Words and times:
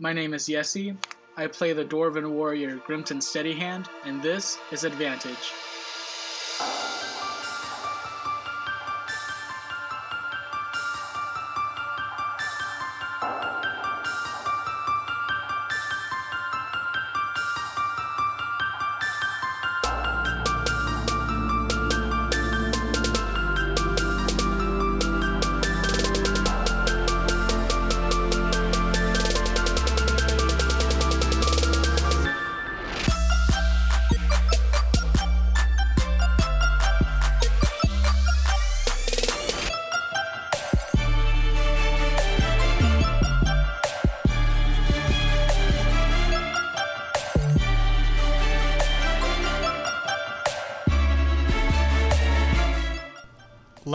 My 0.00 0.12
name 0.12 0.34
is 0.34 0.46
Yessi. 0.46 0.96
I 1.36 1.46
play 1.46 1.72
the 1.72 1.84
Dwarven 1.84 2.28
warrior 2.28 2.78
Grimton 2.78 3.22
Steadyhand, 3.22 3.86
and 4.04 4.20
this 4.20 4.58
is 4.72 4.82
Advantage. 4.82 5.52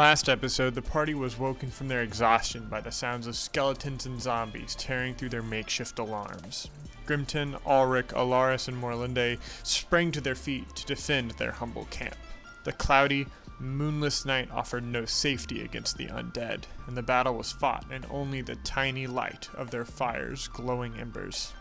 Last 0.09 0.27
episode, 0.27 0.73
the 0.73 0.81
party 0.81 1.13
was 1.13 1.37
woken 1.37 1.69
from 1.69 1.87
their 1.87 2.01
exhaustion 2.01 2.65
by 2.67 2.81
the 2.81 2.91
sounds 2.91 3.27
of 3.27 3.35
skeletons 3.35 4.07
and 4.07 4.19
zombies 4.19 4.73
tearing 4.73 5.13
through 5.13 5.29
their 5.29 5.43
makeshift 5.43 5.99
alarms. 5.99 6.67
Grimton, 7.05 7.61
Ulrich, 7.63 8.07
Alaris, 8.07 8.67
and 8.67 8.75
Morlinde 8.81 9.37
sprang 9.61 10.11
to 10.11 10.19
their 10.19 10.33
feet 10.33 10.75
to 10.75 10.85
defend 10.87 11.29
their 11.33 11.51
humble 11.51 11.85
camp. 11.91 12.15
The 12.63 12.71
cloudy, 12.71 13.27
moonless 13.59 14.25
night 14.25 14.49
offered 14.49 14.83
no 14.83 15.05
safety 15.05 15.61
against 15.61 15.95
the 15.95 16.07
undead, 16.07 16.63
and 16.87 16.97
the 16.97 17.03
battle 17.03 17.35
was 17.35 17.51
fought 17.51 17.85
in 17.91 18.03
only 18.09 18.41
the 18.41 18.55
tiny 18.55 19.05
light 19.05 19.47
of 19.53 19.69
their 19.69 19.85
fire's 19.85 20.47
glowing 20.47 20.97
embers. 20.97 21.53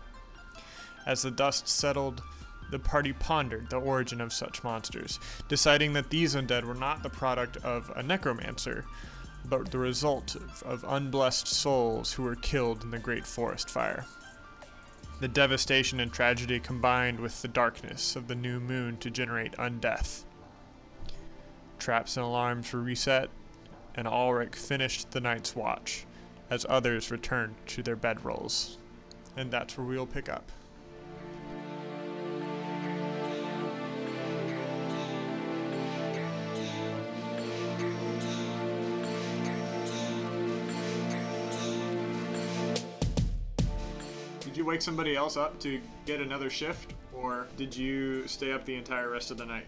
As 1.05 1.21
the 1.21 1.31
dust 1.31 1.69
settled, 1.69 2.23
the 2.71 2.79
party 2.79 3.13
pondered 3.13 3.71
the 3.71 3.81
origin 3.81 4.21
of 4.21 4.33
such 4.33 4.63
monsters, 4.63 5.19
deciding 5.49 5.93
that 5.95 6.11
these 6.11 6.35
undead 6.35 6.65
were 6.65 6.75
not 6.75 7.03
the 7.03 7.11
product 7.11 7.57
of 7.59 7.91
a 7.97 8.03
necromancer, 8.03 8.85
but 9.45 9.71
the 9.71 9.79
result 9.79 10.37
of, 10.65 10.85
unblessed 10.87 11.47
souls 11.47 12.13
who 12.13 12.23
were 12.23 12.35
killed 12.35 12.83
in 12.83 12.91
the 12.91 12.99
great 12.99 13.27
forest 13.27 13.71
fire. 13.71 14.05
The 15.21 15.29
devastation 15.29 15.99
and 16.01 16.13
tragedy 16.13 16.61
combined 16.61 17.19
with 17.19 17.43
the 17.43 17.49
darkness 17.49 18.15
of 18.15 18.29
the 18.29 18.35
new 18.35 18.61
moon 18.61 18.99
to 18.99 19.11
generate 19.11 19.53
undeath. 19.53 20.25
Traps 21.79 22.17
and 22.17 22.27
alarms 22.27 22.73
were 22.73 22.81
reset, 22.81 23.31
and 23.95 24.07
Ulrich 24.07 24.55
finished 24.55 25.11
the 25.11 25.21
night's 25.21 25.57
watch 25.57 26.05
as 26.51 26.67
others 26.69 27.11
returned 27.11 27.55
to 27.67 27.83
their 27.83 27.97
bedrolls. 27.97 28.77
And 29.37 29.51
that's 29.51 29.77
where 29.77 29.87
we'll 29.87 30.07
pick 30.07 30.29
up. 30.29 30.51
Wake 44.79 44.83
somebody 44.85 45.17
else 45.17 45.37
up 45.37 45.59
to 45.59 45.81
get 46.07 46.21
another 46.21 46.49
shift, 46.49 46.95
or 47.13 47.49
did 47.57 47.77
you 47.77 48.25
stay 48.29 48.53
up 48.53 48.65
the 48.65 48.77
entire 48.77 49.11
rest 49.11 49.33
of 49.33 49.37
the 49.37 49.45
night? 49.45 49.67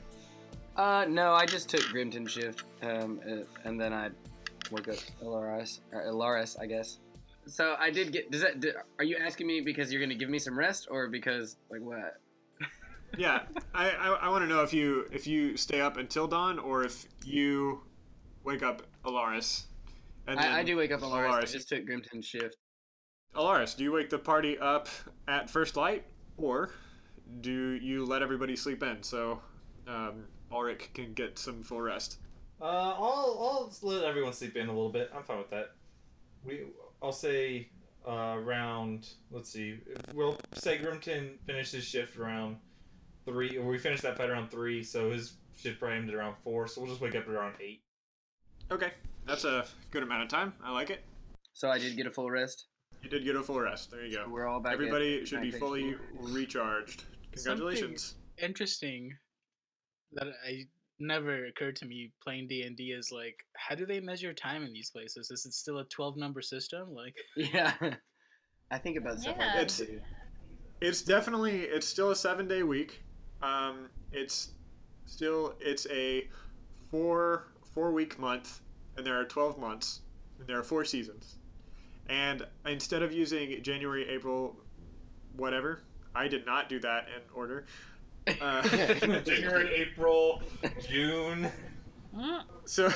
Uh, 0.76 1.04
no, 1.08 1.32
I 1.32 1.46
just 1.46 1.68
took 1.68 1.80
Grimton 1.80 2.28
shift, 2.28 2.62
um, 2.82 3.18
uh, 3.28 3.42
and 3.68 3.80
then 3.80 3.92
I 3.92 4.10
woke 4.70 4.86
up 4.86 4.94
Ilaris, 5.20 5.80
or 5.90 6.04
Ilaris, 6.04 6.56
I 6.60 6.66
guess. 6.66 7.00
So 7.46 7.74
I 7.76 7.90
did 7.90 8.12
get. 8.12 8.30
Does 8.30 8.42
that? 8.42 8.64
Are 9.00 9.04
you 9.04 9.16
asking 9.16 9.48
me 9.48 9.60
because 9.60 9.92
you're 9.92 10.00
gonna 10.00 10.14
give 10.14 10.30
me 10.30 10.38
some 10.38 10.56
rest, 10.56 10.86
or 10.88 11.08
because 11.08 11.56
like 11.70 11.80
what? 11.80 12.20
Yeah, 13.18 13.42
I, 13.74 13.90
I, 13.90 14.06
I 14.22 14.28
want 14.28 14.44
to 14.44 14.48
know 14.48 14.62
if 14.62 14.72
you 14.72 15.08
if 15.10 15.26
you 15.26 15.56
stay 15.56 15.80
up 15.80 15.96
until 15.96 16.28
dawn, 16.28 16.60
or 16.60 16.84
if 16.84 17.06
you 17.24 17.80
wake 18.44 18.62
up 18.62 18.82
Alaris. 19.04 19.64
I, 20.28 20.60
I 20.60 20.62
do 20.62 20.76
wake 20.76 20.92
up 20.92 21.00
Ilaris. 21.00 21.32
I 21.32 21.44
just 21.46 21.68
took 21.68 21.84
Grimton 21.84 22.24
shift. 22.24 22.59
Alaris, 23.34 23.76
do 23.76 23.84
you 23.84 23.92
wake 23.92 24.10
the 24.10 24.18
party 24.18 24.58
up 24.58 24.88
at 25.28 25.48
first 25.48 25.76
light, 25.76 26.04
or 26.36 26.70
do 27.40 27.72
you 27.72 28.04
let 28.04 28.22
everybody 28.22 28.56
sleep 28.56 28.82
in 28.82 29.02
so 29.02 29.40
um, 29.86 30.24
Ulrich 30.50 30.90
can 30.94 31.12
get 31.12 31.38
some 31.38 31.62
full 31.62 31.80
rest? 31.80 32.18
Uh, 32.60 32.64
I'll 32.64 33.38
I'll 33.40 33.72
let 33.82 34.04
everyone 34.04 34.32
sleep 34.32 34.56
in 34.56 34.68
a 34.68 34.72
little 34.72 34.90
bit. 34.90 35.10
I'm 35.14 35.22
fine 35.22 35.38
with 35.38 35.50
that. 35.50 35.70
We 36.44 36.64
I'll 37.00 37.12
say 37.12 37.68
uh, 38.06 38.36
around 38.36 39.08
let's 39.30 39.50
see, 39.50 39.78
we'll 40.12 40.36
say 40.54 40.78
Grimton 40.78 41.38
finished 41.46 41.72
his 41.72 41.84
shift 41.84 42.18
around 42.18 42.56
three. 43.24 43.56
Or 43.56 43.66
we 43.66 43.78
finished 43.78 44.02
that 44.02 44.16
fight 44.16 44.28
around 44.28 44.50
three, 44.50 44.82
so 44.82 45.12
his 45.12 45.34
shift 45.56 45.78
probably 45.78 45.98
ended 45.98 46.14
around 46.14 46.34
four. 46.42 46.66
So 46.66 46.80
we'll 46.80 46.90
just 46.90 47.00
wake 47.00 47.14
up 47.14 47.28
at 47.28 47.30
around 47.30 47.54
eight. 47.60 47.82
Okay, 48.72 48.92
that's 49.26 49.44
a 49.44 49.64
good 49.90 50.02
amount 50.02 50.24
of 50.24 50.28
time. 50.28 50.52
I 50.62 50.72
like 50.72 50.90
it. 50.90 51.04
So 51.52 51.70
I 51.70 51.78
did 51.78 51.96
get 51.96 52.06
a 52.06 52.10
full 52.10 52.30
rest. 52.30 52.66
You 53.02 53.08
did 53.10 53.24
get 53.24 53.36
a 53.36 53.42
full 53.42 53.60
rest. 53.60 53.90
There 53.90 54.04
you 54.04 54.16
go. 54.16 54.26
We're 54.28 54.46
all 54.46 54.60
back. 54.60 54.72
at 54.72 54.74
Everybody 54.74 55.24
should 55.24 55.40
be 55.42 55.50
fully 55.50 55.94
school. 55.94 56.28
recharged. 56.32 57.04
Congratulations. 57.32 58.16
Interesting 58.42 59.12
that 60.12 60.26
I 60.46 60.66
never 60.98 61.46
occurred 61.46 61.76
to 61.76 61.86
me 61.86 62.12
playing 62.22 62.48
D 62.48 62.62
and 62.62 62.76
D 62.76 62.90
is 62.92 63.10
like, 63.12 63.36
how 63.56 63.74
do 63.74 63.86
they 63.86 64.00
measure 64.00 64.32
time 64.34 64.62
in 64.64 64.72
these 64.72 64.90
places? 64.90 65.30
Is 65.30 65.46
it 65.46 65.54
still 65.54 65.78
a 65.78 65.84
twelve 65.86 66.16
number 66.16 66.42
system? 66.42 66.92
Like, 66.94 67.14
Yeah. 67.36 67.72
I 68.70 68.78
think 68.78 68.96
about 68.98 69.20
stuff 69.20 69.36
like 69.38 69.46
that 69.54 69.62
It's- 69.62 69.78
too. 69.78 70.00
It's 70.82 71.02
definitely 71.02 71.60
it's 71.64 71.86
still 71.86 72.10
a 72.10 72.16
seven 72.16 72.48
day 72.48 72.62
week. 72.62 73.02
Um, 73.42 73.90
it's 74.12 74.52
still 75.04 75.54
it's 75.60 75.86
a 75.90 76.26
four 76.90 77.48
four 77.74 77.92
week 77.92 78.18
month, 78.18 78.60
and 78.96 79.06
there 79.06 79.20
are 79.20 79.24
twelve 79.26 79.58
months, 79.58 80.00
and 80.38 80.46
there 80.48 80.58
are 80.58 80.62
four 80.62 80.86
seasons. 80.86 81.36
And 82.10 82.44
instead 82.66 83.02
of 83.02 83.12
using 83.12 83.62
January, 83.62 84.08
April, 84.08 84.56
whatever, 85.36 85.80
I 86.14 86.26
did 86.26 86.44
not 86.44 86.68
do 86.68 86.80
that 86.80 87.06
in 87.06 87.22
order. 87.32 87.64
Uh, 88.40 88.62
January, 89.24 89.74
April, 89.76 90.42
June. 90.88 91.50
So 92.64 92.88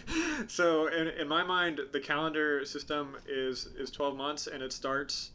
so 0.46 0.86
in, 0.88 1.08
in 1.08 1.28
my 1.28 1.42
mind 1.42 1.80
the 1.92 2.00
calendar 2.00 2.64
system 2.64 3.16
is 3.26 3.66
is 3.78 3.90
12 3.90 4.16
months 4.16 4.46
and 4.46 4.62
it 4.62 4.72
starts 4.72 5.30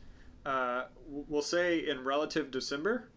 uh, 0.46 0.86
we'll 1.08 1.42
say 1.42 1.88
in 1.88 2.04
relative 2.04 2.52
december 2.52 3.10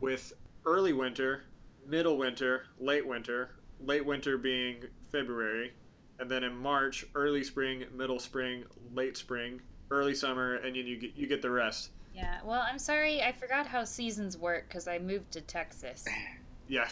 with 0.00 0.32
early 0.64 0.92
winter 0.92 1.42
middle 1.86 2.16
winter 2.18 2.66
late 2.78 3.06
winter 3.06 3.50
late 3.80 4.04
winter 4.04 4.36
being 4.36 4.84
february 5.10 5.72
and 6.18 6.30
then 6.30 6.42
in 6.44 6.56
march 6.56 7.04
early 7.14 7.42
spring 7.44 7.84
middle 7.94 8.18
spring 8.18 8.64
late 8.94 9.16
spring 9.16 9.60
early 9.90 10.14
summer 10.14 10.56
and 10.56 10.76
then 10.76 10.86
you 10.86 10.96
get, 10.98 11.14
you 11.16 11.26
get 11.26 11.40
the 11.42 11.50
rest 11.50 11.90
Yeah, 12.14 12.38
well, 12.44 12.64
I'm 12.68 12.78
sorry, 12.78 13.22
I 13.22 13.32
forgot 13.32 13.66
how 13.66 13.84
seasons 13.84 14.36
work 14.36 14.68
because 14.68 14.88
I 14.88 14.98
moved 14.98 15.30
to 15.32 15.40
Texas. 15.40 16.04
yeah 16.68 16.88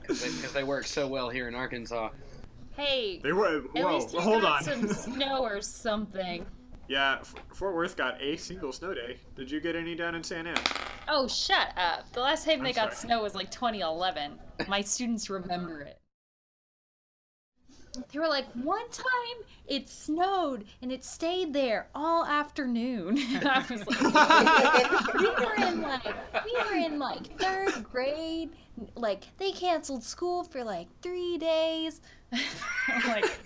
Because 0.00 0.52
they, 0.52 0.64
work 0.64 0.84
so 0.86 1.06
well 1.06 1.30
here 1.30 1.48
in 1.48 1.54
Arkansas. 1.54 2.10
Hey, 2.76 3.20
they 3.22 3.32
were 3.32 3.62
at 3.76 3.84
whoa 3.84 3.94
least 3.94 4.12
you 4.12 4.20
hold 4.20 4.42
got 4.42 4.68
on 4.68 4.88
some 4.88 4.88
snow 5.14 5.42
or 5.42 5.60
something. 5.62 6.44
yeah 6.88 7.18
fort 7.54 7.74
worth 7.74 7.96
got 7.96 8.20
a 8.20 8.36
single 8.36 8.72
snow 8.72 8.92
day 8.92 9.18
did 9.36 9.50
you 9.50 9.60
get 9.60 9.76
any 9.76 9.94
down 9.94 10.14
in 10.14 10.22
san 10.24 10.46
Ann? 10.46 10.56
Oh, 11.08 11.26
shut 11.28 11.68
up. 11.76 12.12
The 12.12 12.20
last 12.20 12.44
time 12.44 12.62
they 12.62 12.70
I'm 12.70 12.74
got 12.74 12.94
sorry. 12.94 13.08
snow 13.08 13.22
was 13.22 13.34
like 13.34 13.50
2011. 13.50 14.38
My 14.68 14.80
students 14.82 15.30
remember 15.30 15.80
it. 15.82 15.98
They 18.10 18.18
were 18.18 18.28
like, 18.28 18.46
one 18.52 18.88
time 18.90 19.06
it 19.66 19.88
snowed 19.88 20.64
and 20.80 20.90
it 20.90 21.04
stayed 21.04 21.52
there 21.52 21.88
all 21.94 22.24
afternoon. 22.24 23.18
And 23.32 23.48
I 23.48 23.64
was 23.68 23.86
like, 24.14 25.14
we 25.14 25.28
were 25.28 25.68
in 25.68 25.82
like, 25.82 26.04
we 26.44 26.54
were 26.64 26.76
in 26.86 26.98
like 26.98 27.38
third 27.38 27.84
grade. 27.84 28.50
Like, 28.94 29.24
they 29.38 29.52
canceled 29.52 30.02
school 30.02 30.44
for 30.44 30.64
like 30.64 30.88
three 31.02 31.38
days. 31.38 32.00
I'm 32.32 32.40
like, 33.08 33.38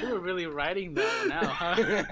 you 0.00 0.08
were 0.10 0.20
really 0.20 0.46
writing 0.46 0.92
that 0.94 1.26
now, 1.28 1.46
huh? 1.46 2.04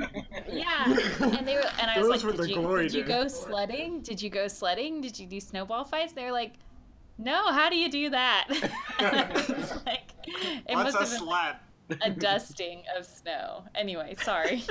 yeah. 0.50 0.85
And 1.21 1.47
they 1.47 1.56
were, 1.56 1.65
and 1.79 1.91
I 1.91 1.99
was 1.99 2.09
Those 2.09 2.25
like, 2.25 2.33
were 2.33 2.33
the 2.33 2.47
did, 2.47 2.56
you, 2.56 2.62
glory 2.62 2.83
did 2.85 2.94
you 2.94 3.05
go 3.05 3.29
sledding? 3.29 4.00
Did 4.00 4.23
you 4.23 4.31
go 4.31 4.49
sledding? 4.49 5.00
Did 5.00 5.19
you 5.19 5.26
do 5.26 5.41
snowball 5.41 5.85
fights? 5.85 6.12
They 6.15 6.25
were 6.25 6.33
like, 6.33 6.55
no. 7.19 7.53
How 7.53 7.69
do 7.69 7.76
you 7.76 7.91
do 7.91 8.11
that? 8.11 8.49
Like, 9.87 10.10
it 10.67 10.75
What's 10.75 10.94
must 10.94 10.97
a 10.97 11.00
have 11.00 11.11
been 11.11 11.19
slat? 11.19 11.62
a 12.03 12.11
dusting 12.11 12.82
of 12.97 13.05
snow. 13.05 13.65
Anyway, 13.75 14.15
sorry. 14.23 14.62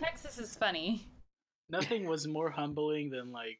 Texas 0.00 0.38
is 0.38 0.56
funny. 0.56 1.06
Nothing 1.70 2.06
was 2.06 2.26
more 2.28 2.50
humbling 2.50 3.10
than 3.10 3.32
like 3.32 3.58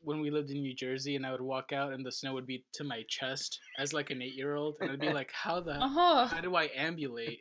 when 0.00 0.20
we 0.20 0.30
lived 0.30 0.50
in 0.50 0.60
New 0.60 0.74
Jersey 0.74 1.16
and 1.16 1.24
I 1.24 1.32
would 1.32 1.40
walk 1.40 1.72
out 1.72 1.92
and 1.92 2.04
the 2.04 2.12
snow 2.12 2.34
would 2.34 2.46
be 2.46 2.64
to 2.74 2.84
my 2.84 3.02
chest 3.08 3.58
as 3.78 3.92
like 3.92 4.10
an 4.10 4.20
eight 4.20 4.34
year 4.34 4.54
old 4.54 4.76
and 4.80 4.90
I'd 4.90 5.00
be 5.00 5.12
like, 5.12 5.30
how 5.32 5.60
the 5.60 5.78
Oh, 5.80 6.26
how 6.26 6.40
do 6.40 6.56
I 6.56 6.68
ambulate? 6.76 7.40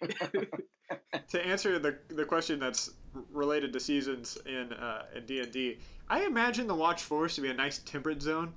to 1.29 1.45
answer 1.45 1.79
the 1.79 1.97
the 2.09 2.25
question 2.25 2.59
that's 2.59 2.91
related 3.31 3.73
to 3.73 3.79
seasons 3.79 4.37
in 4.45 4.73
uh, 4.73 5.03
in 5.15 5.25
D 5.25 5.39
and 5.39 5.51
D, 5.51 5.77
I 6.09 6.25
imagine 6.25 6.67
the 6.67 6.75
Watch 6.75 7.03
Forest 7.03 7.35
to 7.35 7.41
be 7.41 7.49
a 7.49 7.53
nice 7.53 7.79
temperate 7.79 8.21
zone, 8.21 8.53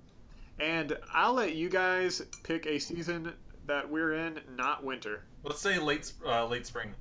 and 0.61 0.97
I'll 1.13 1.35
let 1.35 1.55
you 1.55 1.69
guys 1.69 2.23
pick 2.43 2.67
a 2.67 2.79
season 2.79 3.33
that 3.67 3.89
we're 3.91 4.15
in, 4.15 4.41
not 4.57 4.85
winter. 4.85 5.23
Let's 5.43 5.61
say 5.61 5.79
late 5.79 6.13
uh, 6.25 6.47
late 6.47 6.67
spring. 6.67 6.95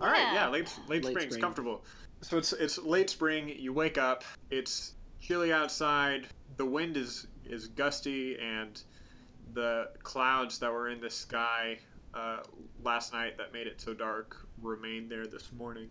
All 0.00 0.08
right, 0.08 0.20
Yeah. 0.20 0.34
yeah, 0.34 0.48
late 0.48 0.72
late, 0.88 1.04
Late 1.04 1.12
spring's 1.12 1.32
spring. 1.34 1.40
comfortable. 1.42 1.84
So 2.22 2.38
it's 2.38 2.52
it's 2.52 2.78
late 2.78 3.10
spring. 3.10 3.48
You 3.58 3.72
wake 3.72 3.98
up. 3.98 4.24
It's 4.50 4.94
chilly 5.20 5.52
outside. 5.52 6.26
The 6.56 6.66
wind 6.66 6.96
is 6.96 7.26
is 7.44 7.68
gusty, 7.68 8.38
and 8.38 8.80
the 9.54 9.90
clouds 10.02 10.58
that 10.58 10.72
were 10.72 10.88
in 10.90 11.00
the 11.00 11.10
sky 11.10 11.78
uh, 12.14 12.38
last 12.82 13.12
night 13.12 13.36
that 13.38 13.52
made 13.52 13.66
it 13.66 13.80
so 13.80 13.94
dark 13.94 14.36
remain 14.62 15.08
there 15.08 15.26
this 15.26 15.50
morning. 15.52 15.88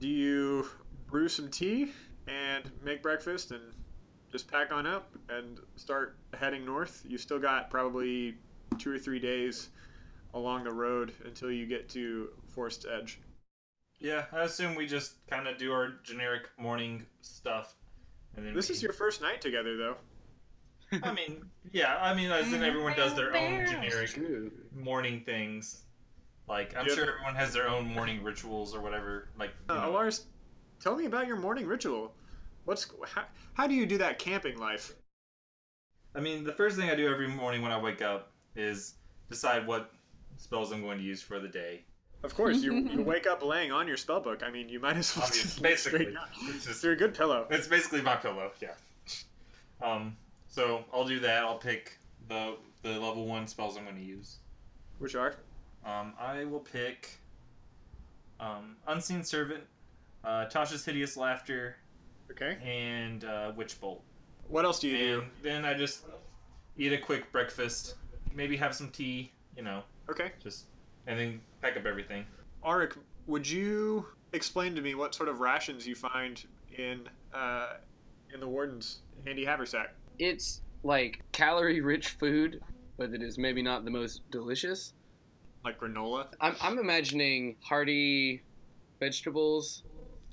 Do 0.00 0.08
you 0.08 0.66
brew 1.06 1.28
some 1.28 1.48
tea 1.48 1.92
and 2.26 2.70
make 2.82 3.02
breakfast 3.02 3.52
and 3.52 3.62
just 4.32 4.50
pack 4.50 4.72
on 4.72 4.86
up 4.86 5.14
and 5.28 5.60
start 5.76 6.16
heading 6.38 6.64
north? 6.64 7.04
You 7.06 7.16
still 7.16 7.38
got 7.38 7.70
probably 7.70 8.36
two 8.78 8.92
or 8.92 8.98
three 8.98 9.18
days 9.18 9.68
along 10.34 10.64
the 10.64 10.72
road 10.72 11.12
until 11.24 11.50
you 11.50 11.66
get 11.66 11.88
to 11.90 12.28
Forest 12.48 12.86
Edge. 12.90 13.20
Yeah, 13.98 14.26
I 14.32 14.42
assume 14.42 14.74
we 14.74 14.86
just 14.86 15.26
kind 15.26 15.48
of 15.48 15.56
do 15.56 15.72
our 15.72 15.94
generic 16.02 16.50
morning 16.58 17.06
stuff, 17.22 17.74
and 18.36 18.44
then 18.46 18.54
This 18.54 18.68
we- 18.68 18.74
is 18.74 18.82
your 18.82 18.92
first 18.92 19.22
night 19.22 19.40
together, 19.40 19.76
though. 19.76 19.96
I 21.02 21.12
mean, 21.12 21.42
yeah, 21.72 21.96
I 22.00 22.14
mean, 22.14 22.30
as 22.30 22.52
in 22.52 22.62
everyone 22.62 22.94
does 22.96 23.14
their 23.14 23.34
own 23.34 23.66
generic 23.66 24.20
morning 24.72 25.22
things. 25.24 25.82
Like, 26.46 26.76
I'm 26.76 26.86
Yep. 26.86 26.94
sure 26.94 27.10
everyone 27.10 27.34
has 27.34 27.52
their 27.52 27.68
own 27.68 27.86
morning 27.92 28.22
rituals 28.22 28.72
or 28.74 28.80
whatever. 28.80 29.30
Like, 29.36 29.50
you 29.68 29.74
Uh, 29.74 29.80
know. 29.86 29.90
Lars, 29.92 30.26
tell 30.78 30.94
me 30.94 31.06
about 31.06 31.26
your 31.26 31.36
morning 31.36 31.66
ritual. 31.66 32.14
What's 32.66 32.88
how, 33.08 33.24
how 33.54 33.66
do 33.66 33.74
you 33.74 33.84
do 33.86 33.98
that 33.98 34.20
camping 34.20 34.58
life? 34.58 34.94
I 36.14 36.20
mean, 36.20 36.44
the 36.44 36.52
first 36.52 36.76
thing 36.76 36.88
I 36.88 36.94
do 36.94 37.08
every 37.08 37.26
morning 37.28 37.62
when 37.62 37.72
I 37.72 37.78
wake 37.80 38.00
up 38.00 38.32
is 38.56 38.94
decide 39.28 39.66
what 39.66 39.92
spells 40.36 40.72
I'm 40.72 40.82
going 40.82 40.98
to 40.98 41.04
use 41.04 41.22
for 41.22 41.38
the 41.38 41.48
day. 41.48 41.82
Of 42.22 42.34
course, 42.34 42.62
you, 42.62 42.74
you 42.74 43.02
wake 43.04 43.26
up 43.26 43.42
laying 43.44 43.72
on 43.72 43.86
your 43.86 43.96
spell 43.96 44.20
book. 44.20 44.42
I 44.44 44.50
mean, 44.50 44.68
you 44.68 44.80
might 44.80 44.96
as 44.96 45.14
well 45.16 45.26
Obviously, 45.26 45.42
just 45.48 45.60
lay 45.60 45.70
basically. 45.70 46.16
It's 46.48 46.64
just 46.66 46.82
You're 46.82 46.94
a 46.94 46.96
good 46.96 47.14
pillow. 47.14 47.46
It's 47.50 47.68
basically 47.68 48.00
my 48.02 48.16
pillow, 48.16 48.50
yeah. 48.60 48.72
Um, 49.82 50.16
so 50.48 50.84
I'll 50.92 51.06
do 51.06 51.20
that. 51.20 51.44
I'll 51.44 51.58
pick 51.58 51.98
the 52.28 52.56
the 52.82 52.92
level 52.92 53.26
one 53.26 53.46
spells 53.46 53.76
I'm 53.76 53.84
going 53.84 53.96
to 53.96 54.02
use. 54.02 54.36
Which 54.98 55.14
are? 55.14 55.34
Um, 55.84 56.14
I 56.18 56.44
will 56.44 56.60
pick 56.60 57.18
um, 58.40 58.76
Unseen 58.88 59.22
Servant, 59.24 59.64
uh, 60.24 60.46
Tasha's 60.46 60.84
Hideous 60.84 61.16
Laughter, 61.16 61.76
Okay. 62.30 62.56
and 62.64 63.24
uh, 63.24 63.52
Witch 63.56 63.80
Bolt. 63.80 64.02
What 64.48 64.64
else 64.64 64.80
do 64.80 64.88
you 64.88 64.96
do? 64.98 65.24
Then 65.42 65.64
I 65.64 65.74
just 65.74 66.04
eat 66.76 66.92
a 66.92 66.98
quick 66.98 67.30
breakfast, 67.32 67.94
maybe 68.36 68.56
have 68.56 68.74
some 68.74 68.90
tea, 68.90 69.32
you 69.56 69.62
know, 69.62 69.82
Okay. 70.10 70.30
just 70.42 70.66
and 71.06 71.18
then 71.18 71.40
pack 71.62 71.76
up 71.76 71.86
everything. 71.86 72.24
Arik, 72.64 72.96
would 73.26 73.48
you 73.48 74.06
explain 74.32 74.74
to 74.76 74.82
me 74.82 74.94
what 74.94 75.14
sort 75.14 75.28
of 75.28 75.40
rations 75.40 75.86
you 75.86 75.94
find 75.94 76.44
in 76.76 77.08
uh, 77.32 77.68
in 78.32 78.38
the 78.40 78.46
warden's 78.46 79.00
handy 79.24 79.44
haversack? 79.44 79.88
It's 80.18 80.60
like 80.84 81.20
calorie 81.32 81.80
rich 81.80 82.08
food, 82.20 82.60
but 82.98 83.10
it 83.10 83.22
is 83.22 83.38
maybe 83.38 83.62
not 83.62 83.84
the 83.84 83.90
most 83.90 84.20
delicious. 84.30 84.92
Like 85.64 85.80
granola? 85.80 86.28
I'm, 86.40 86.54
I'm 86.60 86.78
imagining 86.78 87.56
hearty 87.68 88.44
vegetables 89.00 89.82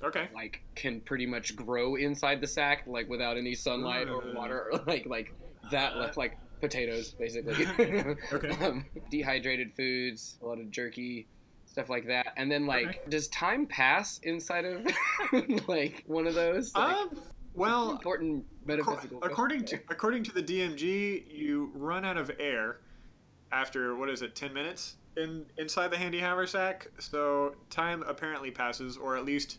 Okay. 0.02 0.28
like 0.34 0.60
can 0.76 1.00
pretty 1.00 1.26
much 1.26 1.54
grow 1.56 1.96
inside 1.96 2.40
the 2.40 2.46
sack 2.46 2.84
like 2.86 3.08
without 3.08 3.36
any 3.36 3.54
sunlight 3.54 4.08
or 4.08 4.22
Mm. 4.22 4.34
water 4.34 4.66
or 4.72 4.80
like 4.86 5.06
like 5.06 5.28
that 5.70 5.96
like, 5.96 6.16
like 6.16 6.38
potatoes 6.64 7.14
basically 7.18 7.66
Okay. 8.32 8.50
um, 8.64 8.84
dehydrated 9.10 9.72
foods 9.76 10.38
a 10.42 10.46
lot 10.46 10.58
of 10.58 10.70
jerky 10.70 11.26
stuff 11.66 11.88
like 11.88 12.06
that 12.06 12.32
and 12.36 12.50
then 12.50 12.66
like 12.66 13.08
does 13.10 13.28
time 13.28 13.66
pass 13.66 14.18
inside 14.22 14.64
of 14.64 14.86
like 15.68 16.04
one 16.06 16.26
of 16.26 16.34
those 16.34 16.74
like, 16.74 16.96
Um. 16.96 17.20
Well, 17.56 17.92
important 17.92 18.44
metaphysical 18.64 19.20
according 19.22 19.64
to 19.66 19.78
according 19.88 20.24
to 20.24 20.32
the 20.32 20.42
DMG, 20.42 21.24
you 21.32 21.70
run 21.74 22.04
out 22.04 22.16
of 22.16 22.32
air 22.40 22.78
after 23.52 23.94
what 23.94 24.10
is 24.10 24.22
it, 24.22 24.34
ten 24.34 24.52
minutes 24.52 24.96
in 25.16 25.46
inside 25.56 25.88
the 25.92 25.96
handy 25.96 26.18
haversack. 26.18 26.88
So 26.98 27.54
time 27.70 28.02
apparently 28.08 28.50
passes, 28.50 28.96
or 28.96 29.16
at 29.16 29.24
least 29.24 29.58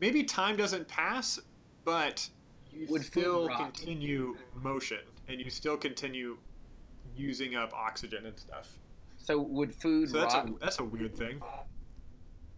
maybe 0.00 0.24
time 0.24 0.56
doesn't 0.56 0.88
pass, 0.88 1.38
but 1.84 2.28
you 2.72 2.86
Would 2.88 3.04
still 3.04 3.48
continue 3.48 4.36
motion, 4.62 4.98
and 5.28 5.40
you 5.40 5.50
still 5.50 5.76
continue 5.76 6.36
using 7.16 7.54
up 7.56 7.72
oxygen 7.74 8.26
and 8.26 8.38
stuff. 8.38 8.68
so 9.16 9.40
would 9.40 9.74
food 9.74 10.10
So 10.10 10.18
that's 10.20 10.34
a 10.34 10.46
that's 10.60 10.78
a 10.80 10.84
weird 10.84 11.16
thing. 11.16 11.40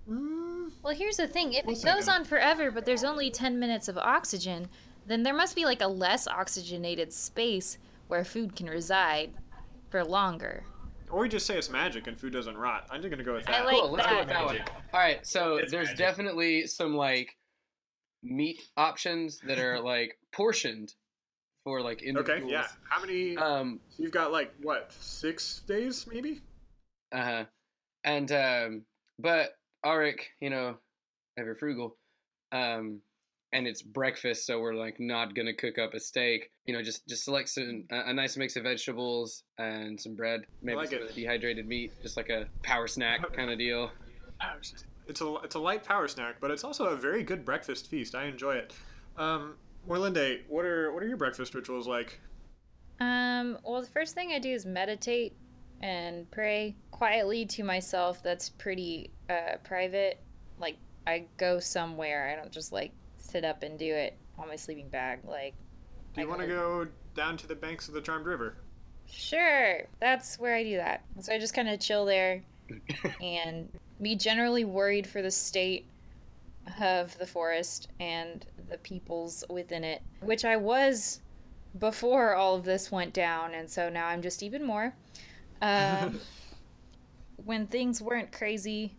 Well, 0.06 0.94
here's 0.94 1.17
the 1.17 1.26
thing. 1.29 1.53
If 1.55 1.67
We'll 1.67 1.76
it 1.76 1.85
goes 1.85 2.06
then. 2.06 2.17
on 2.20 2.25
forever, 2.25 2.70
but 2.70 2.85
there's 2.85 3.05
only 3.05 3.31
10 3.31 3.59
minutes 3.59 3.88
of 3.88 3.99
oxygen, 3.99 4.69
then 5.06 5.23
there 5.23 5.35
must 5.35 5.55
be 5.55 5.65
like 5.65 5.82
a 5.82 5.87
less 5.88 6.26
oxygenated 6.26 7.12
space 7.12 7.79
where 8.09 8.25
food 8.25 8.55
can 8.56 8.67
reside 8.69 9.31
for 9.91 10.05
longer. 10.05 10.65
or 11.11 11.20
we 11.20 11.29
just 11.29 11.47
say 11.47 11.56
it's 11.59 11.70
magic 11.70 12.06
and 12.06 12.19
food 12.19 12.32
doesn't 12.32 12.56
rot. 12.56 12.87
I'm 12.91 13.00
just 13.03 13.11
gonna 13.11 13.25
go 13.25 13.35
with 13.35 13.47
that. 13.47 13.55
I 13.55 13.59
that. 13.59 13.67
like 13.67 13.76
cool 13.76 13.91
let's 13.93 14.06
go 14.09 14.19
with 14.19 14.29
that. 14.29 14.35
that 14.35 14.47
one 14.47 14.59
all 14.93 15.00
right 15.00 15.26
so 15.26 15.56
It's 15.56 15.70
there's 15.70 15.87
magic. 15.88 15.99
definitely 15.99 16.67
some 16.67 16.94
like 16.97 17.37
meat 18.23 18.61
options 18.76 19.41
that 19.47 19.59
are 19.59 19.81
like 19.81 20.19
portioned 20.32 20.94
for 21.69 21.82
like 21.82 22.03
in 22.03 22.15
the 22.15 22.23
cool. 22.23 22.32
okay, 22.32 22.43
individuals 22.43 22.67
yeah. 22.70 22.88
How 22.88 23.00
many? 23.05 23.37
um 23.37 23.81
So 23.91 24.03
you've 24.03 24.12
got 24.12 24.32
like 24.32 24.55
what 24.62 24.93
six 24.99 25.61
days 25.67 26.06
maybe? 26.11 26.41
Uh-huh. 27.12 27.44
And 28.05 28.32
um 28.32 28.82
but 29.19 29.50
Arik, 29.85 30.20
you 30.41 30.50
know, 30.50 30.76
ever 31.38 31.55
frugal. 31.55 31.97
Um 32.53 33.00
and 33.53 33.67
it's 33.67 33.81
breakfast, 33.81 34.47
so 34.47 34.61
we're 34.61 34.75
like 34.75 35.00
not 35.00 35.34
gonna 35.34 35.55
cook 35.55 35.79
up 35.79 35.94
a 35.94 36.01
steak. 36.01 36.51
You 36.67 36.75
know, 36.75 36.82
just 36.82 37.06
just 37.06 37.25
select 37.25 37.51
some 37.51 37.84
a, 37.91 38.10
a 38.10 38.13
nice 38.15 38.37
mix 38.37 38.56
of 38.56 38.63
vegetables 38.63 39.43
and 39.58 40.01
some 40.01 40.15
bread, 40.15 40.43
maybe 40.63 40.77
like 40.77 40.91
some 40.91 41.01
dehydrated 41.15 41.67
meat, 41.67 41.93
just 42.03 42.17
like 42.17 42.31
a 42.31 42.46
power 42.63 42.87
snack 42.87 43.20
kind 43.37 43.51
of 43.51 43.58
deal. 43.58 43.91
It's 45.06 45.20
a 45.20 45.34
it's 45.44 45.55
a 45.55 45.58
light 45.58 45.84
power 45.84 46.08
snack, 46.08 46.37
but 46.41 46.51
it's 46.51 46.65
also 46.65 46.87
a 46.87 46.96
very 46.96 47.22
good 47.22 47.44
breakfast 47.44 47.89
feast. 47.89 48.15
I 48.15 48.25
enjoy 48.25 48.55
it. 48.56 48.75
Um, 49.17 49.55
Morlinde, 49.89 50.41
what 50.49 50.65
are 50.65 50.93
what 50.93 51.03
are 51.03 51.09
your 51.09 51.17
breakfast 51.17 51.55
rituals 51.55 51.89
like? 51.89 52.21
Um, 53.01 53.59
well, 53.65 53.81
the 53.81 53.89
first 53.89 54.15
thing 54.15 54.33
I 54.33 54.39
do 54.39 54.51
is 54.51 54.67
meditate 54.67 55.35
and 55.81 56.31
pray 56.31 56.75
quietly 56.91 57.47
to 57.47 57.63
myself. 57.63 58.23
That's 58.23 58.51
pretty 58.51 59.11
uh, 59.31 59.57
private. 59.65 60.21
Like, 60.59 60.77
I 61.07 61.25
go 61.37 61.61
somewhere. 61.61 62.31
I 62.33 62.41
don't 62.41 62.53
just 62.53 62.73
like 62.73 62.93
sit 63.19 63.45
up 63.45 63.63
and 63.63 63.79
do 63.79 63.95
it 63.95 64.17
on 64.39 64.49
my 64.49 64.57
sleeping 64.57 64.89
bag. 64.89 65.21
Like, 65.25 65.55
Do 66.15 66.21
you 66.23 66.29
want 66.29 66.41
to 66.41 66.47
go- 66.47 66.85
go 66.85 66.91
down 67.15 67.37
to 67.39 67.47
the 67.47 67.55
banks 67.55 67.89
of 67.89 67.95
the 67.95 68.01
Charmed 68.01 68.27
River? 68.27 68.57
Sure, 69.07 69.83
that's 70.01 70.39
where 70.39 70.55
I 70.55 70.65
do 70.65 70.77
that. 70.77 71.03
So 71.21 71.33
I 71.33 71.39
just 71.39 71.55
kind 71.55 71.69
of 71.69 71.81
chill 71.81 72.05
there 72.05 72.43
and 73.23 73.69
be 74.03 74.17
generally 74.17 74.65
worried 74.65 75.07
for 75.07 75.23
the 75.23 75.31
state 75.31 75.87
of 76.81 77.17
the 77.19 77.27
forest 77.27 77.89
and 78.01 78.46
the 78.69 78.79
peoples 78.79 79.44
within 79.48 79.84
it, 79.84 80.03
which 80.20 80.44
I 80.44 80.56
was 80.56 81.20
before 81.79 82.34
all 82.34 82.56
of 82.56 82.65
this 82.65 82.91
went 82.91 83.13
down, 83.13 83.55
and 83.55 83.69
so 83.69 83.89
now 83.89 84.06
I'm 84.06 84.22
just 84.22 84.43
even 84.43 84.65
more. 84.65 84.94
Um, 85.63 86.20
when 87.44 87.67
things 87.67 88.01
weren't 88.01 88.32
crazy, 88.32 88.96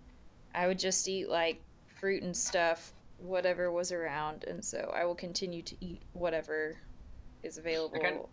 I 0.54 0.68
would 0.68 0.80
just 0.80 1.08
eat 1.08 1.30
like 1.30 1.62
fruit 2.00 2.24
and 2.24 2.36
stuff, 2.36 2.94
whatever 3.18 3.72
was 3.72 3.92
around, 3.92 4.46
and 4.46 4.64
so 4.64 4.92
I 4.96 5.06
will 5.06 5.16
continue 5.16 5.62
to 5.64 5.76
eat 5.82 6.02
whatever 6.14 6.78
is 7.44 7.58
available. 7.58 8.30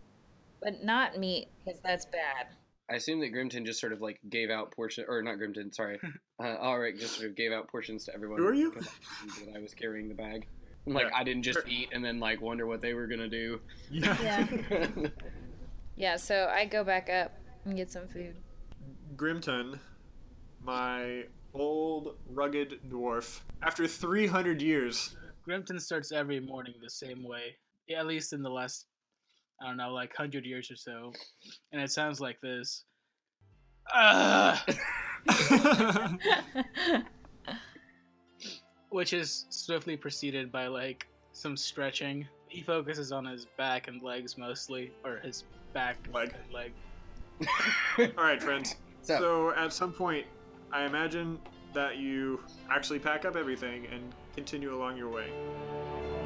But 0.61 0.83
not 0.83 1.17
meat, 1.17 1.49
because 1.63 1.79
that's 1.81 2.05
bad. 2.05 2.47
I 2.89 2.95
assume 2.95 3.19
that 3.19 3.33
Grimton 3.33 3.65
just 3.65 3.79
sort 3.81 3.91
of 3.93 4.01
like 4.01 4.19
gave 4.29 4.49
out 4.49 4.71
portions, 4.71 5.07
or 5.09 5.21
not 5.21 5.37
Grimton, 5.37 5.73
sorry. 5.73 5.99
Uh 6.39 6.55
Arik 6.63 6.99
just 6.99 7.15
sort 7.15 7.27
of 7.29 7.35
gave 7.35 7.51
out 7.51 7.67
portions 7.67 8.05
to 8.05 8.13
everyone. 8.13 8.37
Who 8.37 8.45
are 8.47 8.53
you? 8.53 8.71
I 8.77 9.45
that 9.45 9.55
I 9.55 9.59
was 9.59 9.73
carrying 9.73 10.07
the 10.07 10.13
bag. 10.13 10.45
I'm 10.85 10.93
like 10.93 11.07
Yeah. 11.07 11.17
I 11.17 11.23
didn't 11.23 11.41
just 11.41 11.67
eat 11.67 11.89
and 11.91 12.05
then 12.05 12.19
like 12.19 12.41
wonder 12.41 12.67
what 12.67 12.79
they 12.79 12.93
were 12.93 13.07
gonna 13.07 13.27
do. 13.27 13.59
Yeah. 13.89 14.45
Yeah, 15.97 16.15
so 16.15 16.47
I 16.53 16.65
go 16.65 16.83
back 16.83 17.09
up 17.09 17.31
and 17.65 17.75
get 17.75 17.91
some 17.91 18.07
food. 18.07 18.35
Grimton, 19.15 19.79
my 20.63 21.23
old, 21.55 22.17
rugged 22.29 22.79
dwarf. 22.87 23.39
After 23.63 23.87
300 23.87 24.61
years, 24.61 25.15
Grimton 25.47 25.81
starts 25.81 26.11
every 26.11 26.39
morning 26.39 26.75
the 26.83 26.89
same 26.89 27.23
way. 27.23 27.55
Yeah, 27.87 27.99
at 28.01 28.05
least 28.05 28.31
in 28.33 28.43
the 28.43 28.49
last, 28.49 28.85
I 29.61 29.67
don't 29.67 29.77
know, 29.77 29.91
like 29.93 30.15
hundred 30.15 30.45
years 30.45 30.69
or 30.71 30.75
so, 30.75 31.11
and 31.71 31.81
it 31.81 31.91
sounds 31.91 32.19
like 32.21 32.39
this. 32.41 32.83
Which 38.89 39.13
is 39.13 39.45
swiftly 39.49 39.97
preceded 39.97 40.51
by 40.51 40.67
like 40.67 41.07
some 41.33 41.57
stretching. 41.57 42.25
He 42.47 42.61
focuses 42.61 43.11
on 43.11 43.25
his 43.25 43.45
back 43.57 43.87
and 43.89 44.01
legs 44.01 44.37
mostly, 44.37 44.91
or 45.03 45.17
his 45.17 45.43
back 45.73 45.97
Leg. 46.13 46.33
and 46.43 46.53
leg. 46.53 46.71
All 48.17 48.23
right, 48.23 48.41
friends. 48.41 48.75
So- 49.01 49.19
So, 49.19 49.51
at 49.55 49.73
some 49.73 49.91
point, 49.91 50.25
I 50.71 50.85
imagine 50.85 51.37
that 51.73 51.97
you 51.97 52.39
actually 52.71 52.99
pack 52.99 53.25
up 53.25 53.35
everything 53.35 53.85
and 53.91 54.01
continue 54.35 54.73
along 54.75 54.97
your 54.97 55.09
way. 55.09 55.27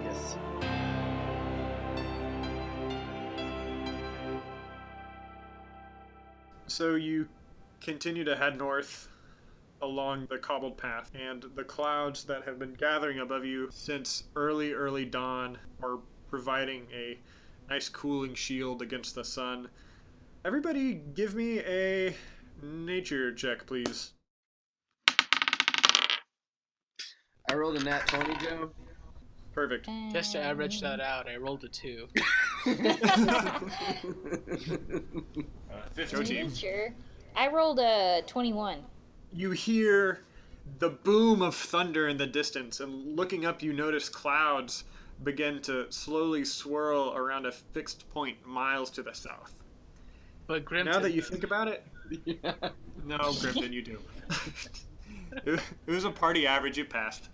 Yes. 0.04 0.36
So 6.72 6.96
you 6.96 7.28
continue 7.82 8.24
to 8.24 8.34
head 8.34 8.58
north 8.58 9.10
along 9.82 10.28
the 10.30 10.38
cobbled 10.38 10.78
path, 10.78 11.12
and 11.14 11.44
the 11.54 11.66
clouds 11.66 12.24
that 12.24 12.46
have 12.46 12.60
been 12.60 12.76
gathering 12.76 13.20
above 13.20 13.44
you 13.44 13.68
since 13.72 14.24
early, 14.38 14.72
early 14.72 15.04
dawn 15.04 15.58
are 15.84 16.00
providing 16.30 16.88
a 16.94 17.20
nice 17.70 17.90
cooling 17.90 18.36
shield 18.36 18.82
against 18.82 19.16
the 19.16 19.24
sun. 19.26 19.68
Everybody, 20.46 21.02
give 21.14 21.36
me 21.36 21.60
a 21.60 22.16
nature 22.64 23.34
check, 23.34 23.66
please. 23.66 24.14
I 27.50 27.54
rolled 27.54 27.76
a 27.76 27.84
nat 27.84 28.08
20, 28.08 28.46
Joe. 28.46 28.72
Perfect. 29.54 29.90
Just 30.14 30.32
to 30.32 30.40
average 30.40 30.80
that 30.80 31.02
out, 31.02 31.28
I 31.28 31.36
rolled 31.36 31.66
a 31.66 31.68
two. 31.68 32.08
Uh, 32.66 33.60
15. 35.94 36.52
team. 36.52 36.94
I 37.36 37.48
rolled 37.48 37.80
a 37.80 38.22
21. 38.28 38.80
You 39.34 39.52
hear 39.52 40.24
the 40.80 40.90
boom 40.90 41.42
of 41.42 41.56
thunder 41.56 42.08
in 42.08 42.18
the 42.18 42.28
distance, 42.28 42.80
and 42.80 43.16
looking 43.16 43.46
up, 43.46 43.62
you 43.64 43.74
notice 43.74 44.10
clouds 44.10 44.84
begin 45.24 45.62
to 45.62 45.92
slowly 45.92 46.44
swirl 46.44 47.14
around 47.16 47.46
a 47.46 47.52
fixed 47.52 48.10
point 48.12 48.38
miles 48.46 48.90
to 48.92 49.04
the 49.04 49.14
south. 49.14 49.54
But 50.48 50.66
Grimton, 50.66 50.86
Now 50.86 51.00
that 51.00 51.14
you 51.14 51.22
think 51.22 51.44
about 51.44 51.68
it, 51.68 51.86
no, 53.06 53.18
Grimton, 53.18 53.72
you 53.72 53.82
do. 53.82 54.00
it 55.46 55.60
it 55.88 55.92
was 55.92 56.04
a 56.04 56.12
party 56.12 56.46
average 56.48 56.78
you 56.78 56.86
passed. 56.86 57.30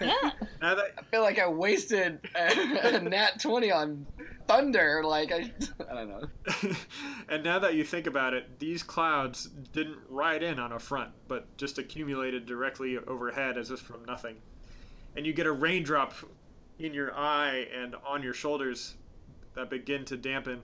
Yeah. 0.00 0.14
Now 0.60 0.74
that 0.74 0.92
I 0.98 1.02
feel 1.04 1.22
like 1.22 1.38
I 1.38 1.48
wasted 1.48 2.20
a, 2.34 2.96
a 2.96 3.00
nat 3.00 3.40
20 3.40 3.72
on 3.72 4.06
thunder. 4.46 5.02
Like, 5.02 5.32
I, 5.32 5.50
I 5.90 5.94
don't 5.94 6.08
know. 6.10 6.74
and 7.30 7.42
now 7.42 7.58
that 7.60 7.72
you 7.74 7.82
think 7.82 8.06
about 8.06 8.34
it, 8.34 8.58
these 8.58 8.82
clouds 8.82 9.48
didn't 9.72 9.96
ride 10.10 10.42
in 10.42 10.58
on 10.58 10.72
a 10.72 10.78
front, 10.78 11.12
but 11.28 11.56
just 11.56 11.78
accumulated 11.78 12.44
directly 12.44 12.98
overhead 12.98 13.56
as 13.56 13.70
if 13.70 13.80
from 13.80 14.04
nothing. 14.04 14.36
And 15.16 15.24
you 15.24 15.32
get 15.32 15.46
a 15.46 15.52
raindrop 15.52 16.12
in 16.78 16.92
your 16.92 17.14
eye 17.14 17.66
and 17.74 17.94
on 18.06 18.22
your 18.22 18.34
shoulders 18.34 18.96
that 19.54 19.70
begin 19.70 20.04
to 20.06 20.16
dampen. 20.16 20.62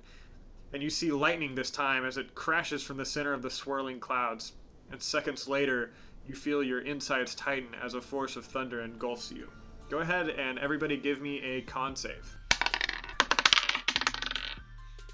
And 0.73 0.83
you 0.83 0.91
see 0.91 1.11
lightning 1.11 1.55
this 1.55 1.71
time 1.71 2.05
as 2.05 2.17
it 2.17 2.35
crashes 2.35 2.83
from 2.83 2.97
the 2.97 3.05
center 3.05 3.33
of 3.33 3.41
the 3.41 3.51
swirling 3.51 4.01
clouds. 4.01 4.53
And 4.91 5.01
seconds 5.01 5.49
later, 5.49 5.93
you 6.29 6.35
feel 6.35 6.63
your 6.63 6.81
insides 6.81 7.35
tighten 7.35 7.69
as 7.83 7.95
a 7.95 8.01
force 8.01 8.37
of 8.37 8.45
thunder 8.45 8.83
engulfs 8.83 9.31
you. 9.33 9.49
Go 9.89 9.99
ahead 9.99 10.29
and 10.31 10.59
everybody 10.59 10.97
give 10.97 11.21
me 11.21 11.41
a 11.43 11.63
con 11.63 11.95
save. 11.95 12.37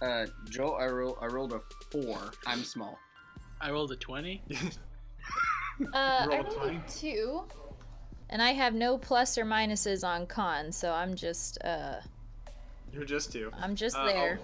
Uh, 0.01 0.27
Joel, 0.49 0.77
I, 0.77 0.87
roll, 0.87 1.19
I 1.21 1.27
rolled 1.27 1.53
a 1.53 1.61
4. 1.93 2.33
I'm 2.47 2.65
small. 2.65 2.99
I 3.61 3.71
rolled 3.71 3.93
a 3.93 3.97
twenty. 3.97 4.43
Uh, 5.95 5.97
I 5.97 6.27
Roll 6.27 6.41
a 6.41 6.43
rolled 6.45 6.57
20. 6.57 6.77
a 6.77 6.83
2. 6.91 7.43
And 8.31 8.43
I 8.43 8.53
have 8.53 8.73
no 8.75 8.99
plus 8.99 9.37
or 9.39 9.45
minuses 9.45 10.07
on 10.07 10.27
con, 10.27 10.71
so 10.71 10.93
I'm 10.93 11.15
just, 11.15 11.59
uh, 11.65 11.95
You're 12.93 13.05
just 13.05 13.33
two. 13.33 13.51
I'm 13.59 13.75
just 13.75 13.97
Uh, 13.97 14.05
there. 14.07 14.39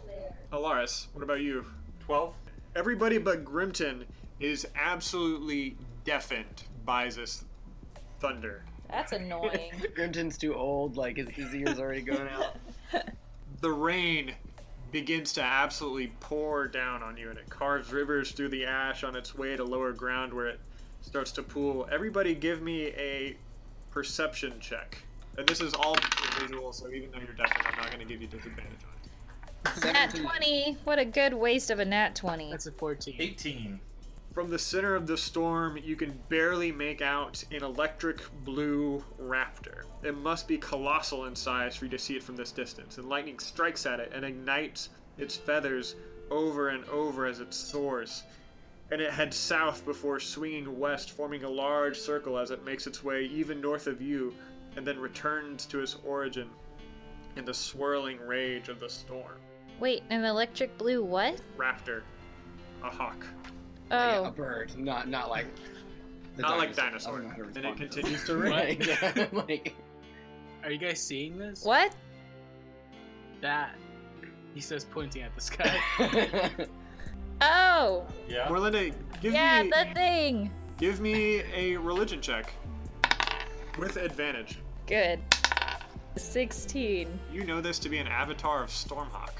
Al- 0.52 0.60
Alaris, 0.62 1.06
what 1.12 1.22
about 1.22 1.40
you? 1.40 1.64
12. 2.00 2.34
Everybody 2.74 3.18
but 3.18 3.44
Grimton 3.44 4.04
is 4.40 4.66
absolutely 4.74 5.76
deafened 6.08 6.62
by 6.86 7.10
this 7.10 7.44
thunder. 8.18 8.64
That's 8.88 9.12
annoying. 9.12 9.72
Grimton's 9.94 10.38
too 10.38 10.54
old. 10.54 10.96
Like, 10.96 11.18
his, 11.18 11.28
his 11.28 11.54
ears 11.54 11.78
already 11.78 12.02
going 12.02 12.28
out. 12.28 12.56
The 13.60 13.72
rain 13.72 14.34
begins 14.92 15.32
to 15.32 15.42
absolutely 15.42 16.12
pour 16.20 16.68
down 16.68 17.02
on 17.02 17.16
you, 17.16 17.28
and 17.28 17.36
it 17.36 17.50
carves 17.50 17.92
rivers 17.92 18.30
through 18.30 18.50
the 18.50 18.64
ash 18.64 19.02
on 19.02 19.16
its 19.16 19.34
way 19.34 19.56
to 19.56 19.64
lower 19.64 19.92
ground 19.92 20.32
where 20.32 20.46
it 20.46 20.60
starts 21.00 21.32
to 21.32 21.42
pool. 21.42 21.88
Everybody, 21.90 22.36
give 22.36 22.62
me 22.62 22.92
a 22.96 23.36
perception 23.90 24.52
check. 24.60 25.02
And 25.36 25.44
this 25.48 25.60
is 25.60 25.74
all 25.74 25.96
visual, 26.38 26.72
so 26.72 26.88
even 26.90 27.10
though 27.10 27.18
you're 27.18 27.34
deafened, 27.34 27.66
I'm 27.66 27.78
not 27.78 27.86
going 27.88 27.98
to 27.98 28.04
give 28.04 28.22
you 28.22 28.28
disadvantage 28.28 28.78
on 28.84 29.90
it. 29.90 29.92
Nat 29.92 30.14
20. 30.14 30.78
What 30.84 31.00
a 31.00 31.04
good 31.04 31.34
waste 31.34 31.70
of 31.70 31.80
a 31.80 31.84
nat 31.84 32.14
20. 32.14 32.52
That's 32.52 32.66
a 32.66 32.72
fourteen. 32.72 33.16
18. 33.18 33.80
From 34.38 34.50
the 34.50 34.58
center 34.60 34.94
of 34.94 35.08
the 35.08 35.16
storm, 35.16 35.76
you 35.82 35.96
can 35.96 36.16
barely 36.28 36.70
make 36.70 37.02
out 37.02 37.42
an 37.50 37.64
electric 37.64 38.22
blue 38.44 39.04
raptor. 39.20 39.82
It 40.04 40.16
must 40.16 40.46
be 40.46 40.58
colossal 40.58 41.24
in 41.24 41.34
size 41.34 41.74
for 41.74 41.86
you 41.86 41.90
to 41.90 41.98
see 41.98 42.14
it 42.14 42.22
from 42.22 42.36
this 42.36 42.52
distance, 42.52 42.98
and 42.98 43.08
lightning 43.08 43.40
strikes 43.40 43.84
at 43.84 43.98
it 43.98 44.12
and 44.14 44.24
ignites 44.24 44.90
its 45.18 45.36
feathers 45.36 45.96
over 46.30 46.68
and 46.68 46.84
over 46.84 47.26
as 47.26 47.40
it 47.40 47.52
soars. 47.52 48.22
And 48.92 49.00
it 49.00 49.10
heads 49.10 49.36
south 49.36 49.84
before 49.84 50.20
swinging 50.20 50.78
west, 50.78 51.10
forming 51.10 51.42
a 51.42 51.50
large 51.50 51.98
circle 51.98 52.38
as 52.38 52.52
it 52.52 52.64
makes 52.64 52.86
its 52.86 53.02
way 53.02 53.24
even 53.24 53.60
north 53.60 53.88
of 53.88 54.00
you, 54.00 54.32
and 54.76 54.86
then 54.86 55.00
returns 55.00 55.66
to 55.66 55.80
its 55.80 55.96
origin 56.04 56.48
in 57.34 57.44
the 57.44 57.52
swirling 57.52 58.20
rage 58.20 58.68
of 58.68 58.78
the 58.78 58.88
storm. 58.88 59.40
Wait, 59.80 60.04
an 60.10 60.24
electric 60.24 60.78
blue 60.78 61.02
what? 61.02 61.42
Raptor, 61.56 62.02
a 62.84 62.88
hawk. 62.88 63.26
Yeah, 63.90 64.18
oh. 64.20 64.24
a 64.24 64.28
Oh, 64.28 64.30
bird. 64.30 64.76
Not, 64.78 65.08
not 65.08 65.30
like. 65.30 65.46
the 66.36 66.42
Not 66.42 66.58
like 66.58 66.74
dinosaur. 66.76 67.18
dinosaur. 67.20 67.20
Don't 67.20 67.24
know 67.24 67.30
how 67.46 67.52
to 67.52 67.58
And 67.58 67.66
it 67.66 67.90
continues 67.90 68.24
to 68.26 68.34
this. 68.36 68.42
rain. 68.42 68.50
Right, 68.50 68.86
yeah, 69.16 69.26
like. 69.32 69.74
Are 70.64 70.70
you 70.70 70.78
guys 70.78 71.00
seeing 71.00 71.38
this? 71.38 71.64
what? 71.64 71.94
That. 73.40 73.74
He 74.54 74.60
says, 74.60 74.84
pointing 74.84 75.22
at 75.22 75.34
the 75.34 75.40
sky. 75.40 75.78
Oh, 77.40 78.04
Yeah. 78.28 78.48
Morlinda, 78.48 78.92
give 79.20 79.32
yeah, 79.32 79.62
me 79.62 79.68
Yeah, 79.72 79.84
the 79.84 79.94
thing. 79.94 80.50
give 80.76 80.98
me 81.00 81.42
a 81.54 81.76
religion 81.76 82.20
check 82.20 82.52
with 83.78 83.96
advantage. 83.96 84.58
Good. 84.88 85.20
16. 86.16 87.08
You 87.32 87.44
know 87.44 87.60
this 87.60 87.78
to 87.78 87.88
be 87.88 87.98
an 87.98 88.08
avatar 88.08 88.64
of 88.64 88.70
Stormhawk. 88.70 89.30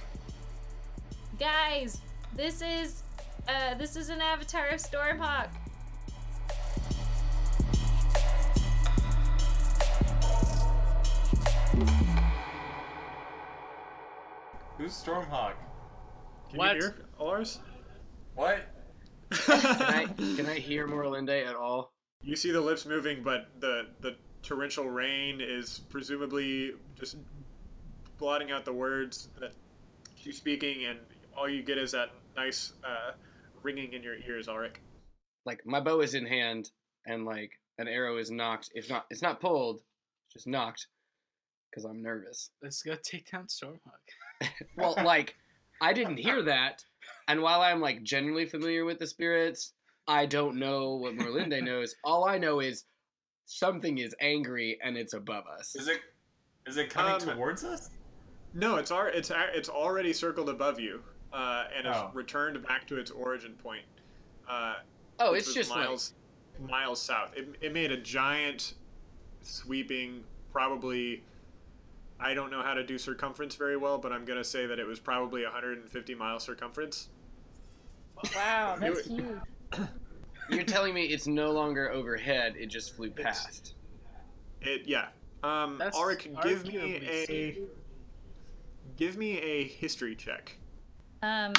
Guys, 1.41 2.01
this 2.37 2.63
is 2.63 3.03
uh 3.49 3.75
this 3.75 3.97
is 3.97 4.09
an 4.11 4.21
avatar 4.21 4.69
of 4.69 4.81
Stormhawk. 4.81 5.49
Who's 14.77 14.93
Stormhawk? 14.93 15.55
Can 16.51 16.59
What? 16.59 16.77
you 16.77 16.83
hear 16.83 16.95
Alars? 17.21 17.59
What? 18.35 18.67
Can 19.31 19.61
I, 19.83 20.05
can 20.37 20.47
I 20.47 20.55
hear 20.59 20.87
Morlinde 20.87 21.47
at 21.47 21.55
all? 21.57 21.93
you 22.21 22.35
see 22.35 22.51
the 22.51 22.61
lips 22.61 22.85
moving, 22.85 23.23
but 23.23 23.49
the 23.61 23.87
the 24.01 24.17
torrential 24.43 24.89
rain 24.91 25.41
is 25.41 25.81
presumably 25.89 26.73
just 26.99 27.17
blotting 28.19 28.51
out 28.51 28.65
the 28.65 28.73
words 28.73 29.29
that 29.41 29.53
she's 30.17 30.37
speaking, 30.37 30.85
and 30.87 30.99
all 31.37 31.49
you 31.49 31.63
get 31.63 31.79
is 31.79 31.93
that 31.93 32.11
nice 32.37 32.73
uh, 32.85 33.13
ringing 33.63 33.93
in 33.93 34.03
your 34.03 34.17
ears, 34.17 34.49
Ulrich. 34.49 34.77
Like, 35.45 35.65
my 35.67 35.81
bow 35.81 36.01
is 36.01 36.15
in 36.15 36.27
hand, 36.27 36.71
and, 37.07 37.25
like, 37.25 37.53
an 37.79 37.89
arrow 37.89 38.19
is 38.19 38.31
nocked. 38.31 38.71
If 38.75 38.89
not, 38.91 39.07
it's 39.11 39.23
not 39.23 39.41
pulled, 39.41 39.77
it's 40.27 40.35
just 40.35 40.47
nocked. 40.47 40.87
Because 41.71 41.85
I'm 41.85 42.03
nervous. 42.03 42.51
Let's 42.63 42.83
go 42.83 42.97
take 43.03 43.31
down 43.31 43.47
Stormhawk. 43.47 43.81
Well, 44.77 44.95
like, 45.05 45.35
I 45.83 45.93
didn't 45.93 46.17
hear 46.19 46.43
that. 46.43 46.83
And 47.29 47.43
while 47.43 47.61
I'm, 47.61 47.81
like, 47.81 48.03
generally 48.03 48.47
familiar 48.47 48.85
with 48.85 48.99
the 48.99 49.07
spirits, 49.07 49.73
I 50.07 50.27
don't 50.27 50.57
know 50.57 50.97
what 50.97 51.15
Morlinde 51.17 51.63
knows. 51.65 51.95
All 52.05 52.25
I 52.27 52.39
know 52.39 52.61
is 52.61 52.85
something 53.47 53.99
is 53.99 54.15
angry 54.21 54.79
and 54.83 54.97
it's 54.97 55.15
above 55.15 55.45
us. 55.47 55.75
Is 55.77 55.89
it 55.89 56.01
is 56.67 56.77
it 56.77 56.91
coming 56.91 57.29
Um, 57.29 57.37
towards 57.37 57.65
us? 57.65 57.91
No, 58.55 58.77
it's 58.77 58.91
ar- 58.91 59.09
it's 59.09 59.31
it's 59.55 59.69
already 59.69 60.13
circled 60.13 60.49
above 60.49 60.79
you, 60.81 61.03
uh, 61.33 61.65
and 61.77 61.87
has 61.87 61.97
Oh. 61.97 62.11
returned 62.15 62.63
back 62.67 62.87
to 62.89 62.97
its 62.99 63.11
origin 63.11 63.53
point. 63.55 63.83
Uh, 64.49 64.77
Oh, 65.21 65.35
it's 65.35 65.47
was 65.47 65.55
just 65.55 65.71
like, 65.71 65.81
miles. 65.81 66.15
miles 66.61 67.03
south. 67.03 67.37
It, 67.37 67.49
it 67.61 67.73
made 67.73 67.91
a 67.93 67.97
giant, 67.97 68.75
sweeping, 69.43 70.23
probably. 70.53 71.23
I 72.21 72.35
don't 72.35 72.51
know 72.51 72.63
how 72.63 72.75
to 72.75 72.85
do 72.85 72.99
circumference 72.99 73.55
very 73.57 73.77
well, 73.77 73.99
but 73.99 74.13
I'm 74.13 74.25
gonna 74.25 74.45
say 74.45 74.67
that 74.67 74.79
it 74.79 74.87
was 74.87 74.99
probably 75.01 75.43
150 75.45 76.15
mile 76.15 76.39
circumference. 76.41 77.09
Wow, 78.35 78.77
that's 78.81 79.07
huge. 79.07 79.25
You're 80.51 80.65
telling 80.65 80.95
me 80.95 81.05
it's 81.07 81.27
no 81.27 81.51
longer 81.53 81.91
overhead; 81.91 82.55
it 82.59 82.67
just 82.67 82.97
flew 82.97 83.11
past. 83.11 83.75
It 84.63 84.83
yeah. 84.87 85.09
Um, 85.45 85.77
That's 85.79 85.97
Arik, 85.97 86.43
give 86.43 86.65
me 86.67 86.97
a 86.97 87.27
safe. 87.27 87.59
give 88.97 89.17
me 89.17 89.39
a 89.39 89.65
history 89.65 90.17
check. 90.17 90.57
Um, 91.23 91.53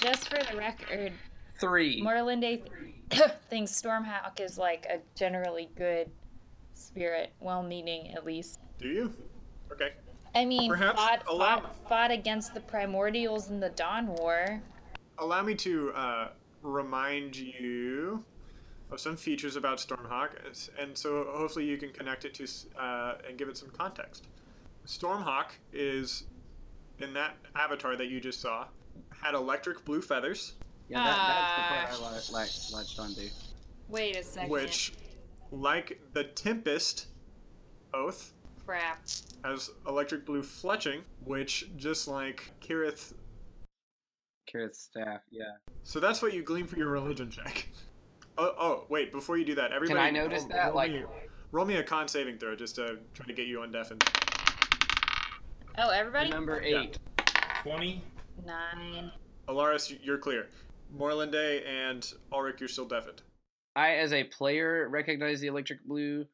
just 0.00 0.28
for 0.28 0.38
the 0.50 0.56
record, 0.56 1.12
Three. 1.60 2.00
Morlinde 2.02 2.62
thinks 3.50 3.72
Stormhawk 3.72 4.40
is 4.40 4.58
like 4.58 4.86
a 4.86 5.00
generally 5.16 5.68
good 5.76 6.10
spirit, 6.74 7.32
well-meaning 7.40 8.14
at 8.14 8.24
least. 8.24 8.60
Do 8.78 8.88
you? 8.88 9.12
Okay. 9.72 9.92
I 10.34 10.44
mean, 10.44 10.70
Perhaps 10.70 11.00
fought, 11.00 11.22
allow- 11.26 11.60
fought, 11.60 11.88
fought 11.88 12.10
against 12.10 12.54
the 12.54 12.60
Primordials 12.60 13.50
in 13.50 13.60
the 13.60 13.70
Dawn 13.70 14.06
War. 14.06 14.62
Allow 15.18 15.42
me 15.42 15.54
to 15.56 15.90
uh, 15.94 16.28
remind 16.62 17.36
you 17.36 18.24
of 18.90 19.00
some 19.00 19.16
features 19.16 19.56
about 19.56 19.78
Stormhawk, 19.78 20.30
and 20.80 20.96
so 20.96 21.26
hopefully 21.34 21.64
you 21.66 21.76
can 21.76 21.90
connect 21.90 22.24
it 22.24 22.34
to 22.34 22.46
uh, 22.80 23.16
and 23.28 23.36
give 23.36 23.48
it 23.48 23.56
some 23.56 23.70
context. 23.70 24.28
Stormhawk 24.86 25.48
is 25.72 26.24
in 27.00 27.12
that 27.14 27.34
avatar 27.54 27.96
that 27.96 28.06
you 28.06 28.20
just 28.20 28.40
saw 28.40 28.66
had 29.22 29.34
electric 29.34 29.84
blue 29.84 30.00
feathers, 30.02 30.54
Yeah, 30.88 31.02
that, 31.04 31.16
that's 31.16 31.92
the 31.92 31.98
part 31.98 32.02
I 32.02 32.06
uh, 32.06 32.10
li- 32.12 32.32
like, 32.32 32.50
latched 32.72 32.98
onto. 32.98 33.28
Wait 33.88 34.16
a 34.16 34.22
second. 34.22 34.50
which, 34.50 34.92
like 35.50 36.00
the 36.12 36.24
Tempest 36.24 37.06
oath, 37.94 38.32
crap? 38.66 39.00
has 39.44 39.70
electric 39.86 40.26
blue 40.26 40.42
fletching, 40.42 41.00
which 41.24 41.70
just 41.76 42.06
like 42.08 42.50
Kirith. 42.60 43.12
Kirith's 44.52 44.80
staff. 44.80 45.20
Yeah. 45.30 45.44
So 45.84 46.00
that's 46.00 46.22
what 46.22 46.32
you 46.34 46.42
glean 46.42 46.66
for 46.66 46.76
your 46.76 46.88
religion 46.90 47.30
check. 47.30 47.68
Oh, 48.40 48.54
oh 48.56 48.84
wait! 48.88 49.10
Before 49.10 49.36
you 49.36 49.44
do 49.44 49.56
that, 49.56 49.72
everybody. 49.72 49.98
Can 49.98 49.98
I 49.98 50.10
notice 50.16 50.42
roll- 50.42 50.48
that? 50.50 50.66
roll 50.66 50.74
Like- 50.76 50.92
me, 50.92 51.02
roll 51.50 51.66
me 51.66 51.74
a 51.74 51.82
con 51.82 52.06
saving 52.06 52.38
throw 52.38 52.54
just 52.54 52.76
to 52.76 52.98
try 53.12 53.26
to 53.26 53.32
get 53.32 53.48
you 53.48 53.58
undeafened. 53.58 54.00
Oh, 55.76 55.90
everybody. 55.90 56.30
Number 56.30 56.60
eight. 56.62 56.96
20? 57.64 58.00
Nine. 58.46 59.12
Alaris, 59.48 59.98
you're 60.02 60.18
clear. 60.18 60.48
Morlinde 60.96 61.66
and 61.66 62.12
Ulrich, 62.32 62.60
you're 62.60 62.68
still 62.68 62.86
deafened. 62.86 63.22
I, 63.76 63.96
as 63.96 64.12
a 64.12 64.24
player, 64.24 64.88
recognize 64.88 65.40
the 65.40 65.46
electric 65.46 65.84
blue. 65.84 66.26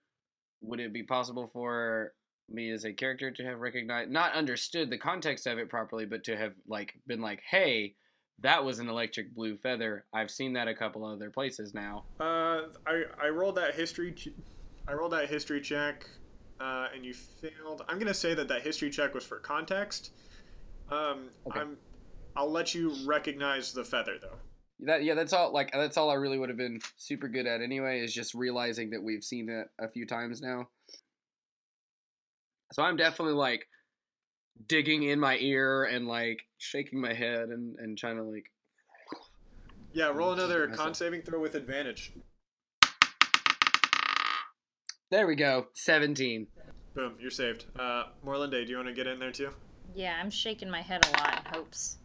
Would 0.62 0.80
it 0.80 0.92
be 0.92 1.02
possible 1.02 1.50
for 1.52 2.12
me 2.48 2.70
as 2.70 2.84
a 2.84 2.92
character 2.92 3.30
to 3.30 3.44
have 3.44 3.60
recognized, 3.60 4.10
not 4.10 4.32
understood 4.34 4.90
the 4.90 4.98
context 4.98 5.46
of 5.46 5.58
it 5.58 5.68
properly, 5.68 6.06
but 6.06 6.24
to 6.24 6.36
have 6.36 6.52
like 6.66 6.94
been 7.06 7.20
like, 7.20 7.42
"Hey, 7.48 7.96
that 8.40 8.64
was 8.64 8.78
an 8.78 8.88
electric 8.88 9.34
blue 9.34 9.56
feather. 9.58 10.06
I've 10.12 10.30
seen 10.30 10.52
that 10.54 10.68
a 10.68 10.74
couple 10.74 11.04
other 11.04 11.30
places 11.30 11.74
now." 11.74 12.04
Uh, 12.20 12.68
I 12.86 13.04
I 13.20 13.28
rolled 13.28 13.56
that 13.56 13.74
history. 13.74 14.12
Ch- 14.12 14.28
I 14.88 14.92
rolled 14.94 15.12
that 15.12 15.28
history 15.28 15.60
check, 15.60 16.08
uh, 16.60 16.88
and 16.94 17.04
you 17.04 17.12
failed. 17.14 17.84
I'm 17.88 17.98
gonna 17.98 18.14
say 18.14 18.34
that 18.34 18.48
that 18.48 18.62
history 18.62 18.90
check 18.90 19.14
was 19.14 19.24
for 19.24 19.38
context. 19.38 20.12
Um, 20.90 21.30
Okay. 21.46 21.60
I'm. 21.60 21.76
I'll 22.36 22.50
let 22.50 22.74
you 22.74 22.94
recognize 23.06 23.72
the 23.72 23.84
feather 23.84 24.16
though. 24.20 24.36
That 24.80 25.04
yeah, 25.04 25.14
that's 25.14 25.32
all. 25.32 25.52
Like 25.52 25.72
that's 25.72 25.96
all 25.96 26.10
I 26.10 26.14
really 26.14 26.38
would 26.38 26.48
have 26.48 26.58
been 26.58 26.80
super 26.96 27.28
good 27.28 27.46
at 27.46 27.60
anyway. 27.60 28.00
Is 28.00 28.12
just 28.12 28.34
realizing 28.34 28.90
that 28.90 29.02
we've 29.02 29.22
seen 29.22 29.48
it 29.48 29.68
a 29.78 29.88
few 29.88 30.06
times 30.06 30.40
now. 30.40 30.68
So 32.72 32.82
I'm 32.82 32.96
definitely 32.96 33.34
like 33.34 33.68
digging 34.68 35.04
in 35.04 35.20
my 35.20 35.36
ear 35.38 35.84
and 35.84 36.08
like 36.08 36.40
shaking 36.58 37.00
my 37.00 37.12
head 37.12 37.50
and 37.50 37.76
and 37.78 37.96
trying 37.96 38.16
to 38.16 38.24
like 38.24 38.50
Yeah, 39.92 40.08
roll 40.08 40.32
another 40.32 40.68
con 40.68 40.94
saving 40.94 41.22
throw 41.22 41.40
with 41.40 41.54
advantage. 41.54 42.12
There 45.10 45.28
we 45.28 45.36
go. 45.36 45.66
17. 45.74 46.48
Boom, 46.94 47.14
you're 47.20 47.30
saved. 47.30 47.66
Uh, 47.78 48.04
Morlinde, 48.26 48.64
do 48.64 48.70
you 48.70 48.76
want 48.76 48.88
to 48.88 48.94
get 48.94 49.06
in 49.06 49.20
there 49.20 49.30
too? 49.30 49.50
Yeah, 49.94 50.18
I'm 50.20 50.30
shaking 50.30 50.68
my 50.68 50.80
head 50.80 51.06
a 51.06 51.10
lot 51.20 51.38
in 51.38 51.52
hopes. 51.52 51.98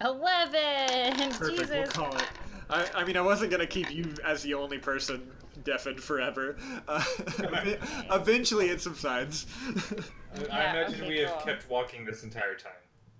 Eleven. 0.00 1.30
Perfect, 1.32 1.40
we'll 1.40 1.82
Jesus. 1.82 1.92
call 1.92 2.14
it. 2.16 2.24
I, 2.68 2.86
I 2.96 3.04
mean, 3.04 3.16
I 3.16 3.20
wasn't 3.20 3.50
gonna 3.50 3.66
keep 3.66 3.90
you 3.94 4.12
as 4.24 4.42
the 4.42 4.54
only 4.54 4.78
person 4.78 5.30
deafened 5.64 6.00
forever. 6.00 6.56
Uh, 6.86 7.02
eventually, 8.10 8.68
it 8.70 8.80
subsides. 8.80 9.46
I 9.70 10.44
Yeah, 10.46 10.70
imagine 10.72 11.00
okay, 11.00 11.08
we 11.08 11.18
have 11.20 11.30
cool. 11.38 11.40
kept 11.46 11.70
walking 11.70 12.04
this 12.04 12.24
entire 12.24 12.54
time, 12.56 12.72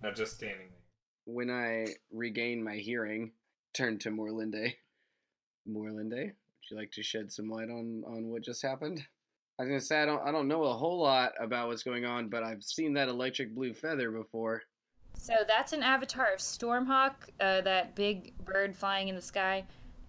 not 0.03 0.17
just 0.17 0.35
standing 0.35 0.69
there. 0.69 1.35
When 1.35 1.51
I 1.51 1.87
regain 2.13 2.63
my 2.63 2.77
hearing, 2.77 3.33
turn 3.73 3.99
to 4.01 4.11
Morlinde. 4.11 4.75
Morlinde, 5.69 6.11
would 6.11 6.35
you 6.71 6.77
like 6.77 6.93
to 6.93 7.03
shed 7.03 7.33
some 7.33 7.49
light 7.49 7.71
on 7.71 8.03
on 8.07 8.29
what 8.29 8.43
just 8.45 8.63
happened? 8.63 9.01
I 9.59 9.63
was 9.63 9.69
gonna 9.71 9.81
say 9.81 10.03
I 10.03 10.07
don't 10.07 10.23
I 10.27 10.31
don't 10.33 10.49
know 10.49 10.65
a 10.65 10.75
whole 10.75 11.01
lot 11.01 11.33
about 11.41 11.69
what's 11.69 11.83
going 11.83 12.05
on, 12.05 12.29
but 12.29 12.43
I've 12.43 12.63
seen 12.63 12.95
that 12.95 13.09
electric 13.09 13.55
blue 13.55 13.73
feather 13.73 14.11
before. 14.11 14.63
So 15.19 15.35
that's 15.47 15.73
an 15.73 15.83
avatar 15.83 16.33
of 16.33 16.39
Stormhawk, 16.39 17.15
uh, 17.41 17.61
that 17.63 17.95
big 17.95 18.33
bird 18.45 18.77
flying 18.77 19.09
in 19.09 19.17
the 19.17 19.23
sky, 19.23 19.65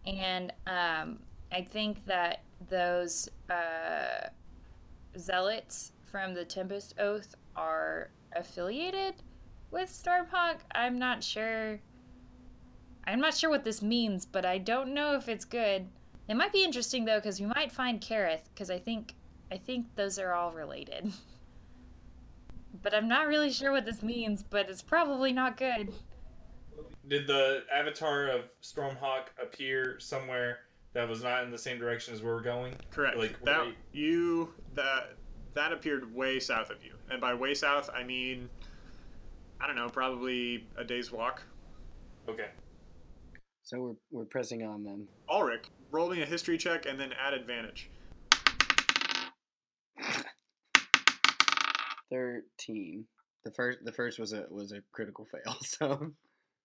and 0.06 0.54
um, 0.68 1.20
I 1.52 1.62
think 1.62 2.06
that 2.06 2.42
those 2.70 3.30
uh, 3.50 4.28
zealots 5.18 5.92
from 6.12 6.34
the 6.34 6.46
Tempest 6.46 6.96
Oath 7.00 7.36
are 7.56 8.10
affiliated 8.36 9.16
with 9.72 9.90
Stormhawk. 9.90 10.58
I'm 10.76 10.98
not 11.00 11.24
sure. 11.24 11.80
I'm 13.06 13.20
not 13.22 13.36
sure 13.36 13.50
what 13.50 13.64
this 13.64 13.82
means, 13.82 14.26
but 14.26 14.46
I 14.46 14.58
don't 14.58 14.94
know 14.94 15.16
if 15.16 15.30
it's 15.30 15.46
good. 15.46 15.88
It 16.28 16.36
might 16.36 16.52
be 16.52 16.64
interesting 16.64 17.06
though, 17.06 17.20
because 17.20 17.40
we 17.40 17.48
might 17.48 17.72
find 17.72 18.02
Kareth, 18.02 18.50
because 18.54 18.70
I 18.70 18.80
think 18.80 19.14
I 19.52 19.58
think 19.58 19.88
those 19.96 20.20
are 20.20 20.34
all 20.34 20.52
related. 20.52 21.12
but 22.82 22.94
I'm 22.94 23.08
not 23.08 23.28
really 23.28 23.52
sure 23.52 23.72
what 23.72 23.86
this 23.86 24.02
means, 24.04 24.44
but 24.44 24.70
it's 24.70 24.82
probably 24.82 25.34
not 25.34 25.58
good. 25.58 25.94
Did 27.08 27.28
the 27.28 27.64
avatar 27.74 28.28
of 28.28 28.42
Stormhawk 28.62 29.28
appear 29.42 30.00
somewhere 30.00 30.60
that 30.94 31.08
was 31.08 31.24
not 31.24 31.44
in 31.44 31.52
the 31.52 31.58
same 31.58 31.80
direction 31.80 32.14
as 32.14 32.22
where 32.22 32.36
we're 32.36 32.42
going? 32.42 32.76
Correct. 32.92 33.18
Like, 33.18 33.42
that 33.44 33.58
right- 33.60 33.76
you 33.94 34.54
that 34.74 35.16
that 35.54 35.72
appeared 35.72 36.14
way 36.14 36.40
south 36.40 36.70
of 36.70 36.84
you, 36.84 36.94
and 37.10 37.20
by 37.22 37.34
way 37.34 37.54
south, 37.54 37.90
I 37.94 38.04
mean 38.04 38.50
I 39.60 39.68
don't 39.68 39.76
know, 39.76 39.90
probably 39.90 40.68
a 40.78 40.84
day's 40.84 41.12
walk. 41.12 41.42
Okay. 42.30 42.50
So 43.64 43.80
we're 43.80 43.96
we're 44.12 44.26
pressing 44.26 44.64
on 44.66 44.84
then. 44.84 45.08
Ulrich, 45.30 45.66
roll 45.92 46.10
me 46.10 46.22
a 46.22 46.26
history 46.26 46.58
check 46.58 46.86
and 46.86 47.00
then 47.00 47.14
add 47.14 47.34
advantage. 47.34 47.90
Thirteen. 52.12 53.06
The 53.44 53.52
first 53.52 53.80
the 53.84 53.92
first 53.92 54.20
was 54.20 54.34
a 54.34 54.46
was 54.50 54.72
a 54.72 54.82
critical 54.92 55.26
fail. 55.26 55.56
So 55.64 56.12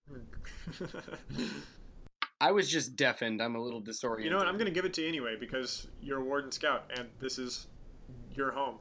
I 2.41 2.51
was 2.51 2.69
just 2.69 2.97
deafened. 2.97 3.41
I'm 3.41 3.55
a 3.55 3.61
little 3.61 3.81
disoriented. 3.81 4.25
you 4.25 4.31
know 4.31 4.39
what? 4.39 4.49
I'm 4.49 4.57
going 4.57 4.67
to 4.67 4.73
give 4.73 4.85
it 4.85 4.93
to 4.95 5.03
you 5.03 5.09
anyway 5.09 5.37
because 5.39 5.87
you're 6.01 6.19
a 6.19 6.25
warden 6.25 6.51
scout 6.51 6.91
and 6.97 7.09
this 7.21 7.39
is 7.39 7.69
your 8.35 8.51
home 8.51 8.79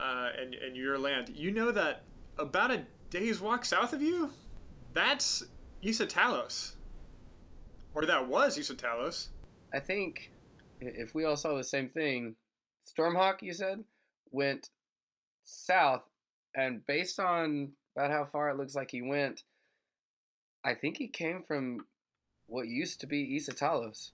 uh, 0.00 0.28
and 0.40 0.54
and 0.54 0.76
your 0.76 0.98
land. 0.98 1.32
You 1.34 1.50
know 1.50 1.70
that 1.70 2.04
about 2.38 2.70
a 2.70 2.84
day's 3.10 3.40
walk 3.40 3.64
south 3.66 3.92
of 3.92 4.00
you, 4.00 4.30
that's 4.94 5.44
Isatalos, 5.84 6.76
or 7.94 8.06
that 8.06 8.26
was 8.26 8.56
Isatalos. 8.58 9.28
I 9.74 9.80
think 9.80 10.30
if 10.80 11.14
we 11.14 11.24
all 11.24 11.36
saw 11.36 11.54
the 11.56 11.64
same 11.64 11.88
thing, 11.90 12.36
Stormhawk, 12.86 13.42
you 13.42 13.52
said, 13.52 13.84
went 14.30 14.70
south, 15.44 16.02
and 16.54 16.84
based 16.86 17.18
on 17.20 17.72
about 17.96 18.10
how 18.10 18.24
far 18.30 18.50
it 18.50 18.56
looks 18.56 18.74
like 18.74 18.90
he 18.90 19.02
went, 19.02 19.42
I 20.64 20.74
think 20.74 20.96
he 20.96 21.08
came 21.08 21.42
from 21.42 21.86
what 22.46 22.68
used 22.68 23.00
to 23.00 23.06
be 23.06 23.36
Isatalos. 23.38 24.10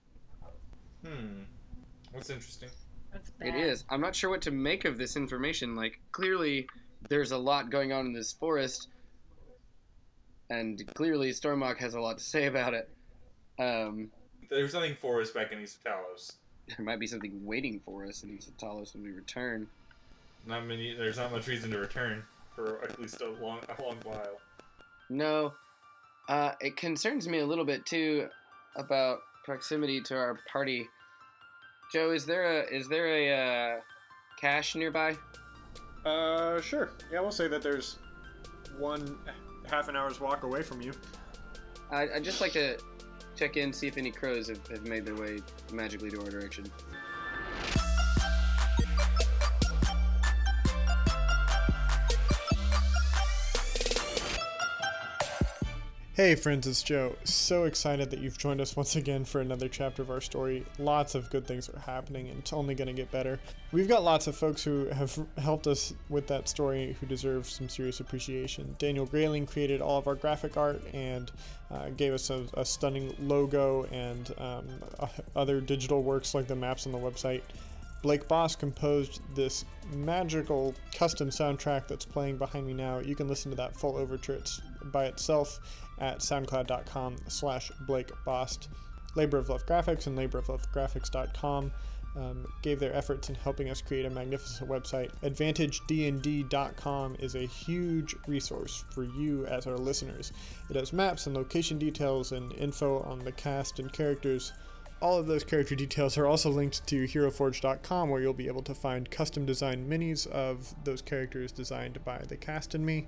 Hmm. 1.05 1.43
That's 2.13 2.29
interesting. 2.29 2.69
That's 3.11 3.29
It 3.29 3.51
bad. 3.51 3.55
is. 3.55 3.83
I'm 3.89 4.01
not 4.01 4.15
sure 4.15 4.29
what 4.29 4.41
to 4.43 4.51
make 4.51 4.85
of 4.85 4.97
this 4.97 5.15
information. 5.15 5.75
Like, 5.75 5.99
clearly, 6.11 6.67
there's 7.09 7.31
a 7.31 7.37
lot 7.37 7.69
going 7.69 7.91
on 7.93 8.05
in 8.07 8.13
this 8.13 8.33
forest, 8.33 8.87
and 10.49 10.81
clearly, 10.95 11.29
Stormhawk 11.31 11.77
has 11.77 11.93
a 11.93 12.01
lot 12.01 12.17
to 12.17 12.23
say 12.23 12.45
about 12.45 12.73
it. 12.73 12.89
Um, 13.59 14.09
There's 14.49 14.73
nothing 14.73 14.95
for 14.99 15.21
us 15.21 15.31
back 15.31 15.51
in 15.51 15.59
Isatalos. 15.59 16.33
there 16.67 16.85
might 16.85 16.99
be 16.99 17.07
something 17.07 17.43
waiting 17.45 17.79
for 17.85 18.05
us 18.05 18.23
in 18.23 18.29
Isatalos 18.35 18.93
when 18.95 19.03
we 19.03 19.11
return. 19.11 19.67
Not 20.45 20.65
many. 20.65 20.95
There's 20.95 21.17
not 21.17 21.31
much 21.31 21.47
reason 21.47 21.69
to 21.71 21.79
return 21.79 22.23
for 22.55 22.83
at 22.83 22.99
least 22.99 23.21
a 23.21 23.29
long, 23.29 23.59
a 23.77 23.81
long 23.81 23.97
while. 24.03 24.39
No, 25.09 25.53
uh, 26.27 26.53
it 26.59 26.77
concerns 26.77 27.27
me 27.27 27.39
a 27.39 27.45
little 27.45 27.65
bit 27.65 27.85
too. 27.85 28.27
about 28.75 29.19
proximity 29.43 29.99
to 29.99 30.15
our 30.15 30.39
party. 30.51 30.87
Joe, 31.91 32.11
is 32.11 32.25
there 32.25 32.59
a 32.59 32.75
is 32.75 32.87
there 32.87 33.07
a 33.07 33.77
uh, 33.77 33.81
cache 34.39 34.75
nearby? 34.75 35.15
Uh, 36.05 36.61
sure. 36.61 36.91
Yeah, 37.11 37.21
we'll 37.21 37.31
say 37.31 37.47
that 37.47 37.61
there's 37.61 37.97
one 38.77 39.17
half 39.69 39.89
an 39.89 39.95
hour's 39.95 40.19
walk 40.19 40.43
away 40.43 40.61
from 40.61 40.81
you. 40.81 40.93
I, 41.91 42.07
I'd 42.15 42.23
just 42.23 42.41
like 42.41 42.53
to 42.53 42.77
check 43.35 43.57
in, 43.57 43.73
see 43.73 43.87
if 43.87 43.97
any 43.97 44.11
crows 44.11 44.49
have, 44.49 44.65
have 44.67 44.87
made 44.87 45.05
their 45.05 45.15
way 45.15 45.39
magically 45.73 46.11
to 46.11 46.21
our 46.21 46.29
direction. 46.29 46.65
Hey 56.19 56.35
friends, 56.35 56.67
it's 56.67 56.83
Joe. 56.83 57.15
So 57.23 57.63
excited 57.63 58.11
that 58.11 58.19
you've 58.19 58.37
joined 58.37 58.59
us 58.59 58.75
once 58.75 58.97
again 58.97 59.23
for 59.23 59.39
another 59.39 59.69
chapter 59.69 60.01
of 60.01 60.11
our 60.11 60.19
story. 60.19 60.65
Lots 60.77 61.15
of 61.15 61.29
good 61.29 61.47
things 61.47 61.69
are 61.69 61.79
happening 61.79 62.27
and 62.27 62.39
it's 62.39 62.51
only 62.51 62.75
going 62.75 62.89
to 62.89 62.93
get 62.93 63.09
better. 63.09 63.39
We've 63.71 63.87
got 63.87 64.03
lots 64.03 64.27
of 64.27 64.35
folks 64.35 64.61
who 64.61 64.87
have 64.87 65.17
helped 65.37 65.65
us 65.65 65.93
with 66.09 66.27
that 66.27 66.49
story 66.49 66.97
who 66.99 67.07
deserve 67.07 67.49
some 67.49 67.69
serious 67.69 68.01
appreciation. 68.01 68.75
Daniel 68.79 69.05
Grayling 69.05 69.45
created 69.45 69.79
all 69.79 69.97
of 69.97 70.07
our 70.07 70.15
graphic 70.15 70.57
art 70.57 70.81
and 70.93 71.31
uh, 71.71 71.87
gave 71.91 72.11
us 72.11 72.29
a, 72.29 72.45
a, 72.55 72.65
stunning 72.65 73.15
logo 73.21 73.85
and 73.85 74.33
um, 74.39 74.67
other 75.37 75.61
digital 75.61 76.03
works 76.03 76.35
like 76.35 76.47
the 76.47 76.55
maps 76.55 76.85
on 76.85 76.91
the 76.91 76.97
website. 76.97 77.43
Blake 78.01 78.27
Boss 78.27 78.57
composed 78.57 79.21
this 79.35 79.63
magical 79.93 80.75
custom 80.93 81.29
soundtrack 81.29 81.87
that's 81.87 82.03
playing 82.03 82.35
behind 82.35 82.67
me 82.67 82.73
now. 82.73 82.99
You 82.99 83.15
can 83.15 83.29
listen 83.29 83.51
to 83.51 83.55
that 83.57 83.73
full 83.73 83.95
overture 83.95 84.33
it's 84.33 84.61
by 84.85 85.05
itself 85.05 85.59
at 85.99 86.19
soundcloud.com 86.19 87.17
slash 87.27 87.71
Blake 87.81 88.11
Bost. 88.25 88.69
Labor 89.15 89.37
of 89.37 89.49
Love 89.49 89.65
Graphics 89.65 90.07
and 90.07 90.17
laboroflovegraphics.com 90.17 91.71
um, 92.15 92.45
gave 92.61 92.79
their 92.79 92.93
efforts 92.93 93.29
in 93.29 93.35
helping 93.35 93.69
us 93.69 93.81
create 93.81 94.05
a 94.05 94.09
magnificent 94.09 94.69
website. 94.69 95.11
AdvantageDND.com 95.21 97.15
is 97.19 97.35
a 97.35 97.45
huge 97.45 98.15
resource 98.27 98.83
for 98.91 99.03
you 99.03 99.45
as 99.45 99.67
our 99.67 99.77
listeners. 99.77 100.31
It 100.69 100.75
has 100.75 100.93
maps 100.93 101.27
and 101.27 101.35
location 101.35 101.77
details 101.77 102.31
and 102.31 102.51
info 102.53 103.01
on 103.01 103.19
the 103.19 103.31
cast 103.31 103.79
and 103.79 103.91
characters. 103.91 104.53
All 105.01 105.17
of 105.17 105.27
those 105.27 105.43
character 105.45 105.75
details 105.75 106.17
are 106.17 106.25
also 106.25 106.49
linked 106.49 106.85
to 106.87 107.05
HeroForge.com, 107.05 108.09
where 108.09 108.21
you'll 108.21 108.33
be 108.33 108.47
able 108.47 108.63
to 108.63 108.75
find 108.75 109.09
custom 109.09 109.45
designed 109.45 109.89
minis 109.89 110.27
of 110.27 110.75
those 110.83 111.01
characters 111.01 111.53
designed 111.53 112.03
by 112.03 112.17
the 112.27 112.35
cast 112.35 112.75
and 112.75 112.85
me. 112.85 113.07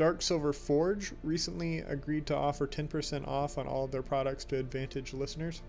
Dark 0.00 0.22
Silver 0.22 0.54
Forge 0.54 1.12
recently 1.22 1.80
agreed 1.80 2.24
to 2.24 2.34
offer 2.34 2.66
10% 2.66 3.28
off 3.28 3.58
on 3.58 3.66
all 3.66 3.84
of 3.84 3.90
their 3.90 4.00
products 4.00 4.46
to 4.46 4.56
Advantage 4.56 5.12
listeners. 5.12 5.60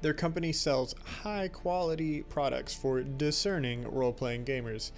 Their 0.00 0.12
company 0.12 0.52
sells 0.52 0.96
high 1.04 1.46
quality 1.46 2.22
products 2.22 2.74
for 2.74 3.00
discerning 3.02 3.88
role 3.88 4.12
playing 4.12 4.44
gamers. 4.44 4.90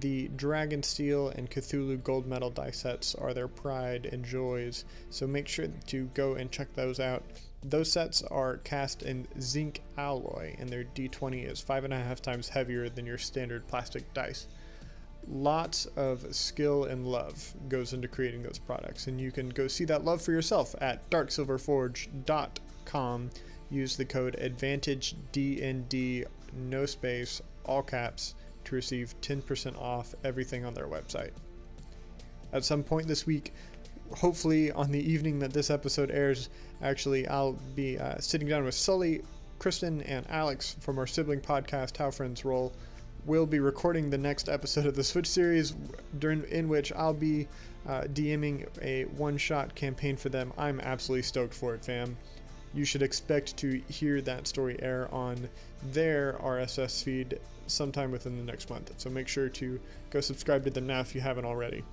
The 0.00 0.28
Dragon 0.36 0.82
Steel 0.82 1.30
and 1.30 1.50
Cthulhu 1.50 2.04
Gold 2.04 2.26
Medal 2.26 2.50
die 2.50 2.72
sets 2.72 3.14
are 3.14 3.32
their 3.32 3.48
pride 3.48 4.04
and 4.12 4.22
joys, 4.22 4.84
so 5.08 5.26
make 5.26 5.48
sure 5.48 5.68
to 5.86 6.04
go 6.12 6.34
and 6.34 6.50
check 6.50 6.74
those 6.74 7.00
out. 7.00 7.24
Those 7.62 7.90
sets 7.90 8.20
are 8.24 8.58
cast 8.58 9.02
in 9.02 9.26
zinc 9.40 9.80
alloy, 9.96 10.56
and 10.58 10.68
their 10.68 10.84
d20 10.84 11.50
is 11.50 11.62
five 11.62 11.84
and 11.84 11.94
a 11.94 11.98
half 11.98 12.20
times 12.20 12.50
heavier 12.50 12.90
than 12.90 13.06
your 13.06 13.16
standard 13.16 13.66
plastic 13.66 14.12
dice 14.12 14.46
lots 15.28 15.86
of 15.96 16.34
skill 16.34 16.84
and 16.84 17.06
love 17.06 17.54
goes 17.68 17.92
into 17.92 18.08
creating 18.08 18.42
those 18.42 18.58
products. 18.58 19.06
And 19.06 19.20
you 19.20 19.32
can 19.32 19.48
go 19.48 19.68
see 19.68 19.84
that 19.86 20.04
love 20.04 20.22
for 20.22 20.32
yourself 20.32 20.74
at 20.80 21.08
darksilverforge.com 21.10 23.30
use 23.68 23.96
the 23.96 24.04
code 24.04 24.36
advantage 24.36 25.16
dnd 25.32 26.24
no 26.54 26.86
space 26.86 27.42
all 27.64 27.82
caps 27.82 28.36
to 28.64 28.76
receive 28.76 29.20
10% 29.20 29.76
off 29.76 30.14
everything 30.22 30.64
on 30.64 30.72
their 30.72 30.86
website. 30.86 31.32
At 32.52 32.64
some 32.64 32.84
point 32.84 33.08
this 33.08 33.26
week 33.26 33.52
hopefully 34.14 34.70
on 34.72 34.90
the 34.90 35.12
evening 35.12 35.38
that 35.40 35.52
this 35.52 35.70
episode 35.70 36.10
airs 36.10 36.48
actually 36.82 37.26
i'll 37.28 37.58
be 37.74 37.98
uh, 37.98 38.18
sitting 38.18 38.48
down 38.48 38.64
with 38.64 38.74
sully 38.74 39.22
kristen 39.58 40.02
and 40.02 40.26
alex 40.30 40.76
from 40.80 40.98
our 40.98 41.06
sibling 41.06 41.40
podcast 41.40 41.96
how 41.96 42.10
friends 42.10 42.44
roll 42.44 42.72
will 43.26 43.46
be 43.46 43.58
recording 43.58 44.08
the 44.08 44.18
next 44.18 44.48
episode 44.48 44.86
of 44.86 44.94
the 44.94 45.02
Switch 45.02 45.26
series, 45.26 45.74
during 46.18 46.44
in 46.44 46.68
which 46.68 46.92
I'll 46.92 47.12
be 47.12 47.48
uh, 47.86 48.02
DMing 48.02 48.66
a 48.80 49.04
one-shot 49.04 49.74
campaign 49.74 50.16
for 50.16 50.28
them. 50.28 50.52
I'm 50.56 50.80
absolutely 50.80 51.22
stoked 51.22 51.52
for 51.52 51.74
it, 51.74 51.84
fam. 51.84 52.16
You 52.72 52.84
should 52.84 53.02
expect 53.02 53.56
to 53.58 53.82
hear 53.88 54.20
that 54.22 54.46
story 54.46 54.80
air 54.80 55.12
on 55.12 55.48
their 55.82 56.34
RSS 56.34 57.02
feed 57.02 57.40
sometime 57.66 58.12
within 58.12 58.36
the 58.36 58.44
next 58.44 58.70
month. 58.70 58.92
So 58.96 59.10
make 59.10 59.28
sure 59.28 59.48
to 59.48 59.80
go 60.10 60.20
subscribe 60.20 60.64
to 60.64 60.70
them 60.70 60.86
now 60.86 61.00
if 61.00 61.14
you 61.14 61.20
haven't 61.20 61.44
already. 61.44 61.84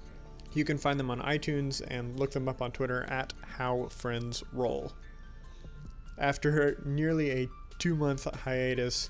You 0.53 0.65
can 0.65 0.77
find 0.77 0.99
them 0.99 1.09
on 1.09 1.19
iTunes 1.21 1.81
and 1.87 2.19
look 2.19 2.31
them 2.31 2.47
up 2.47 2.61
on 2.61 2.71
Twitter 2.71 3.05
at 3.09 3.33
How 3.41 3.87
Friends 3.89 4.43
Roll. 4.51 4.91
After 6.19 6.79
nearly 6.85 7.31
a 7.31 7.47
two 7.79 7.95
month 7.95 8.25
hiatus, 8.35 9.09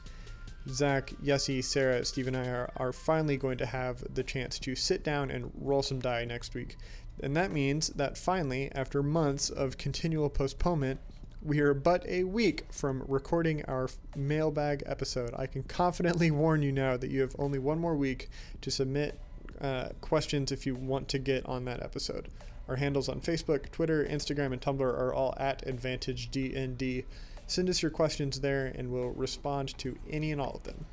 Zach, 0.70 1.14
Yessie, 1.24 1.64
Sarah, 1.64 2.06
Steve, 2.06 2.28
and 2.28 2.38
I 2.38 2.48
are, 2.48 2.72
are 2.78 2.94
finally 2.94 3.38
going 3.38 3.58
to 3.58 3.66
have 3.66 4.04
the 4.14 4.24
chance 4.24 4.58
to 4.60 4.76
sit 4.76 5.04
down 5.04 5.30
and 5.30 5.52
roll 5.56 5.84
some 5.84 6.00
die 6.00 6.26
next 6.26 6.54
week. 6.54 6.78
And 7.22 7.36
that 7.36 7.52
means 7.52 7.90
that 7.90 8.18
finally, 8.18 8.72
after 8.74 9.04
months 9.04 9.50
of 9.50 9.78
continual 9.78 10.30
postponement, 10.30 11.00
we 11.42 11.60
are 11.60 11.74
but 11.74 12.06
a 12.08 12.24
week 12.24 12.64
from 12.72 13.04
recording 13.08 13.66
our 13.66 13.90
mailbag 14.16 14.84
episode. 14.86 15.34
I 15.38 15.46
can 15.46 15.64
confidently 15.64 16.32
warn 16.32 16.62
you 16.62 16.72
now 16.72 16.98
that 16.98 17.12
you 17.12 17.22
have 17.22 17.36
only 17.38 17.60
one 17.60 17.80
more 17.80 17.96
week 17.96 18.30
to 18.62 18.72
submit 18.72 19.20
uh, 19.62 19.90
questions 20.02 20.52
if 20.52 20.66
you 20.66 20.76
want 20.76 21.10
to 21.10 21.20
get 21.20 21.46
on 21.46 21.66
that 21.66 21.84
episode. 21.84 22.30
Our 22.68 22.78
handles 22.78 23.10
on 23.10 23.20
Facebook, 23.20 23.70
Twitter, 23.72 24.06
Instagram, 24.06 24.54
and 24.54 24.62
Tumblr 24.62 24.82
are 24.82 25.14
all 25.14 25.34
at 25.38 25.66
AdvantageDND. 25.66 27.04
Send 27.48 27.70
us 27.70 27.82
your 27.82 27.92
questions 27.92 28.40
there 28.40 28.74
and 28.76 28.92
we'll 28.92 29.10
respond 29.10 29.78
to 29.80 29.98
any 30.10 30.32
and 30.32 30.42
all 30.42 30.56
of 30.56 30.64
them. 30.64 30.86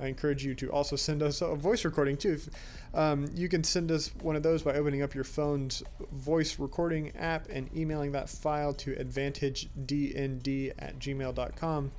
I 0.00 0.06
encourage 0.06 0.44
you 0.44 0.54
to 0.56 0.70
also 0.70 0.96
send 0.96 1.22
us 1.22 1.40
a 1.42 1.54
voice 1.54 1.84
recording 1.84 2.16
too. 2.16 2.34
If, 2.34 2.48
um, 2.94 3.26
you 3.34 3.48
can 3.48 3.64
send 3.64 3.90
us 3.90 4.12
one 4.22 4.36
of 4.36 4.42
those 4.42 4.62
by 4.62 4.74
opening 4.74 5.02
up 5.02 5.14
your 5.14 5.24
phone's 5.24 5.82
voice 6.12 6.58
recording 6.58 7.16
app 7.16 7.48
and 7.50 7.68
emailing 7.76 8.12
that 8.12 8.30
file 8.30 8.72
to 8.74 8.94
advantagednd 8.94 10.72
at 10.78 10.98
gmail.com. 10.98 11.92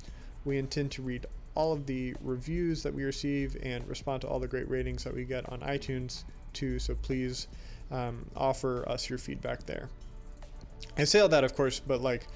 We 0.44 0.58
intend 0.58 0.92
to 0.92 1.02
read 1.02 1.26
all 1.54 1.72
of 1.72 1.86
the 1.86 2.14
reviews 2.22 2.82
that 2.82 2.94
we 2.94 3.04
receive 3.04 3.56
and 3.62 3.86
respond 3.86 4.22
to 4.22 4.28
all 4.28 4.38
the 4.38 4.48
great 4.48 4.68
ratings 4.68 5.04
that 5.04 5.14
we 5.14 5.24
get 5.24 5.46
on 5.50 5.60
iTunes 5.60 6.24
too. 6.52 6.78
So 6.78 6.94
please 6.94 7.48
um, 7.90 8.24
offer 8.34 8.88
us 8.88 9.10
your 9.10 9.18
feedback 9.18 9.66
there. 9.66 9.90
I 10.96 11.04
say 11.04 11.20
all 11.20 11.28
that, 11.28 11.44
of 11.44 11.54
course, 11.54 11.80
but 11.80 12.00
like 12.00 12.26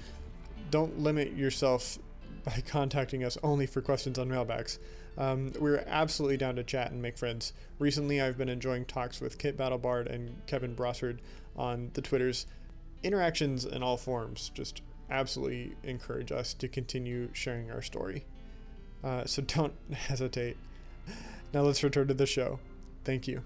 don't 0.71 0.99
limit 0.99 1.33
yourself 1.33 1.97
by 2.43 2.61
contacting 2.67 3.23
us 3.23 3.37
only 3.43 3.65
for 3.65 3.81
questions 3.81 4.19
on 4.19 4.29
mailbags. 4.29 4.79
Um, 5.17 5.53
we're 5.59 5.83
absolutely 5.87 6.37
down 6.37 6.57
to 6.57 6.63
chat 6.63 6.91
and 6.91 7.01
make 7.01 7.17
friends. 7.17 7.53
Recently, 7.79 8.21
I've 8.21 8.37
been 8.37 8.49
enjoying 8.49 8.85
talks 8.85 9.21
with 9.21 9.37
Kit 9.37 9.57
Battlebard 9.57 10.13
and 10.13 10.45
Kevin 10.45 10.75
Brossard 10.75 11.19
on 11.55 11.91
the 11.93 12.01
Twitters. 12.01 12.45
Interactions 13.03 13.65
in 13.65 13.81
all 13.81 13.97
forms 13.97 14.51
just 14.53 14.81
absolutely 15.09 15.75
encourage 15.83 16.31
us 16.31 16.53
to 16.55 16.67
continue 16.67 17.29
sharing 17.33 17.71
our 17.71 17.81
story. 17.81 18.25
Uh, 19.03 19.25
so 19.25 19.41
don't 19.47 19.73
hesitate. 19.91 20.57
Now 21.53 21.61
let's 21.61 21.83
return 21.83 22.07
to 22.07 22.13
the 22.13 22.25
show. 22.25 22.59
Thank 23.05 23.27
you. 23.27 23.43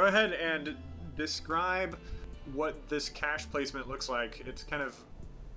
Go 0.00 0.06
ahead 0.06 0.32
and 0.32 0.74
describe 1.14 1.98
what 2.54 2.88
this 2.88 3.10
cache 3.10 3.44
placement 3.50 3.86
looks 3.86 4.08
like. 4.08 4.42
It's 4.46 4.62
kind 4.62 4.82
of 4.82 4.96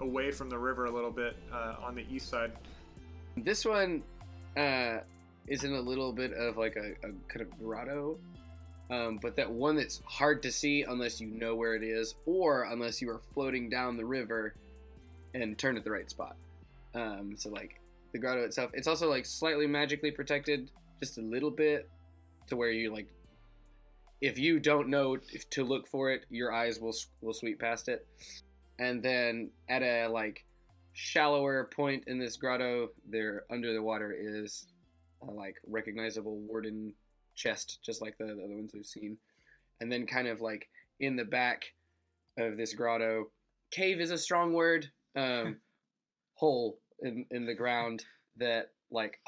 away 0.02 0.32
from 0.32 0.50
the 0.50 0.58
river 0.58 0.84
a 0.84 0.92
little 0.92 1.12
bit 1.12 1.38
uh, 1.50 1.76
on 1.82 1.96
the 1.96 2.06
east 2.12 2.30
side. 2.30 2.52
This 3.38 3.64
one 3.64 4.04
uh, 4.58 4.98
is 5.48 5.64
in 5.64 5.72
a 5.72 5.80
little 5.80 6.12
bit 6.12 6.34
of 6.34 6.58
like 6.58 6.76
a, 6.76 6.92
a 7.08 7.12
kind 7.30 7.40
of 7.40 7.58
grotto, 7.58 8.18
um, 8.90 9.18
but 9.22 9.38
that 9.38 9.50
one 9.50 9.78
that's 9.78 10.02
hard 10.04 10.44
to 10.44 10.52
see 10.52 10.84
unless 10.84 11.22
you 11.22 11.28
know 11.28 11.56
where 11.56 11.74
it 11.76 11.84
is 11.84 12.16
or 12.26 12.64
unless 12.64 13.02
you 13.02 13.10
are 13.12 13.22
floating 13.34 13.70
down 13.70 13.96
the 13.96 14.06
river 14.06 14.56
and 15.34 15.58
turn 15.58 15.78
at 15.78 15.86
the 15.86 15.92
right 15.92 16.10
spot. 16.10 16.36
Um, 16.94 17.36
so 17.38 17.50
like 17.50 17.80
the 18.12 18.20
grotto 18.20 18.44
itself, 18.44 18.72
it's 18.74 18.88
also 18.88 19.10
like 19.10 19.26
slightly 19.26 19.68
magically 19.68 20.12
protected, 20.12 20.70
just 21.00 21.18
a 21.18 21.22
little 21.22 21.50
bit, 21.50 21.90
to 22.48 22.58
where 22.58 22.72
you 22.72 22.92
like 22.92 23.08
if 24.24 24.40
you 24.40 24.58
don't 24.58 24.88
know 24.88 25.18
to 25.50 25.64
look 25.66 25.86
for 25.86 26.10
it, 26.10 26.26
your 26.30 26.54
eyes 26.54 26.80
will 26.80 26.96
will 27.20 27.34
sweep 27.34 27.60
past 27.60 27.90
it. 27.90 28.08
And 28.80 29.04
then 29.04 29.52
at 29.68 29.84
a 29.84 30.08
like 30.08 30.46
shallower 30.94 31.70
point 31.76 32.06
in 32.08 32.20
this 32.20 32.38
grotto, 32.38 32.88
there 33.06 33.44
under 33.52 33.74
the 33.74 33.82
water 33.82 34.16
is 34.18 34.66
a 35.22 35.30
like 35.30 35.58
recognizable 35.68 36.38
warden 36.38 36.94
chest, 37.36 37.80
just 37.86 38.02
like 38.02 38.18
the, 38.18 38.28
the 38.28 38.44
other 38.46 38.56
ones 38.56 38.72
we've 38.74 38.86
seen. 38.86 39.18
And 39.82 39.92
then 39.92 40.08
kind 40.08 40.30
of 40.30 40.40
like 40.40 40.70
in 41.02 41.18
the 41.18 41.26
back 41.26 41.66
of 42.38 42.56
this 42.56 42.74
grotto, 42.74 43.26
cave 43.72 44.00
is 44.00 44.12
a 44.12 44.18
strong 44.18 44.54
word. 44.54 44.90
Um, 45.18 45.58
hole 46.36 46.80
in, 47.02 47.26
in 47.30 47.46
the 47.46 47.54
ground 47.54 48.06
that 48.38 48.72
like 48.90 49.20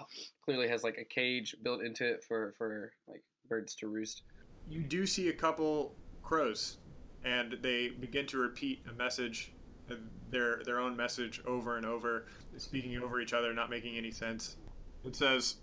clearly 0.44 0.70
has 0.70 0.84
like 0.84 0.98
a 0.98 1.14
cage 1.14 1.54
built 1.64 1.84
into 1.84 2.06
it 2.06 2.24
for 2.26 2.54
for 2.58 2.94
like 3.10 3.24
birds 3.50 3.76
to 3.76 3.88
roost. 3.88 4.24
You 4.68 4.82
do 4.82 5.06
see 5.06 5.30
a 5.30 5.34
couple 5.34 5.94
crows, 6.24 6.78
and 7.24 7.58
they 7.62 7.90
begin 7.90 8.26
to 8.28 8.38
repeat 8.38 8.82
a 8.90 8.94
message, 8.94 9.52
uh, 9.92 9.96
their 10.30 10.62
their 10.66 10.80
own 10.80 10.96
message 10.96 11.42
over 11.46 11.78
and 11.78 11.86
over, 11.86 12.26
speaking 12.58 12.98
over 12.98 13.22
each 13.22 13.34
other, 13.34 13.54
not 13.54 13.70
making 13.70 13.98
any 13.98 14.12
sense. 14.12 14.58
It 15.04 15.16
says, 15.16 15.58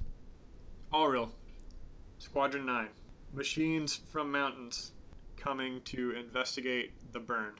"Allreal, 0.92 1.30
Squadron 2.18 2.66
Nine, 2.66 2.90
machines 3.32 3.96
from 3.96 4.30
mountains, 4.30 4.92
coming 5.36 5.80
to 5.82 6.12
investigate 6.12 6.92
the 7.12 7.18
burn, 7.18 7.54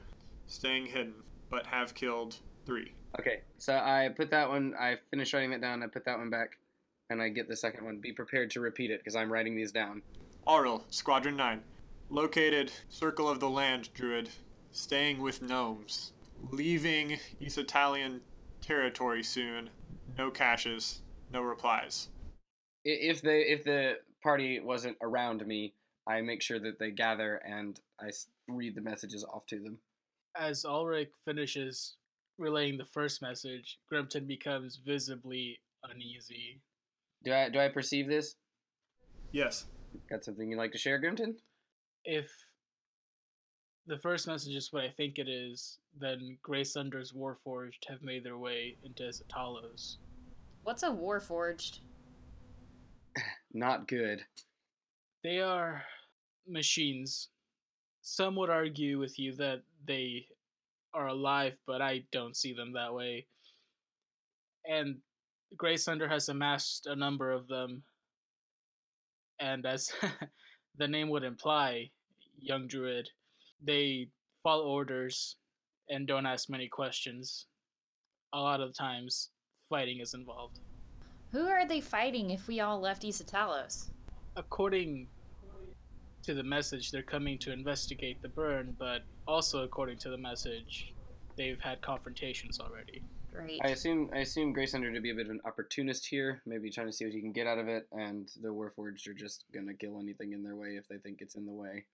staying 0.47 0.85
hidden, 0.85 1.15
but 1.49 1.65
have 1.65 1.93
killed 1.93 2.37
three. 2.65 2.93
Okay, 3.19 3.41
so 3.57 3.75
I 3.75 4.09
put 4.15 4.31
that 4.31 4.49
one. 4.49 4.73
I 4.79 4.97
finished 5.11 5.33
writing 5.33 5.51
that 5.51 5.61
down. 5.61 5.83
I 5.83 5.87
put 5.87 6.05
that 6.05 6.17
one 6.17 6.29
back, 6.29 6.57
and 7.09 7.21
I 7.21 7.29
get 7.29 7.47
the 7.47 7.55
second 7.55 7.85
one. 7.85 7.97
Be 7.99 8.11
prepared 8.11 8.49
to 8.51 8.61
repeat 8.61 8.89
it 8.89 9.01
because 9.01 9.15
I'm 9.15 9.31
writing 9.31 9.55
these 9.55 9.71
down. 9.71 10.01
Auril, 10.47 10.83
Squadron 10.89 11.37
9. 11.37 11.61
Located 12.09 12.71
Circle 12.89 13.29
of 13.29 13.39
the 13.39 13.49
Land 13.49 13.89
Druid, 13.93 14.29
staying 14.71 15.21
with 15.21 15.41
gnomes. 15.41 16.11
Leaving 16.51 17.17
East 17.39 17.57
Italian 17.57 18.19
territory 18.61 19.23
soon. 19.23 19.69
No 20.17 20.29
caches, 20.29 21.01
no 21.31 21.41
replies. 21.41 22.09
If 22.83 23.21
they 23.21 23.43
if 23.43 23.63
the 23.63 23.99
party 24.21 24.59
wasn't 24.59 24.97
around 25.01 25.47
me, 25.47 25.73
I 26.07 26.19
make 26.19 26.41
sure 26.41 26.59
that 26.59 26.77
they 26.77 26.91
gather 26.91 27.37
and 27.37 27.79
I 28.01 28.09
read 28.49 28.75
the 28.75 28.81
messages 28.81 29.23
off 29.23 29.45
to 29.47 29.59
them. 29.59 29.77
As 30.35 30.65
Ulrich 30.65 31.11
finishes 31.23 31.95
relaying 32.37 32.77
the 32.77 32.85
first 32.85 33.21
message, 33.21 33.79
Grimton 33.91 34.27
becomes 34.27 34.81
visibly 34.85 35.59
uneasy. 35.89 36.59
Do 37.23 37.33
I 37.33 37.47
do 37.47 37.59
I 37.59 37.69
perceive 37.69 38.07
this? 38.09 38.35
Yes. 39.31 39.65
Got 40.09 40.23
something 40.23 40.49
you'd 40.49 40.57
like 40.57 40.71
to 40.71 40.77
share, 40.77 41.01
Grimton? 41.01 41.35
If 42.05 42.31
the 43.87 43.97
first 43.97 44.27
message 44.27 44.55
is 44.55 44.71
what 44.71 44.83
I 44.83 44.89
think 44.89 45.19
it 45.19 45.27
is, 45.27 45.79
then 45.99 46.37
Grey 46.41 46.63
Sunder's 46.63 47.11
Warforged 47.11 47.87
have 47.87 48.01
made 48.01 48.23
their 48.23 48.37
way 48.37 48.77
into 48.83 49.03
Talos. 49.29 49.97
What's 50.63 50.83
a 50.83 50.89
Warforged? 50.89 51.79
Not 53.53 53.87
good. 53.87 54.21
They 55.23 55.39
are 55.39 55.83
machines. 56.47 57.29
Some 58.01 58.35
would 58.35 58.49
argue 58.49 58.99
with 58.99 59.17
you 59.19 59.33
that 59.35 59.61
they 59.85 60.25
are 60.93 61.07
alive, 61.07 61.53
but 61.65 61.81
I 61.81 62.03
don't 62.11 62.35
see 62.35 62.53
them 62.53 62.73
that 62.73 62.93
way. 62.93 63.25
And 64.65 64.97
Grey 65.57 65.77
Sunder 65.77 66.07
has 66.07 66.29
amassed 66.29 66.87
a 66.87 66.95
number 66.95 67.31
of 67.31 67.47
them. 67.47 67.83
And 69.39 69.65
as 69.65 69.91
the 70.77 70.87
name 70.87 71.09
would 71.09 71.23
imply, 71.23 71.89
young 72.39 72.67
druid, 72.67 73.09
they 73.63 74.07
follow 74.43 74.65
orders 74.67 75.37
and 75.89 76.07
don't 76.07 76.25
ask 76.25 76.49
many 76.49 76.67
questions. 76.67 77.47
A 78.33 78.39
lot 78.39 78.61
of 78.61 78.73
times, 78.73 79.29
fighting 79.69 79.99
is 79.99 80.13
involved. 80.13 80.59
Who 81.31 81.47
are 81.47 81.65
they 81.65 81.81
fighting 81.81 82.31
if 82.31 82.47
we 82.47 82.59
all 82.59 82.79
left 82.79 83.03
Isatalos? 83.03 83.89
according 84.35 85.07
to 86.23 86.33
the 86.33 86.43
message, 86.43 86.91
they're 86.91 87.01
coming 87.03 87.37
to 87.39 87.51
investigate 87.51 88.21
the 88.21 88.29
burn, 88.29 88.75
but 88.79 89.01
also 89.27 89.63
according 89.63 89.97
to 89.99 90.09
the 90.09 90.17
message, 90.17 90.93
they've 91.35 91.59
had 91.59 91.81
confrontations 91.81 92.59
already. 92.59 93.01
Great. 93.33 93.59
I 93.63 93.69
assume 93.69 94.09
I 94.13 94.19
assume 94.19 94.53
Grey 94.53 94.67
Sunder 94.67 94.93
to 94.93 95.01
be 95.01 95.09
a 95.09 95.15
bit 95.15 95.25
of 95.25 95.31
an 95.31 95.41
opportunist 95.45 96.05
here, 96.05 96.41
maybe 96.45 96.69
trying 96.69 96.87
to 96.87 96.93
see 96.93 97.05
what 97.05 97.13
he 97.13 97.21
can 97.21 97.31
get 97.31 97.47
out 97.47 97.57
of 97.57 97.67
it, 97.67 97.87
and 97.91 98.29
the 98.41 98.49
Warforged 98.49 99.07
are 99.07 99.13
just 99.13 99.45
gonna 99.53 99.73
kill 99.73 99.99
anything 99.99 100.33
in 100.33 100.43
their 100.43 100.55
way 100.55 100.77
if 100.77 100.87
they 100.87 100.97
think 100.97 101.19
it's 101.19 101.35
in 101.35 101.45
the 101.45 101.51
way. 101.51 101.85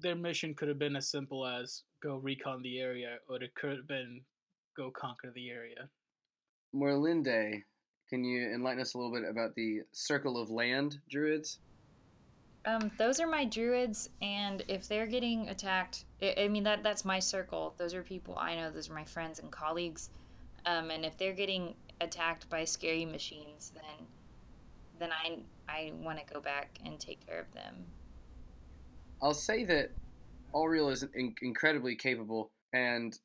Their 0.00 0.16
mission 0.16 0.54
could 0.54 0.68
have 0.68 0.78
been 0.78 0.96
as 0.96 1.08
simple 1.08 1.46
as 1.46 1.82
go 2.02 2.16
recon 2.16 2.62
the 2.62 2.78
area, 2.80 3.18
or 3.28 3.42
it 3.42 3.54
could 3.54 3.78
have 3.78 3.88
been 3.88 4.20
go 4.76 4.90
conquer 4.90 5.30
the 5.34 5.50
area. 5.50 5.88
Morlinde, 6.74 7.62
can 8.10 8.24
you 8.24 8.50
enlighten 8.52 8.82
us 8.82 8.94
a 8.94 8.98
little 8.98 9.12
bit 9.12 9.28
about 9.28 9.54
the 9.54 9.80
Circle 9.92 10.36
of 10.36 10.50
Land 10.50 11.00
druids? 11.08 11.60
Um, 12.66 12.90
those 12.96 13.20
are 13.20 13.26
my 13.26 13.44
druids, 13.44 14.08
and 14.22 14.62
if 14.68 14.88
they're 14.88 15.06
getting 15.06 15.48
attacked, 15.48 16.06
I, 16.22 16.34
I 16.38 16.48
mean 16.48 16.64
that 16.64 16.82
that's 16.82 17.04
my 17.04 17.18
circle. 17.18 17.74
Those 17.76 17.92
are 17.92 18.02
people 18.02 18.38
I 18.38 18.56
know. 18.56 18.70
Those 18.70 18.88
are 18.88 18.94
my 18.94 19.04
friends 19.04 19.38
and 19.38 19.50
colleagues. 19.50 20.10
Um, 20.64 20.90
and 20.90 21.04
if 21.04 21.18
they're 21.18 21.34
getting 21.34 21.74
attacked 22.00 22.48
by 22.48 22.64
scary 22.64 23.04
machines, 23.04 23.72
then 23.74 24.06
then 24.98 25.10
I 25.12 25.38
I 25.68 25.92
want 26.00 26.18
to 26.18 26.32
go 26.32 26.40
back 26.40 26.78
and 26.84 26.98
take 26.98 27.26
care 27.26 27.40
of 27.40 27.52
them. 27.52 27.74
I'll 29.22 29.34
say 29.34 29.64
that 29.64 29.90
Allreal 30.54 30.90
is 30.90 31.02
in- 31.14 31.34
incredibly 31.42 31.96
capable 31.96 32.50
and 32.72 33.18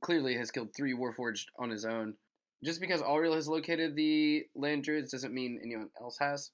clearly 0.00 0.36
has 0.36 0.50
killed 0.50 0.68
three 0.76 0.94
Warforged 0.94 1.46
on 1.58 1.70
his 1.70 1.84
own. 1.84 2.14
Just 2.62 2.80
because 2.80 3.00
Allreal 3.00 3.34
has 3.34 3.48
located 3.48 3.96
the 3.96 4.44
land 4.54 4.84
druids 4.84 5.10
doesn't 5.10 5.32
mean 5.32 5.58
anyone 5.62 5.88
else 6.00 6.18
has. 6.20 6.50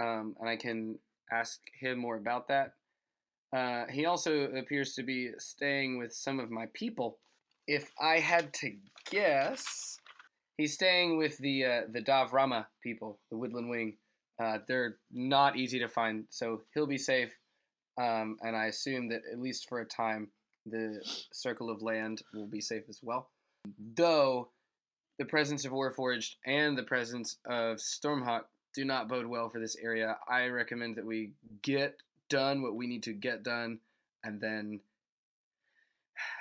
Um, 0.00 0.36
and 0.40 0.48
I 0.48 0.56
can 0.56 0.98
ask 1.32 1.60
him 1.80 1.98
more 1.98 2.16
about 2.16 2.48
that. 2.48 2.74
Uh, 3.54 3.84
he 3.90 4.06
also 4.06 4.44
appears 4.52 4.94
to 4.94 5.02
be 5.02 5.30
staying 5.38 5.98
with 5.98 6.12
some 6.12 6.40
of 6.40 6.50
my 6.50 6.66
people. 6.72 7.18
If 7.66 7.90
I 8.00 8.18
had 8.18 8.52
to 8.54 8.72
guess, 9.10 9.98
he's 10.56 10.74
staying 10.74 11.18
with 11.18 11.36
the 11.38 11.64
uh, 11.64 11.80
the 11.92 12.00
Davrama 12.00 12.66
people, 12.82 13.18
the 13.30 13.36
Woodland 13.36 13.68
Wing. 13.68 13.96
Uh, 14.42 14.58
they're 14.66 14.96
not 15.12 15.56
easy 15.56 15.78
to 15.78 15.88
find, 15.88 16.24
so 16.30 16.62
he'll 16.74 16.86
be 16.86 16.98
safe. 16.98 17.30
Um, 18.00 18.38
and 18.40 18.56
I 18.56 18.66
assume 18.66 19.08
that 19.10 19.20
at 19.30 19.38
least 19.38 19.68
for 19.68 19.80
a 19.80 19.84
time, 19.84 20.28
the 20.64 21.00
Circle 21.32 21.70
of 21.70 21.82
Land 21.82 22.22
will 22.32 22.46
be 22.46 22.60
safe 22.60 22.84
as 22.88 23.00
well. 23.02 23.30
Though 23.94 24.48
the 25.18 25.26
presence 25.26 25.64
of 25.64 25.72
Warforged 25.72 26.36
and 26.46 26.76
the 26.76 26.82
presence 26.82 27.36
of 27.46 27.76
Stormhawk 27.76 28.44
do 28.74 28.84
not 28.84 29.08
bode 29.08 29.26
well 29.26 29.48
for 29.48 29.60
this 29.60 29.76
area, 29.82 30.16
I 30.28 30.46
recommend 30.46 30.96
that 30.96 31.06
we 31.06 31.32
get 31.62 31.96
done 32.28 32.62
what 32.62 32.74
we 32.74 32.86
need 32.86 33.02
to 33.04 33.12
get 33.12 33.42
done, 33.42 33.78
and 34.24 34.40
then, 34.40 34.80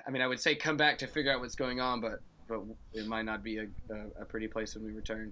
I 0.08 0.12
mean, 0.12 0.22
I 0.22 0.28
would 0.28 0.40
say 0.40 0.56
come 0.56 0.78
back 0.78 0.98
to 1.00 1.08
figure 1.08 1.32
out 1.32 1.40
what's 1.42 1.56
going 1.56 1.80
on, 1.80 2.02
but 2.02 2.22
but 2.48 2.62
it 2.94 3.08
might 3.08 3.24
not 3.24 3.44
be 3.44 3.58
a, 3.60 3.64
a, 3.90 4.22
a 4.24 4.26
pretty 4.26 4.48
place 4.48 4.76
when 4.76 4.84
we 4.86 4.92
return. 4.92 5.32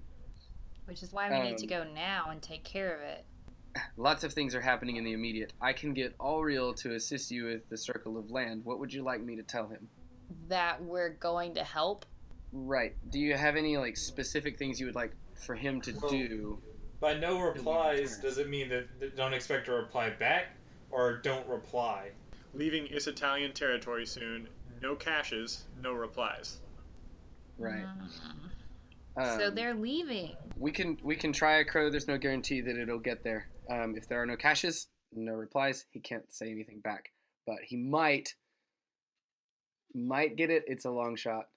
Which 0.86 1.02
is 1.02 1.12
why 1.12 1.28
we 1.30 1.50
need 1.50 1.58
to 1.58 1.74
Um, 1.74 1.84
go 1.86 1.92
now 1.92 2.30
and 2.30 2.40
take 2.40 2.64
care 2.64 2.94
of 2.94 3.02
it. 3.02 3.24
Lots 3.96 4.24
of 4.24 4.32
things 4.32 4.54
are 4.54 4.60
happening 4.60 4.96
in 4.96 5.04
the 5.04 5.12
immediate. 5.12 5.52
I 5.60 5.72
can 5.74 5.92
get 5.92 6.16
Allreal 6.18 6.74
to 6.76 6.94
assist 6.94 7.30
you 7.30 7.44
with 7.44 7.68
the 7.68 7.76
Circle 7.76 8.16
of 8.18 8.30
Land. 8.30 8.64
What 8.64 8.80
would 8.80 8.92
you 8.92 9.02
like 9.02 9.20
me 9.20 9.36
to 9.36 9.42
tell 9.42 9.68
him? 9.68 9.88
That 10.48 10.82
we're 10.82 11.10
going 11.10 11.54
to 11.54 11.62
help. 11.62 12.06
Right. 12.52 12.94
Do 13.10 13.20
you 13.20 13.36
have 13.36 13.54
any 13.54 13.76
like 13.76 13.96
specific 13.96 14.58
things 14.58 14.80
you 14.80 14.86
would 14.86 14.94
like 14.96 15.12
for 15.46 15.54
him 15.54 15.80
to 15.82 15.92
Well- 16.00 16.10
do? 16.10 16.62
By 17.00 17.14
no 17.14 17.40
replies, 17.40 18.18
does 18.18 18.36
it 18.36 18.48
mean 18.50 18.68
that, 18.68 19.00
that 19.00 19.16
don't 19.16 19.32
expect 19.32 19.68
a 19.68 19.72
reply 19.72 20.10
back, 20.10 20.48
or 20.90 21.16
don't 21.16 21.46
reply? 21.48 22.10
Leaving 22.52 22.86
East 22.86 23.08
Italian 23.08 23.52
territory 23.52 24.04
soon. 24.04 24.48
No 24.82 24.94
caches, 24.94 25.64
no 25.82 25.92
replies. 25.92 26.58
Right. 27.58 27.84
Mm. 29.16 29.38
so 29.38 29.48
Um, 29.48 29.54
they're 29.54 29.74
leaving. 29.74 30.36
we 30.56 30.70
can 30.72 30.98
we 31.02 31.16
can 31.16 31.32
try 31.32 31.58
a 31.58 31.64
crow. 31.64 31.90
There's 31.90 32.08
no 32.08 32.18
guarantee 32.18 32.60
that 32.60 32.76
it'll 32.76 32.98
get 32.98 33.22
there. 33.24 33.48
Um, 33.70 33.94
if 33.96 34.08
there 34.08 34.20
are 34.20 34.26
no 34.26 34.36
caches, 34.36 34.88
no 35.12 35.32
replies, 35.32 35.86
he 35.90 36.00
can't 36.00 36.30
say 36.32 36.50
anything 36.50 36.80
back. 36.80 37.12
But 37.46 37.58
he 37.64 37.76
might 37.76 38.34
might 39.94 40.36
get 40.36 40.50
it. 40.50 40.64
It's 40.66 40.84
a 40.84 40.90
long 40.90 41.16
shot. 41.16 41.48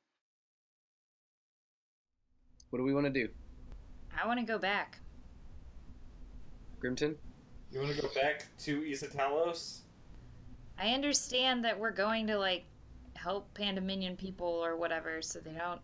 What 2.69 2.79
do 2.79 2.83
we 2.83 2.93
want 2.93 3.05
to 3.05 3.11
do, 3.11 3.29
I 4.21 4.25
want 4.27 4.39
to 4.39 4.45
go 4.45 4.57
back. 4.57 4.99
Grimton? 6.83 7.15
You 7.71 7.79
want 7.79 7.95
to 7.95 8.01
go 8.01 8.09
back 8.13 8.45
to 8.59 8.81
Isatalos? 8.81 9.79
I 10.77 10.89
understand 10.89 11.63
that 11.63 11.79
we're 11.79 11.91
going 11.91 12.27
to 12.27 12.37
like 12.37 12.65
help 13.15 13.47
Pandaminion 13.57 14.17
people 14.17 14.47
or 14.47 14.75
whatever, 14.75 15.21
so 15.21 15.39
they 15.39 15.53
don't 15.53 15.81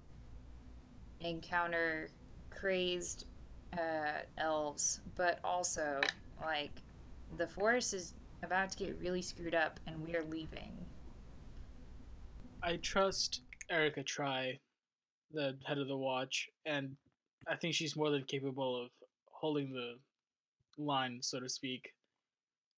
encounter 1.22 2.10
crazed 2.50 3.26
uh, 3.74 4.24
elves. 4.38 5.02
But 5.16 5.40
also, 5.44 6.02
like, 6.42 6.72
the 7.38 7.48
forest 7.48 7.94
is 7.94 8.14
about 8.44 8.72
to 8.72 8.78
get 8.78 8.98
really 9.00 9.22
screwed 9.22 9.56
up, 9.56 9.80
and 9.88 10.06
we 10.06 10.16
are 10.16 10.24
leaving. 10.24 10.74
I 12.62 12.78
trust 12.78 13.42
Erica 13.70 14.04
Try, 14.04 14.60
the 15.32 15.58
head 15.66 15.78
of 15.78 15.88
the 15.88 15.98
watch, 15.98 16.50
and 16.66 16.96
I 17.48 17.56
think 17.56 17.74
she's 17.74 17.96
more 17.96 18.10
than 18.10 18.24
capable 18.26 18.84
of 18.84 18.90
holding 19.32 19.72
the 19.72 19.96
line, 20.80 21.20
so 21.22 21.40
to 21.40 21.50
speak, 21.50 21.94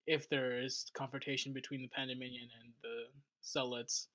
if 0.08 0.28
there 0.30 0.60
is 0.60 0.86
confrontation 0.94 1.54
between 1.54 1.82
the 1.82 1.90
Pandemonium 1.90 2.50
and 2.64 2.74
the 2.82 3.06
Zealots. 3.44 4.08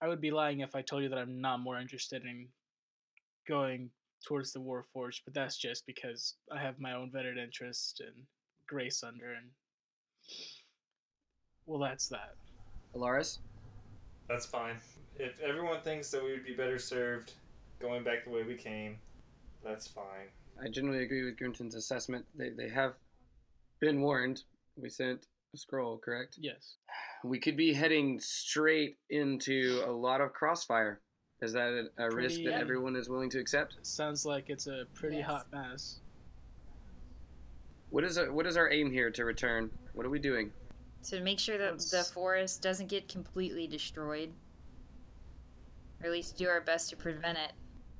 I 0.00 0.08
would 0.08 0.20
be 0.20 0.30
lying 0.30 0.60
if 0.60 0.74
I 0.74 0.82
told 0.82 1.02
you 1.02 1.08
that 1.08 1.18
I'm 1.18 1.40
not 1.40 1.60
more 1.60 1.78
interested 1.78 2.24
in 2.24 2.48
going 3.48 3.90
towards 4.26 4.52
the 4.52 4.60
Warforged, 4.60 5.20
but 5.24 5.34
that's 5.34 5.56
just 5.56 5.86
because 5.86 6.34
I 6.50 6.60
have 6.60 6.78
my 6.78 6.94
own 6.94 7.10
vetted 7.10 7.38
interest 7.38 8.00
in 8.00 8.12
Grey 8.66 8.90
Sunder, 8.90 9.34
and 9.34 9.50
well, 11.66 11.80
that's 11.80 12.08
that. 12.08 12.34
Alaris? 12.94 13.38
That's 14.28 14.46
fine. 14.46 14.76
If 15.18 15.40
everyone 15.40 15.80
thinks 15.80 16.10
that 16.10 16.22
we 16.22 16.32
would 16.32 16.44
be 16.44 16.54
better 16.54 16.78
served 16.78 17.32
going 17.80 18.04
back 18.04 18.24
the 18.24 18.30
way 18.30 18.42
we 18.42 18.54
came, 18.54 18.98
that's 19.62 19.86
fine. 19.86 20.28
I 20.62 20.68
generally 20.68 21.02
agree 21.02 21.24
with 21.24 21.36
Grimton's 21.38 21.74
assessment. 21.74 22.24
They, 22.34 22.50
they 22.50 22.68
have 22.68 22.94
been 23.80 24.00
warned. 24.00 24.42
We 24.76 24.88
sent 24.88 25.26
a 25.54 25.56
scroll, 25.56 25.98
correct? 25.98 26.36
Yes. 26.40 26.76
We 27.24 27.38
could 27.38 27.56
be 27.56 27.72
heading 27.72 28.18
straight 28.20 28.96
into 29.10 29.82
a 29.86 29.90
lot 29.90 30.20
of 30.20 30.32
crossfire. 30.32 31.00
Is 31.42 31.52
that 31.52 31.88
a, 31.98 32.04
a 32.06 32.14
risk 32.14 32.40
that 32.44 32.54
everyone 32.54 32.96
is 32.96 33.08
willing 33.08 33.30
to 33.30 33.38
accept? 33.38 33.76
Sounds 33.82 34.24
like 34.24 34.48
it's 34.48 34.66
a 34.66 34.84
pretty 34.94 35.16
Yes. 35.18 35.26
hot 35.26 35.46
mess. 35.52 36.00
What 37.90 38.04
is 38.04 38.18
our, 38.18 38.32
what 38.32 38.46
is 38.46 38.56
our 38.56 38.70
aim 38.72 38.90
here 38.90 39.10
to 39.10 39.24
return? 39.24 39.70
What 39.92 40.06
are 40.06 40.10
we 40.10 40.18
doing? 40.18 40.52
To 41.10 41.20
make 41.20 41.38
sure 41.38 41.58
that 41.58 41.78
the 41.78 41.96
Let's- 41.96 42.10
forest 42.10 42.62
doesn't 42.62 42.86
get 42.88 43.08
completely 43.08 43.66
destroyed. 43.66 44.32
Or 46.00 46.06
at 46.06 46.12
least 46.12 46.36
do 46.36 46.48
our 46.48 46.60
best 46.60 46.90
to 46.90 46.96
prevent 46.96 47.38
it. 47.38 47.52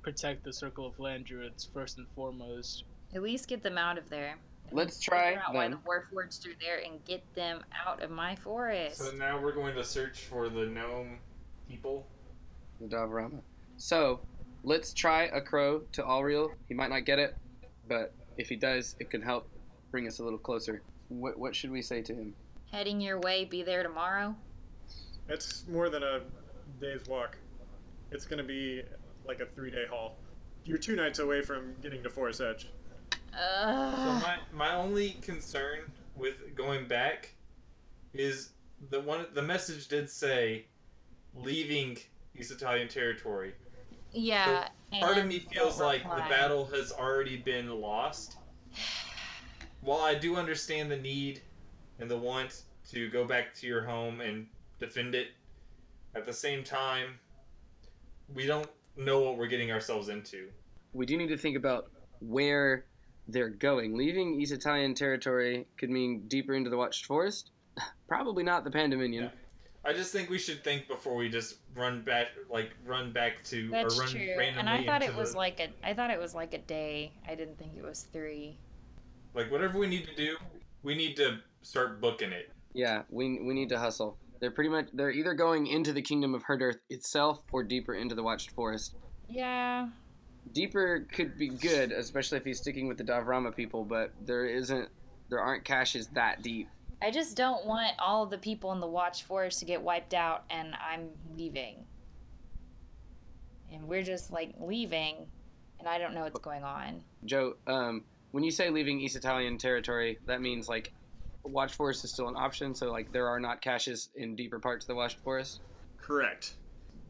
Protect 0.05 0.45
the 0.45 0.53
Circle 0.53 0.87
of 0.87 0.99
Land 1.01 1.25
Druids 1.25 1.67
first 1.73 1.97
and 1.97 2.07
foremost. 2.15 2.85
At 3.15 3.23
least 3.23 3.49
get 3.49 3.63
them 3.63 3.79
out 3.79 3.97
of 3.97 4.11
there. 4.11 4.37
Let's 4.71 5.01
try 5.01 5.29
Figure 5.29 5.43
out 5.47 5.55
why 5.55 5.69
the 5.69 5.77
then. 5.77 5.85
Warforged 5.87 6.47
are 6.47 6.57
there 6.61 6.79
and 6.85 7.03
get 7.07 7.23
them 7.35 7.65
out 7.87 8.03
of 8.03 8.11
my 8.11 8.37
forest. 8.37 8.99
So 8.99 9.13
now 9.13 9.41
we're 9.41 9.55
going 9.55 9.75
to 9.75 9.83
search 9.83 10.25
for 10.25 10.51
the 10.51 10.67
gnome 10.67 11.21
people. 11.71 12.07
The 12.83 12.89
Davrama. 12.89 13.41
So, 13.79 14.21
let's 14.63 14.93
try 14.93 15.25
a 15.25 15.41
crow 15.41 15.81
to 15.93 16.03
Alriel. 16.03 16.51
He 16.69 16.75
might 16.75 16.91
not 16.91 17.07
get 17.07 17.19
it, 17.19 17.35
but 17.89 18.13
if 18.37 18.51
he 18.51 18.57
does, 18.57 18.97
it 19.01 19.09
can 19.09 19.23
help 19.23 19.49
bring 19.91 20.07
us 20.07 20.19
a 20.19 20.23
little 20.23 20.39
closer. 20.39 20.83
What, 21.09 21.39
what 21.39 21.57
should 21.57 21.71
we 21.71 21.81
say 21.81 22.03
to 22.03 22.15
him? 22.15 22.35
Heading 22.71 23.01
your 23.01 23.19
way, 23.21 23.47
be 23.47 23.63
there 23.63 23.83
tomorrow. 23.83 24.35
It's 25.31 25.65
more 25.67 25.89
than 25.89 26.03
a 26.03 26.21
day's 26.79 27.07
walk. 27.07 27.39
It's 28.11 28.27
going 28.27 28.39
to 28.39 28.45
be 28.45 28.83
like 29.27 29.41
a 29.41 29.47
three 29.47 29.71
day 29.71 29.85
haul. 29.89 30.17
You're 30.65 30.79
two 30.79 30.97
nights 30.97 31.19
away 31.19 31.43
from 31.43 31.75
getting 31.83 32.03
to 32.03 32.11
Forest 32.11 32.41
Edge. 32.41 32.69
So 33.33 33.41
my 33.41 34.39
my 34.53 34.75
only 34.75 35.11
concern 35.23 35.81
with 36.17 36.55
going 36.55 36.87
back 36.87 37.35
is 38.13 38.51
the 38.91 39.01
one 39.01 39.27
the 39.35 39.43
message 39.43 39.89
did 39.89 40.09
say 40.09 40.67
leaving 41.35 41.99
East 42.39 42.51
Italian 42.53 42.89
territory. 42.89 43.55
yeah. 44.13 44.69
Part 45.01 45.19
of 45.19 45.27
me 45.27 45.41
feels 45.41 45.81
like 45.81 46.05
the 46.05 46.25
battle 46.29 46.67
has 46.67 46.93
already 46.93 47.37
been 47.37 47.69
lost. 47.81 48.37
While 49.81 50.01
I 50.01 50.15
do 50.15 50.37
understand 50.37 50.91
the 50.91 50.97
need 50.97 51.43
and 51.99 52.09
the 52.11 52.17
want 52.17 52.63
to 52.91 53.11
go 53.11 53.25
back 53.25 53.55
to 53.57 53.67
your 53.67 53.83
home 53.85 54.21
and 54.21 54.47
defend 54.79 55.15
it, 55.17 55.29
at 56.15 56.25
the 56.25 56.33
same 56.33 56.63
time, 56.63 57.19
we 58.33 58.47
don't 58.47 58.69
know 58.97 59.21
what 59.21 59.37
we're 59.37 59.47
getting 59.47 59.71
ourselves 59.73 60.09
into. 60.09 60.49
We 60.93 61.07
do 61.07 61.17
need 61.17 61.29
to 61.29 61.37
think 61.39 61.57
about 61.57 61.91
where 62.21 62.87
they're 63.29 63.49
going. 63.51 63.97
Leaving 63.97 64.41
East 64.41 64.53
Italian 64.53 64.95
territory 64.95 65.67
could 65.79 65.91
mean 65.91 66.25
deeper 66.29 66.55
into 66.55 66.71
the 66.71 66.77
Watched 66.77 67.07
Forest. 67.07 67.51
Probably 68.09 68.45
not 68.45 68.65
the 68.65 68.71
Pandemonium. 68.71 69.25
Yeah. 69.25 69.31
I 69.87 69.93
just 69.93 70.13
think 70.13 70.31
we 70.31 70.39
should 70.39 70.65
think 70.65 70.89
before 70.89 71.15
we 71.15 71.29
just 71.29 71.57
run 71.75 72.03
back, 72.03 72.29
like 72.49 72.71
run 72.87 73.13
back 73.13 73.45
to 73.45 73.69
That's 73.69 73.99
or 73.99 74.03
run 74.03 74.11
true. 74.11 74.35
randomly. 74.39 74.61
And 74.61 74.69
I 74.71 74.85
thought 74.87 75.03
into 75.03 75.15
it 75.15 75.19
was 75.19 75.33
the- 75.33 75.39
like 75.39 75.61
a 75.61 75.69
I 75.87 75.93
thought 75.93 76.11
it 76.11 76.19
was 76.19 76.35
like 76.35 76.55
a 76.55 76.59
day. 76.59 77.13
I 77.29 77.35
didn't 77.35 77.59
think 77.59 77.73
it 77.77 77.85
was 77.85 78.07
three. 78.13 78.57
like 79.35 79.51
whatever 79.51 79.79
we 79.79 79.87
need 79.87 80.07
to 80.07 80.15
do. 80.15 80.37
We 80.83 80.95
need 80.95 81.17
to 81.17 81.39
start 81.63 82.01
booking 82.01 82.33
it. 82.33 82.51
Yeah, 82.73 83.03
we, 83.11 83.41
we 83.43 83.53
need 83.55 83.69
to 83.71 83.79
hustle. 83.79 84.17
They're 84.41 84.51
pretty 84.51 84.71
much 84.71 84.89
they're 84.93 85.11
either 85.11 85.35
going 85.35 85.67
into 85.67 85.93
the 85.93 86.03
kingdom 86.03 86.35
of 86.35 86.43
Herd 86.43 86.63
Earth 86.63 86.79
itself 86.91 87.43
or 87.53 87.63
deeper 87.63 87.95
into 87.95 88.15
the 88.15 88.23
Watched 88.23 88.51
Forest. 88.51 88.95
Yeah. 89.29 89.89
Deeper 90.53 91.07
could 91.13 91.39
be 91.39 91.49
good, 91.49 91.93
especially 91.93 92.39
if 92.39 92.45
he's 92.45 92.59
sticking 92.59 92.87
with 92.87 92.99
the 92.99 93.05
Davrama 93.05 93.55
people, 93.55 93.85
but 93.85 94.13
there 94.25 94.45
isn't 94.47 94.89
there 95.31 95.41
aren't 95.41 95.65
caches 95.65 96.09
that 96.09 96.43
deep. 96.43 96.69
I 97.03 97.11
just 97.11 97.37
don't 97.37 97.67
want 97.67 97.95
all 97.99 98.27
the 98.27 98.39
people 98.39 98.73
in 98.73 98.81
the 98.81 98.87
Watch 98.87 99.25
Forest 99.25 99.59
to 99.61 99.65
get 99.65 99.83
wiped 99.83 100.15
out 100.15 100.45
and 100.51 100.75
I'm 100.75 101.09
leaving. 101.37 101.85
And 103.73 103.89
we're 103.89 104.03
just 104.03 104.31
like 104.31 104.55
leaving 104.61 105.27
and 105.79 105.89
I 105.89 105.99
don't 105.99 106.15
know 106.15 106.23
what's 106.23 106.41
going 106.41 106.65
on. 106.65 107.03
Joe, 107.25 107.57
um, 107.67 108.05
when 108.31 108.43
you 108.43 108.51
say 108.51 108.71
leaving 108.71 109.01
East 109.01 109.17
Italian 109.17 109.59
territory, 109.59 110.19
that 110.27 110.41
means 110.41 110.69
like 110.69 110.93
Watch 111.45 111.75
Forest 111.75 112.05
is 112.05 112.11
still 112.11 112.29
an 112.29 112.37
option, 112.37 112.75
so 112.75 112.91
like 112.91 113.13
there 113.13 113.29
are 113.29 113.39
not 113.39 113.61
caches 113.61 114.09
in 114.17 114.35
deeper 114.35 114.59
parts 114.59 114.85
of 114.85 114.89
the 114.89 114.95
watch 114.95 115.17
Forest. 115.17 115.61
Correct. 115.99 116.55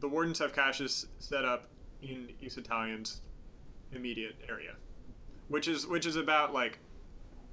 The 0.01 0.07
wardens 0.07 0.39
have 0.39 0.53
caches 0.53 1.07
set 1.19 1.45
up 1.45 1.67
in 2.01 2.29
East 2.41 2.57
Italian's 2.57 3.21
immediate 3.93 4.35
area, 4.49 4.75
which 5.47 5.67
is 5.67 5.87
which 5.87 6.05
is 6.05 6.15
about 6.17 6.53
like 6.53 6.79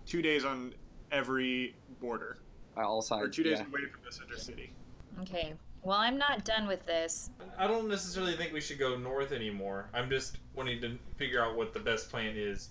two 0.07 0.23
days 0.23 0.45
on 0.45 0.75
every 1.13 1.75
border, 2.01 2.39
Uh, 2.77 2.81
all 2.81 3.03
sides. 3.03 3.25
or 3.25 3.29
two 3.29 3.43
days 3.43 3.59
yeah. 3.59 3.67
away 3.67 3.87
from 3.91 4.01
the 4.05 4.13
center 4.13 4.37
city. 4.37 4.73
Okay. 5.21 5.55
Well, 5.85 5.99
I'm 5.99 6.17
not 6.17 6.45
done 6.45 6.67
with 6.69 6.85
this. 6.87 7.31
I 7.59 7.67
don't 7.67 7.89
necessarily 7.89 8.37
think 8.37 8.53
we 8.53 8.61
should 8.61 8.79
go 8.79 8.97
north 8.97 9.33
anymore. 9.33 9.89
I'm 9.93 10.09
just 10.09 10.39
wanting 10.55 10.81
to 10.81 10.97
figure 11.17 11.43
out 11.43 11.57
what 11.57 11.75
the 11.75 11.81
best 11.81 12.09
plan 12.09 12.35
is 12.37 12.71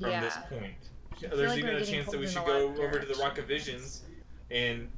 from 0.00 0.10
yeah. 0.10 0.20
this 0.20 0.36
point. 0.48 0.90
Feel 1.18 1.36
There's 1.36 1.50
like 1.50 1.58
even 1.58 1.74
a 1.76 1.84
chance 1.84 2.10
that 2.10 2.18
we 2.20 2.26
should 2.26 2.44
go 2.44 2.68
lot 2.68 2.78
over 2.78 2.98
to 2.98 3.06
the 3.06 3.14
Rock 3.14 3.38
of. 3.38 3.46
Visions 3.46 4.02
and 4.50 4.88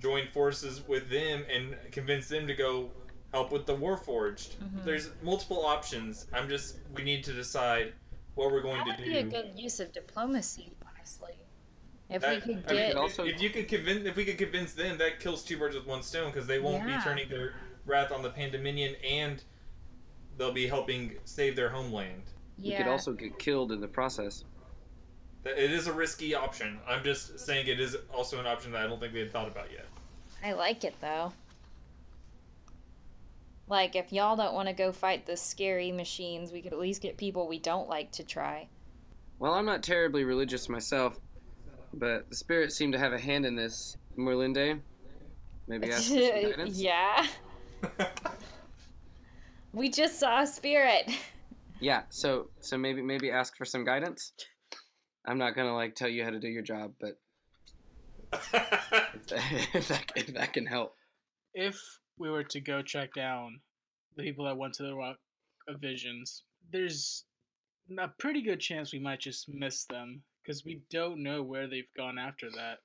join 0.00 0.26
forces 0.32 0.82
with 0.88 1.08
them 1.10 1.44
and 1.54 1.76
convince 1.92 2.28
them 2.28 2.46
to 2.46 2.54
go 2.54 2.90
help 3.32 3.52
with 3.52 3.66
the 3.66 3.76
Warforged. 3.76 4.56
Mhm. 4.56 4.84
There's 4.84 5.10
multiple 5.22 5.64
options. 5.64 6.26
I'm 6.32 6.48
just 6.48 6.76
we 6.94 7.02
need 7.02 7.22
to 7.24 7.32
decide 7.32 7.92
what 8.34 8.50
we're 8.50 8.62
going 8.62 8.78
That 8.86 8.96
to 8.96 9.02
would 9.02 9.04
do. 9.04 9.10
be 9.12 9.18
a 9.18 9.22
good 9.22 9.52
use 9.58 9.80
of 9.80 9.92
diplomacy, 9.92 10.72
honestly. 10.86 11.34
If 12.08 12.22
That- 12.22 12.36
we 12.36 12.40
could 12.40 12.64
I 12.66 12.72
mean, 12.72 12.76
get 12.82 12.92
could 12.92 12.96
also- 13.00 13.24
if 13.24 13.40
you 13.40 13.50
could 13.50 13.68
convince 13.68 14.06
if 14.06 14.16
we 14.16 14.24
could 14.24 14.38
convince 14.38 14.72
them 14.72 14.98
that 14.98 15.20
kills 15.20 15.44
two 15.44 15.58
birds 15.58 15.76
with 15.76 15.86
one 15.86 16.02
stone 16.02 16.30
because 16.32 16.46
they 16.46 16.58
won't 16.58 16.86
Yeah. 16.88 16.96
be 16.98 17.04
turning 17.04 17.28
their 17.28 17.54
wrath 17.86 18.10
on 18.10 18.22
the 18.22 18.30
Pandemonium 18.30 18.96
and 19.04 19.44
they'll 20.38 20.52
be 20.52 20.66
helping 20.66 21.18
save 21.24 21.54
their 21.54 21.68
homeland. 21.68 22.22
We 22.58 22.72
could 22.74 22.86
also 22.88 23.12
get 23.12 23.38
killed 23.38 23.70
in 23.72 23.80
the 23.80 23.88
process. 23.88 24.44
That- 25.42 25.58
It 25.62 25.70
is 25.72 25.86
a 25.86 25.92
risky 25.92 26.34
option. 26.34 26.78
I'm 26.86 27.02
just 27.04 27.38
saying 27.40 27.66
it 27.66 27.80
is 27.80 27.96
also 28.14 28.38
an 28.40 28.46
option 28.46 28.72
that 28.72 28.82
I 28.84 28.86
don't 28.86 29.00
think 29.00 29.12
we 29.14 29.20
had 29.20 29.32
thought 29.32 29.48
about 29.48 29.70
yet. 29.72 29.86
I 30.42 30.52
like 30.52 30.84
it 30.84 30.94
though. 31.00 31.32
Like, 33.68 33.94
if 33.94 34.12
y'all 34.12 34.34
don't 34.36 34.52
want 34.54 34.66
to 34.68 34.74
go 34.74 34.90
fight 34.90 35.26
the 35.26 35.36
scary 35.36 35.92
machines, 35.92 36.50
we 36.50 36.60
could 36.60 36.72
at 36.72 36.78
least 36.80 37.00
get 37.02 37.16
people 37.16 37.46
we 37.46 37.60
don't 37.60 37.88
like 37.88 38.10
to 38.12 38.24
try. 38.24 38.66
Well, 39.38 39.54
I'm 39.54 39.64
not 39.64 39.82
terribly 39.84 40.24
religious 40.24 40.68
myself, 40.68 41.20
but 41.94 42.28
the 42.30 42.36
spirits 42.36 42.74
seem 42.76 42.90
to 42.92 42.98
have 42.98 43.12
a 43.12 43.18
hand 43.18 43.46
in 43.46 43.54
this. 43.54 43.96
Morlinde, 44.18 44.80
maybe 45.68 45.90
ask 45.92 46.08
for 46.08 46.18
some 46.18 46.42
guidance. 46.50 46.78
yeah. 46.78 47.26
We 49.72 49.88
just 49.88 50.18
saw 50.18 50.40
a 50.42 50.46
spirit. 50.48 51.08
Yeah, 51.78 52.02
so 52.08 52.48
so 52.58 52.76
maybe 52.76 53.02
maybe 53.02 53.30
ask 53.30 53.56
for 53.56 53.64
some 53.64 53.84
guidance. 53.84 54.32
I'm 55.26 55.38
not 55.38 55.54
gonna 55.54 55.74
like 55.74 55.94
tell 55.94 56.08
you 56.08 56.24
how 56.24 56.30
to 56.30 56.40
do 56.40 56.48
your 56.48 56.62
job, 56.62 56.92
but 57.00 57.18
if 58.32 58.50
that, 58.52 59.42
if 59.74 59.88
that, 59.88 60.12
if 60.16 60.26
that 60.34 60.52
can 60.52 60.66
help. 60.66 60.94
If 61.54 61.80
we 62.18 62.30
were 62.30 62.44
to 62.44 62.60
go 62.60 62.82
check 62.82 63.14
down 63.14 63.60
the 64.16 64.22
people 64.22 64.44
that 64.44 64.56
went 64.56 64.74
to 64.74 64.82
the 64.82 64.94
Rock 64.94 65.16
of 65.68 65.80
Visions, 65.80 66.44
there's 66.72 67.24
a 67.98 68.08
pretty 68.08 68.42
good 68.42 68.60
chance 68.60 68.92
we 68.92 68.98
might 68.98 69.20
just 69.20 69.48
miss 69.48 69.84
them 69.84 70.22
because 70.42 70.64
we 70.64 70.82
don't 70.90 71.22
know 71.22 71.42
where 71.42 71.68
they've 71.68 71.92
gone 71.96 72.18
after 72.18 72.50
that. 72.50 72.78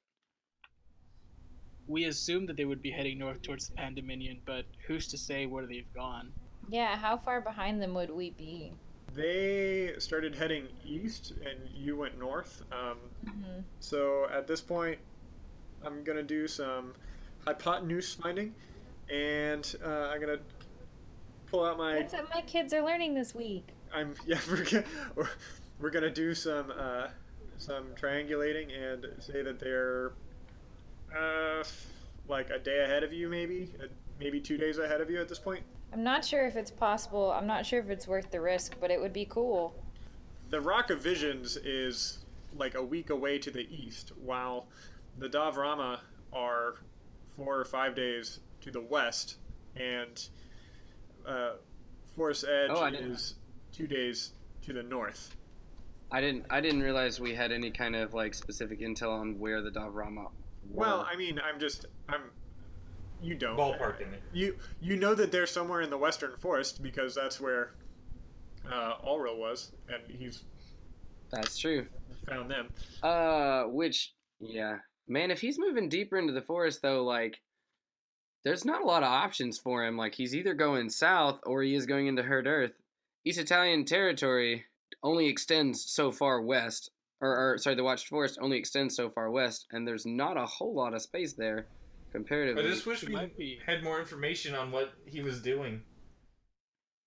We 1.88 2.06
assumed 2.06 2.50
that 2.50 2.58
they 2.58 2.66
would 2.66 2.82
be 2.82 2.90
heading 2.90 3.20
north 3.20 3.44
towards 3.44 3.68
the 3.68 3.76
Pandemonium, 3.76 4.40
but 4.46 4.66
who's 4.88 5.08
to 5.10 5.18
say 5.18 5.46
where 5.46 5.68
they've 5.68 5.94
gone? 5.94 6.32
Yeah, 6.70 6.98
how 6.98 7.18
far 7.18 7.42
behind 7.42 7.82
them 7.82 7.94
would 7.94 8.10
we 8.10 8.32
be? 8.32 8.74
They 9.16 9.94
started 9.98 10.36
heading 10.36 10.68
east, 10.86 11.34
and 11.46 11.58
you 11.74 11.96
went 11.96 12.20
north. 12.20 12.64
Um, 12.72 12.98
hmm 13.26 13.60
So 13.80 14.28
at 14.30 14.46
this 14.46 14.60
point, 14.60 15.00
I'm 15.86 16.04
gonna 16.04 16.24
do 16.24 16.48
some 16.48 16.94
hypotenuse 17.46 18.14
finding, 18.14 18.54
and 19.10 19.76
uh, 19.84 20.10
I'm 20.12 20.20
gonna 20.20 20.40
pull 21.48 21.64
out 21.64 21.78
my. 21.78 21.94
That's 22.00 22.14
what 22.14 22.30
my 22.34 22.42
kids 22.42 22.74
are 22.74 22.82
learning 22.82 23.14
this 23.14 23.34
week. 23.34 23.70
I'm 23.94 24.16
yeah. 24.26 24.40
We're 24.50 24.64
gonna 24.66 24.84
we're, 25.16 25.30
we're 25.80 25.92
gonna 25.92 26.12
do 26.12 26.36
some 26.36 26.74
uh, 26.78 27.08
some 27.58 27.86
triangulating 27.96 28.68
and 28.78 29.08
say 29.20 29.42
that 29.42 29.60
they're 29.60 30.12
uh 31.18 31.64
like 32.28 32.50
a 32.50 32.60
day 32.60 32.84
ahead 32.84 33.04
of 33.04 33.14
you, 33.14 33.30
maybe 33.30 33.72
uh, 33.82 33.88
maybe 34.20 34.42
two 34.42 34.58
days 34.58 34.78
ahead 34.78 35.00
of 35.00 35.10
you 35.10 35.22
at 35.22 35.30
this 35.30 35.40
point. 35.40 35.64
I'm 35.96 36.04
not 36.04 36.26
sure 36.26 36.46
if 36.46 36.58
it's 36.58 36.72
possible. 36.72 37.32
I'm 37.32 37.48
not 37.48 37.66
sure 37.66 37.80
if 37.80 37.90
it's 37.90 38.06
worth 38.06 38.30
the 38.30 38.42
risk, 38.42 38.76
but 38.82 38.92
it 38.92 39.00
would 39.00 39.14
be 39.14 39.24
cool. 39.24 39.82
The 40.50 40.60
Rock 40.60 40.90
of 40.90 41.02
Visions 41.02 41.56
is 41.56 42.20
like 42.58 42.76
a 42.76 42.84
week 42.84 43.12
away 43.12 43.40
to 43.40 43.50
the 43.50 43.66
east, 43.74 44.12
while 44.22 44.68
the 45.20 45.30
Davrama 45.30 46.00
are 46.34 46.76
four 47.38 47.58
or 47.58 47.64
five 47.64 47.96
days 47.96 48.42
to 48.60 48.72
the 48.72 48.82
west, 48.82 49.38
and 49.78 50.28
uh, 51.26 51.52
Forest 52.14 52.44
Edge 52.44 52.72
Oh, 52.72 52.86
is 52.88 53.36
two 53.72 53.88
days 53.88 54.34
to 54.64 54.74
the 54.74 54.84
north. 54.84 55.34
I 56.12 56.20
didn't. 56.20 56.46
I 56.50 56.60
didn't 56.60 56.84
realize 56.84 57.22
we 57.22 57.34
had 57.34 57.54
any 57.54 57.72
kind 57.72 57.96
of 57.96 58.14
like 58.14 58.34
specific 58.34 58.82
intel 58.82 59.18
on 59.18 59.40
where 59.40 59.62
the 59.62 59.72
Davrama. 59.72 60.26
Were. 60.26 60.30
Well, 60.74 61.08
I 61.10 61.16
mean, 61.16 61.40
I'm 61.40 61.58
just 61.58 61.86
I'm. 62.10 62.32
You 63.26 63.34
don't. 63.34 63.58
Ballparking 63.58 64.14
it. 64.14 64.22
You 64.34 64.56
you 64.80 64.98
know 64.98 65.16
that 65.16 65.32
they're 65.32 65.48
somewhere 65.48 65.82
in 65.82 65.90
the 65.90 65.98
western 65.98 66.38
forest 66.38 66.84
because 66.84 67.16
that's 67.16 67.42
where 67.42 67.72
uh, 68.72 68.98
Ulril 69.04 69.40
was, 69.40 69.72
and 69.90 70.04
he's 70.08 70.44
that's 71.32 71.58
true. 71.58 71.88
found 72.30 72.52
them. 72.52 72.70
Uh, 73.02 73.64
which 73.64 74.14
yeah, 74.40 74.78
man, 75.08 75.32
if 75.32 75.42
he's 75.42 75.58
moving 75.58 75.90
deeper 75.90 76.18
into 76.20 76.34
the 76.34 76.42
forest 76.44 76.84
though, 76.84 77.04
like, 77.04 77.42
there's 78.44 78.64
not 78.64 78.84
a 78.84 78.86
lot 78.86 79.02
of 79.02 79.10
options 79.10 79.58
for 79.58 79.84
him. 79.84 79.98
Like, 79.98 80.14
he's 80.14 80.36
either 80.36 80.54
going 80.54 80.92
south 80.92 81.40
or 81.48 81.64
he 81.64 81.74
is 81.74 81.88
going 81.88 82.06
into 82.06 82.22
Herd 82.22 82.46
Earth. 82.46 82.74
East 83.26 83.40
Italian 83.40 83.86
territory 83.86 84.66
only 85.02 85.26
extends 85.26 85.84
so 85.84 86.12
far 86.12 86.44
west, 86.44 86.92
or, 87.22 87.54
or 87.54 87.58
sorry, 87.58 87.76
the 87.76 87.84
Watched 87.84 88.08
Forest 88.08 88.38
only 88.40 88.60
extends 88.60 88.96
so 88.96 89.10
far 89.10 89.32
west, 89.32 89.66
and 89.72 89.88
there's 89.88 90.06
not 90.06 90.38
a 90.38 90.46
whole 90.46 90.76
lot 90.76 90.94
of 90.94 91.02
space 91.02 91.34
there 91.34 91.66
I 92.58 92.62
just 92.62 92.86
wish 92.86 93.04
It 93.04 93.10
we 93.10 93.16
might 93.16 93.38
be. 93.38 93.60
had 93.66 93.84
more 93.84 94.00
information 94.00 94.56
on 94.56 94.72
what 94.72 94.94
he 95.06 95.22
was 95.22 95.42
doing. 95.42 95.82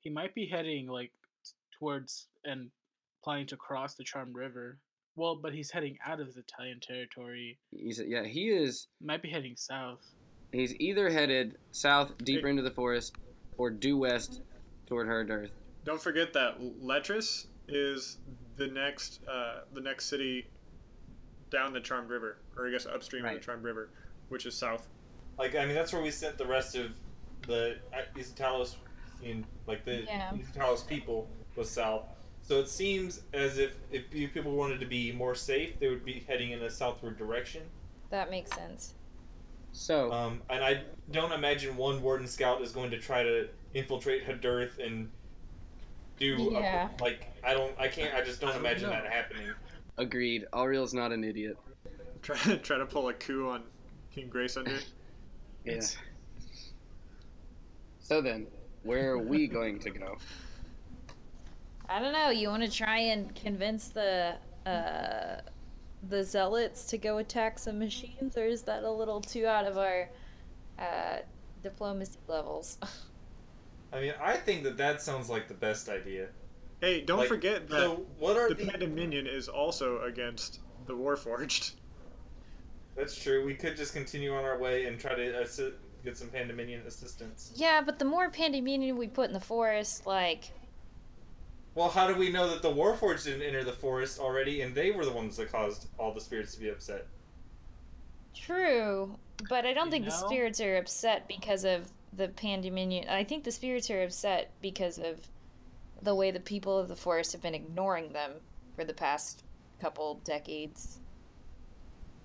He 0.00 0.11
might 0.11 0.34
be 0.34 0.46
heading 0.46 0.86
like 0.86 1.12
towards 1.78 2.28
and 2.44 2.70
planning 3.24 3.46
to 3.48 3.56
cross 3.56 3.94
the 3.94 4.04
Charmed 4.04 4.34
River. 4.36 4.78
Well, 5.16 5.36
but 5.36 5.52
he's 5.52 5.70
heading 5.70 5.98
out 6.06 6.20
of 6.20 6.34
the 6.34 6.40
Italian 6.40 6.78
territory. 6.80 7.59
He's, 7.70 8.00
yeah, 8.06 8.24
he 8.24 8.50
is. 8.50 8.86
Might 9.02 9.22
be 9.22 9.30
heading 9.30 9.54
south. 9.56 10.04
He's 10.52 10.74
either 10.78 11.11
headed 11.11 11.56
south 11.72 12.16
deeper 12.18 12.48
into 12.48 12.62
the 12.62 12.70
forest, 12.70 13.16
or 13.56 13.70
due 13.70 13.98
west 13.98 14.42
toward 14.86 15.09
Herd 15.09 15.30
Earth. 15.30 15.50
Don't 15.84 16.00
forget 16.00 16.32
that 16.34 16.61
Letris 16.61 17.46
is 17.66 18.18
the 18.56 18.66
next 18.68 19.20
uh, 19.30 19.61
the 19.74 19.80
next 19.80 20.06
city 20.06 20.46
down 21.50 21.72
the 21.72 21.80
Charmed 21.80 22.11
River, 22.11 22.38
or 22.56 22.68
I 22.68 22.70
guess 22.70 22.86
upstream 22.86 23.24
of 23.24 23.34
the 23.34 23.40
Charmed 23.40 23.64
River, 23.64 23.90
which 24.28 24.46
is 24.46 24.54
south. 24.54 24.86
Like, 25.39 25.55
I 25.55 25.64
mean, 25.64 25.74
that's 25.74 25.93
where 25.93 26.03
we 26.03 26.11
sent 26.11 26.36
the 26.36 26.47
rest 26.47 26.74
of 26.74 26.91
the 27.47 27.76
uh, 27.95 27.99
Isatalos, 28.18 28.74
in 29.22 29.45
like 29.66 29.84
the 29.84 30.03
Yeah. 30.03 30.32
Isatalos 30.32 30.86
people 30.86 31.28
was 31.57 31.70
south. 31.70 32.05
So 32.43 32.59
it 32.61 32.68
seems 32.68 33.22
as 33.32 33.59
if 33.59 33.76
if 33.91 34.11
people 34.11 34.53
wanted 34.53 34.80
to 34.80 34.86
be 34.86 35.12
more 35.12 35.34
safe, 35.34 35.78
they 35.78 35.89
would 35.89 36.05
be 36.05 36.24
heading 36.26 36.51
in 36.53 36.62
a 36.62 36.70
southward 36.70 37.16
direction. 37.18 37.62
That 38.11 38.30
makes 38.30 38.51
sense. 38.53 38.95
So, 39.72 40.11
Um, 40.12 40.41
and 40.49 40.64
I 40.64 40.82
don't 41.11 41.30
imagine 41.32 41.76
one 41.76 42.01
warden 42.03 42.26
scout 42.26 42.62
is 42.62 42.72
going 42.72 42.91
to 42.91 42.99
try 42.99 43.22
to 43.22 43.49
infiltrate 43.74 44.24
Hadirth 44.26 44.78
and 44.84 45.11
do 46.18 46.57
a- 46.57 46.91
like 47.01 47.26
I 47.45 47.55
don't 47.55 47.78
I 47.78 47.86
can't 47.89 48.14
I 48.14 48.22
just 48.22 48.41
don't 48.41 48.51
I 48.51 48.53
don't 48.55 48.62
imagine 48.64 48.91
that 48.91 49.07
happening. 49.07 49.53
agreed. 49.99 50.47
Alriel's 50.53 50.95
not 50.95 51.12
an 51.12 51.22
idiot. 51.22 51.57
Try 52.22 52.36
try 52.57 52.78
to 52.78 52.86
pull 52.86 53.09
a 53.09 53.14
coup 53.14 53.49
on 53.51 53.62
King 54.11 54.28
Grey 54.28 54.49
Sunder. 54.49 54.78
Yeah. 55.68 55.86
So 58.00 58.20
then, 58.20 58.48
where 58.82 59.10
are 59.12 59.18
we 59.18 59.46
going 59.46 59.78
to 59.80 59.90
go? 59.90 60.18
I 61.88 62.00
don't 62.00 62.12
know. 62.12 62.30
You 62.30 62.48
want 62.48 62.62
to 62.62 62.70
try 62.70 62.98
and 62.98 63.34
convince 63.34 63.88
the 63.88 64.36
uh, 64.66 65.40
the 66.02 66.24
zealots 66.24 66.86
to 66.86 66.98
go 66.98 67.18
attack 67.18 67.58
some 67.58 67.78
machines, 67.78 68.36
or 68.36 68.44
is 68.46 68.62
that 68.64 68.84
a 68.84 68.90
little 68.90 69.20
too 69.20 69.46
out 69.46 69.66
of 69.66 69.78
our 69.78 70.10
uh, 70.78 71.18
diplomacy 71.62 72.18
levels? 72.28 72.78
I 73.92 74.00
mean, 74.00 74.14
I 74.20 74.36
think 74.36 74.64
that 74.64 74.76
that 74.78 75.00
sounds 75.02 75.28
like 75.30 75.48
the 75.48 75.54
best 75.54 75.88
idea. 75.88 76.28
Hey, 76.80 77.00
don't 77.02 77.18
Like, 77.18 77.28
forget 77.28 77.68
that 77.70 77.78
So 77.82 78.06
what 78.18 78.36
are 78.36 78.48
the 78.48 78.54
the? 78.54 78.66
Pandemonium 78.66 79.26
is 79.26 79.48
also 79.48 80.02
against 80.02 80.60
the 80.86 80.94
Warforged. 80.94 81.74
That's 82.99 83.16
true. 83.16 83.44
We 83.46 83.55
could 83.55 83.76
just 83.76 83.94
continue 83.94 84.34
on 84.34 84.44
our 84.44 84.59
way 84.59 84.86
and 84.86 84.99
try 84.99 85.14
to 85.14 85.22
assi- 85.22 85.72
get 86.05 86.16
some 86.18 86.28
Pandemonium 86.28 86.84
assistance. 86.86 87.53
yeah, 87.55 87.80
but 87.80 87.99
the 87.99 88.05
more 88.05 88.28
pandemonium 88.30 88.96
we 88.96 89.07
put 89.07 89.28
in 89.28 89.32
the 89.32 89.40
forest, 89.40 90.05
like 90.07 90.51
Well, 91.76 91.88
how 91.88 92.09
do 92.09 92.14
we 92.16 92.30
know 92.30 92.49
that 92.51 92.61
the 92.61 92.70
Warforged 92.72 93.24
didn't 93.24 93.42
enter 93.42 93.62
the 93.62 93.72
forest 93.72 94.18
already, 94.18 94.62
and 94.62 94.74
they 94.74 94.90
were 94.90 95.05
the 95.05 95.12
ones 95.12 95.36
that 95.36 95.51
caused 95.53 95.86
all 95.99 96.12
the 96.12 96.20
spirits 96.20 96.55
to 96.55 96.61
be 96.61 96.68
upset? 96.70 97.07
True, 98.34 99.16
but 99.49 99.64
I 99.64 99.72
don't 99.72 99.86
You 99.86 99.90
think 99.92 100.05
the 100.05 100.11
spirits 100.11 100.61
are 100.61 100.76
upset 100.76 101.26
because 101.28 101.64
of 101.64 101.90
the 102.12 102.28
pandemonium. 102.28 103.07
I 103.09 103.22
think 103.24 103.44
the 103.44 103.53
spirits 103.53 103.90
are 103.90 104.03
upset 104.03 104.51
because 104.61 104.99
of 104.99 105.28
the 106.03 106.14
way 106.14 106.30
the 106.30 106.40
people 106.40 106.76
of 106.78 106.88
the 106.88 106.96
forest 106.96 107.32
have 107.32 107.42
been 107.42 107.55
ignoring 107.55 108.12
them 108.12 108.32
for 108.74 108.84
the 108.84 108.94
past 108.94 109.44
couple 109.80 110.20
decades. 110.24 110.99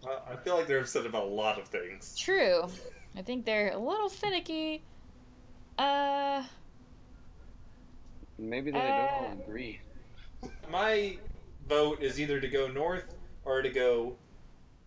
Uh, 0.05 0.19
I 0.31 0.35
feel 0.37 0.55
like 0.55 0.67
they're 0.67 0.79
upset 0.79 1.05
about 1.05 1.23
a 1.23 1.29
lot 1.29 1.59
of 1.59 1.67
things. 1.67 2.15
True. 2.17 2.67
I 3.15 3.21
think 3.21 3.45
they're 3.45 3.71
a 3.71 3.77
little 3.77 4.09
finicky. 4.09 4.83
Uh, 5.77 6.43
Maybe 8.37 8.71
they 8.71 8.79
don't 8.79 8.91
all 8.91 9.27
Uh, 9.31 9.43
agree. 9.43 9.79
My 10.69 11.17
vote 11.67 12.01
is 12.01 12.19
either 12.19 12.39
to 12.41 12.47
go 12.47 12.67
north 12.67 13.15
or 13.45 13.61
to 13.61 13.69
go 13.69 14.17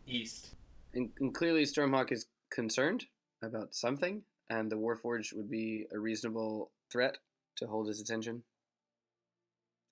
east. 0.06 0.54
And, 0.94 1.10
and 1.20 1.34
clearly, 1.34 1.62
Stormhawk 1.62 2.12
is 2.12 2.26
concerned 2.50 3.06
about 3.42 3.74
something, 3.74 4.22
and 4.50 4.70
the 4.70 4.76
Warforged 4.76 5.34
would 5.34 5.50
be 5.50 5.86
a 5.92 5.98
reasonable 5.98 6.70
threat 6.90 7.18
to 7.56 7.66
hold 7.66 7.88
his 7.88 8.00
attention. 8.00 8.42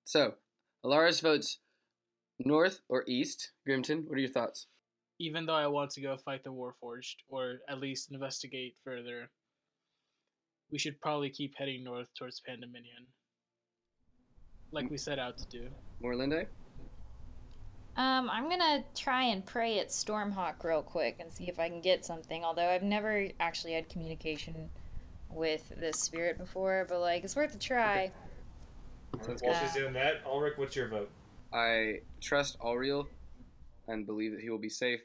So, 0.05 0.35
Alaris 0.83 1.21
votes 1.21 1.59
north 2.39 2.81
or 2.89 3.03
east. 3.07 3.51
Grimton, 3.67 4.05
what 4.05 4.17
are 4.17 4.21
your 4.21 4.29
thoughts? 4.29 4.67
Even 5.19 5.45
though 5.45 5.55
I 5.55 5.67
want 5.67 5.91
to 5.91 6.01
go 6.01 6.17
fight 6.17 6.43
the 6.43 6.51
Warforged, 6.51 7.15
or 7.29 7.59
at 7.69 7.79
least 7.79 8.11
investigate 8.11 8.75
further, 8.83 9.29
we 10.71 10.77
should 10.77 10.99
probably 10.99 11.29
keep 11.29 11.53
heading 11.57 11.83
north 11.83 12.09
towards 12.17 12.41
Pandemonium. 12.45 13.07
Like 14.71 14.89
we 14.89 14.97
set 14.97 15.19
out 15.19 15.37
to 15.37 15.45
do. 15.47 15.67
Morlinde? 16.03 16.47
um, 17.97 18.29
I'm 18.29 18.49
gonna 18.49 18.83
try 18.93 19.23
and 19.23 19.45
pray 19.45 19.79
at 19.79 19.87
Stormhawk 19.87 20.63
real 20.63 20.81
quick 20.83 21.17
and 21.19 21.31
see 21.31 21.47
if 21.47 21.59
I 21.59 21.69
can 21.69 21.79
get 21.79 22.03
something. 22.05 22.43
Although 22.43 22.67
I've 22.67 22.83
never 22.83 23.29
actually 23.39 23.73
had 23.73 23.87
communication 23.87 24.69
with 25.29 25.71
this 25.79 26.01
spirit 26.01 26.37
before, 26.37 26.85
but 26.89 26.99
like 26.99 27.23
it's 27.23 27.35
worth 27.37 27.55
a 27.55 27.57
try. 27.57 28.11
Sounds 29.21 29.41
While 29.41 29.53
good. 29.53 29.61
she's 29.61 29.73
doing 29.73 29.93
that, 29.93 30.23
Ulrich, 30.25 30.57
what's 30.57 30.75
your 30.75 30.89
vote? 30.89 31.09
I 31.53 32.01
trust 32.19 32.59
Alriel 32.59 33.07
and 33.87 34.05
believe 34.05 34.31
that 34.31 34.41
he 34.41 34.49
will 34.49 34.57
be 34.57 34.69
safe. 34.69 35.01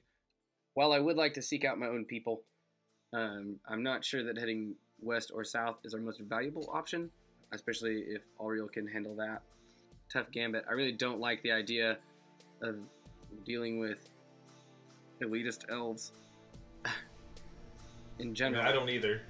While 0.75 0.93
I 0.93 0.99
would 0.99 1.17
like 1.17 1.35
to 1.35 1.43
seek 1.43 1.65
out 1.65 1.79
my 1.79 1.87
own 1.87 2.05
people, 2.05 2.43
um, 3.13 3.57
I'm 3.69 3.83
not 3.83 4.05
sure 4.05 4.23
that 4.25 4.39
heading 4.39 4.75
west 5.01 5.31
or 5.35 5.45
south 5.45 5.77
is 5.85 5.95
our 5.95 6.01
most 6.01 6.21
valuable 6.21 6.71
option, 6.73 7.11
especially 7.53 8.05
if 8.09 8.23
Alriel 8.41 8.71
can 8.71 8.87
handle 8.87 9.17
that. 9.17 9.43
Tough 10.13 10.31
gambit. 10.31 10.65
I 10.69 10.73
really 10.73 10.93
don't 10.93 11.21
like 11.21 11.43
the 11.43 11.53
idea 11.53 11.99
of 12.63 12.77
dealing 13.45 13.79
with 13.79 14.09
elitist 15.21 15.71
elves 15.71 16.13
in 16.85 16.91
I, 16.91 18.25
mean, 18.25 18.35
general. 18.35 18.63
I 18.65 18.73
don't 18.73 18.89
either. 18.89 19.23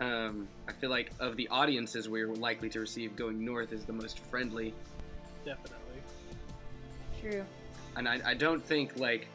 Um, 0.00 0.48
I 0.68 0.72
feel 0.72 0.90
like 0.90 1.12
of 1.20 1.36
the 1.36 1.48
audiences 1.48 2.08
we're 2.08 2.32
likely 2.32 2.68
to 2.70 2.80
receive, 2.80 3.14
going 3.14 3.44
north 3.44 3.72
is 3.72 3.84
the 3.84 3.92
most 3.92 4.18
friendly 4.18 4.74
Definitely. 5.44 5.78
True. 7.20 7.44
And 7.96 8.08
I, 8.08 8.20
I 8.24 8.34
don't 8.34 8.64
think 8.64 8.98
like 8.98 9.28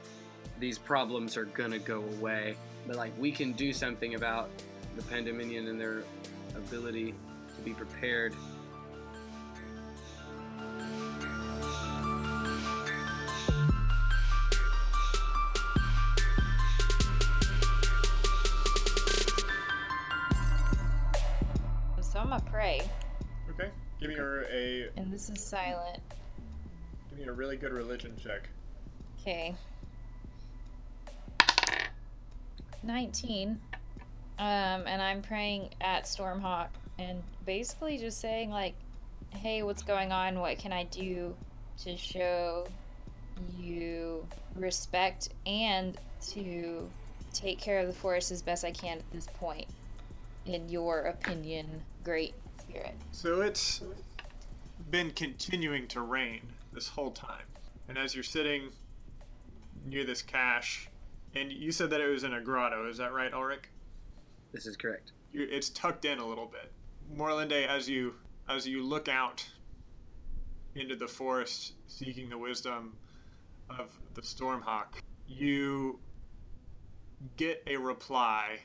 these 0.59 0.77
problems 0.77 1.37
are 1.37 1.45
gonna 1.45 1.79
go 1.79 2.03
away 2.19 2.55
but 2.85 2.95
like 2.95 3.11
we 3.19 3.31
can 3.31 3.51
do 3.53 3.73
something 3.73 4.15
about 4.15 4.49
the 4.95 5.03
pandemonium 5.03 5.67
and 5.67 5.79
their 5.79 6.03
ability 6.55 7.13
to 7.55 7.61
be 7.63 7.73
prepared 7.73 8.33
So 22.17 22.21
I'm 22.21 22.29
gonna 22.29 22.41
pray. 22.49 22.79
pray. 22.79 22.89
Okay. 23.51 23.71
Give 23.99 24.09
me 24.09 24.15
a, 24.15 24.87
a 24.87 24.89
And 24.97 25.13
this 25.13 25.29
is 25.29 25.39
silent. 25.43 25.99
Give 27.17 27.25
me 27.25 27.31
a 27.31 27.33
really 27.33 27.57
good 27.57 27.73
religion 27.73 28.13
check. 28.21 28.49
Okay. 29.21 29.55
19. 32.83 33.59
Um, 34.39 34.45
and 34.85 35.01
I'm 35.01 35.21
praying 35.21 35.69
at 35.81 36.03
Stormhawk 36.03 36.67
and 36.99 37.23
basically 37.45 37.97
just 37.97 38.19
saying, 38.19 38.51
like, 38.51 38.75
hey, 39.31 39.63
what's 39.63 39.81
going 39.81 40.11
on? 40.11 40.39
What 40.39 40.59
can 40.59 40.71
I 40.71 40.83
do 40.85 41.35
to 41.83 41.97
show 41.97 42.67
you 43.59 44.25
respect 44.55 45.29
and 45.45 45.97
to 46.29 46.89
take 47.33 47.59
care 47.59 47.79
of 47.79 47.87
the 47.87 47.93
forest 47.93 48.31
as 48.31 48.41
best 48.41 48.63
I 48.63 48.71
can 48.71 48.99
at 48.99 49.11
this 49.11 49.27
point? 49.33 49.67
In 50.45 50.69
your 50.69 51.01
opinion, 51.01 51.81
great 52.03 52.35
spirit. 52.59 52.95
So 53.11 53.41
it's 53.41 53.81
been 54.91 55.11
continuing 55.11 55.87
to 55.87 56.01
rain 56.01 56.41
this 56.77 56.87
whole 56.87 57.09
time. 57.09 57.47
And 57.89 57.97
as 57.97 58.13
you're 58.13 58.23
sitting 58.23 58.69
near 59.87 60.05
this 60.05 60.21
cache, 60.21 60.87
and 61.33 61.51
you 61.51 61.71
said 61.71 61.89
that 61.89 62.01
it 62.01 62.07
was 62.07 62.23
in 62.23 62.35
a 62.35 62.39
grotto, 62.41 62.87
is 62.87 62.97
that 62.97 63.13
right, 63.13 63.33
Ulrich? 63.33 63.63
This 64.53 64.67
is 64.67 64.77
correct. 64.77 65.11
you 65.33 65.47
it's 65.49 65.69
tucked 65.69 66.05
in 66.05 66.19
a 66.19 66.25
little 66.25 66.45
bit. 66.45 66.71
Morlinde, 67.11 67.65
as 67.67 67.89
you 67.89 68.13
as 68.47 68.67
you 68.67 68.83
look 68.83 69.09
out 69.09 69.43
into 70.75 70.95
the 70.95 71.07
forest, 71.07 71.73
seeking 71.87 72.29
the 72.29 72.37
wisdom 72.37 72.93
of 73.71 73.89
the 74.13 74.21
Stormhawk, 74.21 74.99
you 75.27 75.99
get 77.37 77.63
a 77.65 77.75
reply 77.75 78.59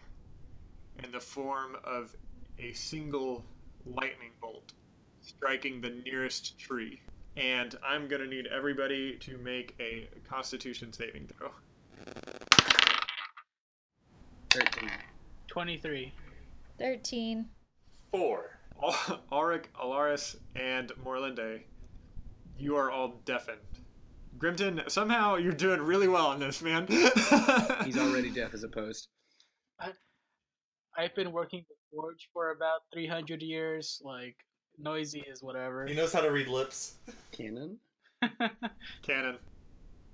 in 1.03 1.11
the 1.13 1.21
form 1.21 1.77
of 1.83 2.15
a 2.59 2.73
single 2.75 3.43
lightning 3.87 4.33
bolt 4.39 4.75
striking 5.23 5.81
the 5.81 5.91
nearest 6.05 6.59
tree. 6.59 7.01
And 7.37 7.75
I'm 7.85 8.09
gonna 8.09 8.27
need 8.27 8.47
everybody 8.47 9.17
to 9.19 9.39
make 9.39 9.75
a 9.81 10.09
Constitution 10.29 10.93
saving 10.93 11.29
throw. 11.29 11.51
13. 14.51 14.91
23. 15.49 16.13
13. 16.79 17.47
Four. 18.11 18.59
Al- 18.83 19.21
Ulrich, 19.33 19.65
Alaris, 19.83 20.37
and 20.57 20.91
Morlinde, 21.05 21.61
you 22.59 22.77
are 22.77 22.91
all 22.91 23.21
deafened. 23.25 23.59
Grimton, 24.39 24.91
somehow 24.91 25.37
you're 25.37 25.53
doing 25.53 25.81
really 25.81 26.09
well 26.09 26.27
on 26.27 26.41
this, 26.41 26.63
man. 26.63 26.87
He's 27.85 27.99
already 27.99 28.31
deaf 28.31 28.53
as 28.55 28.65
a 28.65 28.69
post. 28.69 29.09
I've 30.97 31.15
been 31.15 31.33
working 31.33 31.65
the 31.69 31.75
forge 31.91 32.29
for 32.33 32.51
about 32.51 32.81
300 32.93 33.41
years. 33.43 34.01
Like, 34.05 34.37
noisy 34.79 35.25
is 35.29 35.43
whatever. 35.43 35.87
He 35.87 35.95
knows 35.95 36.13
how 36.13 36.21
to 36.21 36.31
read 36.31 36.49
lips. 36.49 36.95
Canon. 37.31 37.79
Canon. 39.03 39.37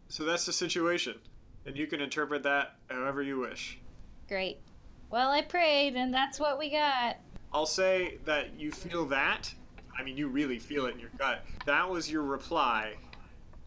So 0.08 0.24
that's 0.24 0.46
the 0.46 0.52
situation, 0.52 1.14
and 1.66 1.76
you 1.76 1.86
can 1.86 2.00
interpret 2.00 2.42
that 2.44 2.76
however 2.88 3.22
you 3.22 3.38
wish. 3.38 3.78
Great. 4.28 4.58
Well, 5.10 5.30
I 5.30 5.42
prayed, 5.42 5.94
and 5.96 6.12
that's 6.12 6.38
what 6.40 6.58
we 6.58 6.70
got. 6.70 7.16
I'll 7.52 7.66
say 7.66 8.18
that 8.24 8.58
you 8.58 8.70
feel 8.70 9.04
that. 9.06 9.52
I 9.98 10.02
mean, 10.02 10.16
you 10.16 10.28
really 10.28 10.58
feel 10.58 10.86
it 10.86 10.94
in 10.94 11.00
your 11.00 11.10
gut. 11.18 11.44
That 11.66 11.88
was 11.88 12.10
your 12.10 12.22
reply, 12.22 12.94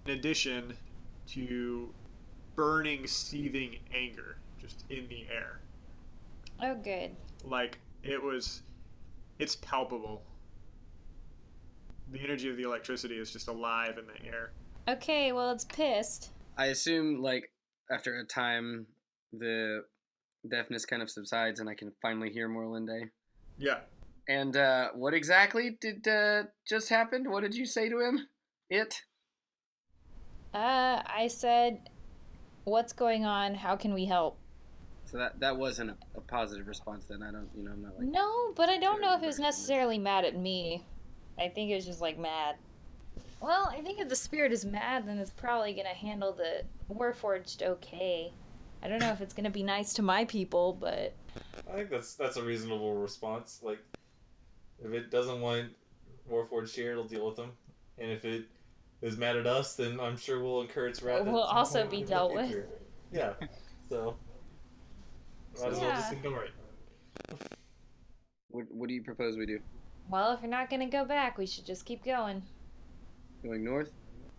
in 0.06 0.14
addition 0.14 0.74
to 1.30 1.90
burning, 2.56 3.06
seething 3.08 3.78
anger 3.94 4.38
just 4.60 4.86
in 4.90 5.08
the 5.08 5.26
air. 5.32 5.60
Oh, 6.64 6.76
good. 6.76 7.12
like 7.44 7.80
it 8.04 8.22
was 8.22 8.62
it's 9.40 9.56
palpable 9.58 10.22
the 12.12 12.20
energy 12.20 12.50
of 12.50 12.58
the 12.58 12.64
electricity 12.64 13.18
is 13.18 13.32
just 13.32 13.48
alive 13.48 13.98
in 13.98 14.06
the 14.06 14.30
air 14.30 14.52
Okay, 14.88 15.32
well, 15.32 15.52
it's 15.52 15.66
pissed. 15.66 16.32
I 16.58 16.68
assume, 16.68 17.22
like, 17.22 17.52
after 17.92 18.20
a 18.20 18.26
time, 18.26 18.88
the 19.32 19.84
deafness 20.50 20.86
kind 20.86 21.02
of 21.02 21.10
subsides 21.10 21.60
and 21.60 21.70
I 21.70 21.76
can 21.76 21.92
finally 22.02 22.30
hear 22.30 22.50
Morlinde. 22.50 23.10
yeah 23.58 23.80
And 24.28 24.58
uh, 24.58 24.90
what 24.96 25.14
exactly 25.14 25.78
did 25.80 26.08
uh, 26.08 26.44
just 26.68 26.90
happened? 26.90 27.30
What 27.30 27.42
did 27.42 27.54
you 27.54 27.66
say 27.66 27.90
to 27.90 28.00
him? 28.00 28.28
It? 28.70 29.02
Uh, 30.54 31.02
I 31.06 31.28
said, 31.30 31.90
what's 32.64 32.94
going 32.94 33.26
on? 33.26 33.56
How 33.56 33.76
can 33.76 33.94
we 33.94 34.06
help? 34.06 34.38
So 35.06 35.18
that 35.18 35.40
that 35.42 35.58
wasn't 35.58 35.92
a, 35.92 35.96
a 36.16 36.22
positive 36.22 36.68
response 36.68 37.06
then. 37.10 37.22
I 37.22 37.32
don't, 37.32 37.50
you 37.56 37.64
know, 37.64 37.72
I'm 37.72 37.82
not 37.82 37.98
like. 37.98 38.08
No, 38.08 38.54
but 38.56 38.70
I 38.70 38.78
don't 38.78 39.02
know 39.02 39.14
if 39.14 39.22
it 39.22 39.26
was 39.26 39.40
necessarily 39.40 39.98
mad 39.98 40.24
at 40.26 40.38
me. 40.38 40.86
I 41.40 41.48
think 41.48 41.72
it 41.72 41.76
was 41.76 41.86
just 41.86 42.02
like 42.02 42.18
mad. 42.18 42.56
Well, 43.42 43.70
I 43.72 43.82
think 43.82 44.00
if 44.00 44.08
the 44.08 44.16
spirit 44.16 44.52
is 44.52 44.66
mad, 44.66 45.08
then 45.08 45.18
it's 45.18 45.32
probably 45.32 45.74
gonna 45.74 45.90
handle 45.90 46.32
the 46.32 46.64
Warforged 46.94 47.64
okay. 47.64 48.32
I 48.84 48.88
don't 48.88 49.00
know 49.00 49.12
if 49.12 49.22
it's 49.22 49.34
gonna 49.34 49.50
be 49.50 49.64
nice 49.64 49.94
to 49.94 50.02
my 50.02 50.26
people, 50.26 50.78
but 50.80 51.14
I 51.70 51.76
think 51.76 51.90
that's 51.90 52.14
that's 52.16 52.38
a 52.38 52.44
reasonable 52.44 52.96
response. 52.96 53.62
Like, 53.64 53.80
if 54.84 54.92
it 54.94 55.10
doesn't 55.10 55.42
want 55.42 55.70
Warforged 56.30 56.76
here, 56.76 56.92
it'll 56.92 57.04
deal 57.04 57.26
with 57.26 57.36
them. 57.36 57.52
And 57.98 58.12
if 58.12 58.26
it 58.26 58.46
is 59.02 59.18
mad 59.18 59.36
at 59.36 59.48
us, 59.48 59.76
then 59.76 60.00
I'm 60.00 60.18
sure 60.18 60.44
we'll 60.44 60.62
incur 60.62 60.88
its 60.88 61.02
wrath. 61.02 61.22
at 61.22 61.26
Will 61.26 61.42
also 61.42 61.88
be 61.88 62.04
dealt 62.04 62.34
with. 62.34 62.56
Yeah. 63.12 63.34
So, 63.90 64.16
might 65.60 65.74
as 65.74 65.80
well 65.80 65.92
just 65.92 66.14
ignore 66.14 66.46
it. 66.46 66.52
What, 68.50 68.66
what 68.72 68.88
do 68.88 68.94
you 68.94 69.04
propose 69.04 69.38
we 69.38 69.46
do? 69.46 69.60
Well, 70.10 70.34
if 70.34 70.42
you're 70.42 70.50
not 70.50 70.70
gonna 70.70 70.90
go 70.90 71.06
back, 71.06 71.38
we 71.38 71.46
should 71.46 71.66
just 71.66 71.86
keep 71.86 72.04
going. 72.04 72.44
Going 73.44 73.64
north? 73.64 73.92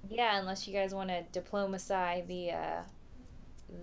Yeah, 0.09 0.39
unless 0.39 0.67
you 0.67 0.75
guys 0.75 0.95
want 0.95 1.11
to 1.11 1.23
diplomacy 1.33 2.25
the 2.27 2.51
uh, 2.53 2.83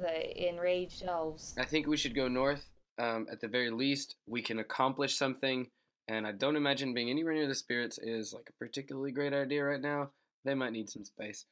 the 0.01 0.49
enraged 0.49 1.03
elves. 1.03 1.55
I 1.57 1.65
think 1.65 1.87
we 1.87 1.97
should 1.97 2.15
go 2.15 2.27
north. 2.27 2.69
Um, 2.97 3.27
at 3.31 3.39
the 3.39 3.47
very 3.47 3.71
least, 3.71 4.15
we 4.27 4.41
can 4.41 4.59
accomplish 4.59 5.17
something. 5.17 5.67
And 6.09 6.25
I 6.25 6.31
don't 6.31 6.55
imagine 6.55 6.93
being 6.93 7.09
anywhere 7.09 7.33
near 7.33 7.47
the 7.47 7.55
spirits 7.55 7.99
is 7.99 8.33
like 8.33 8.49
a 8.49 8.53
particularly 8.53 9.11
great 9.11 9.33
idea 9.33 9.63
right 9.63 9.79
now. 9.79 10.09
They 10.43 10.55
might 10.55 10.73
need 10.73 10.89
some 10.89 11.05
space. 11.05 11.45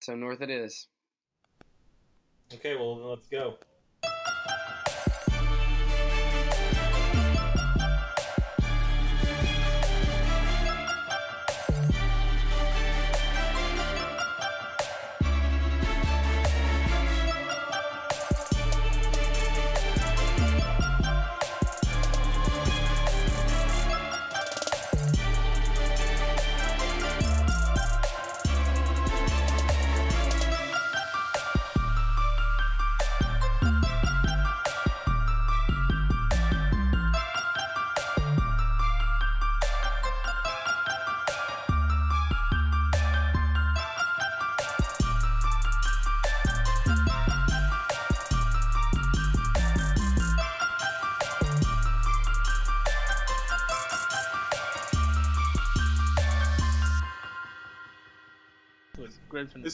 So 0.00 0.14
north 0.14 0.40
it 0.40 0.50
is. 0.50 0.86
Okay, 2.54 2.76
well 2.76 2.96
then 2.96 3.06
let's 3.06 3.28
go. 3.28 3.56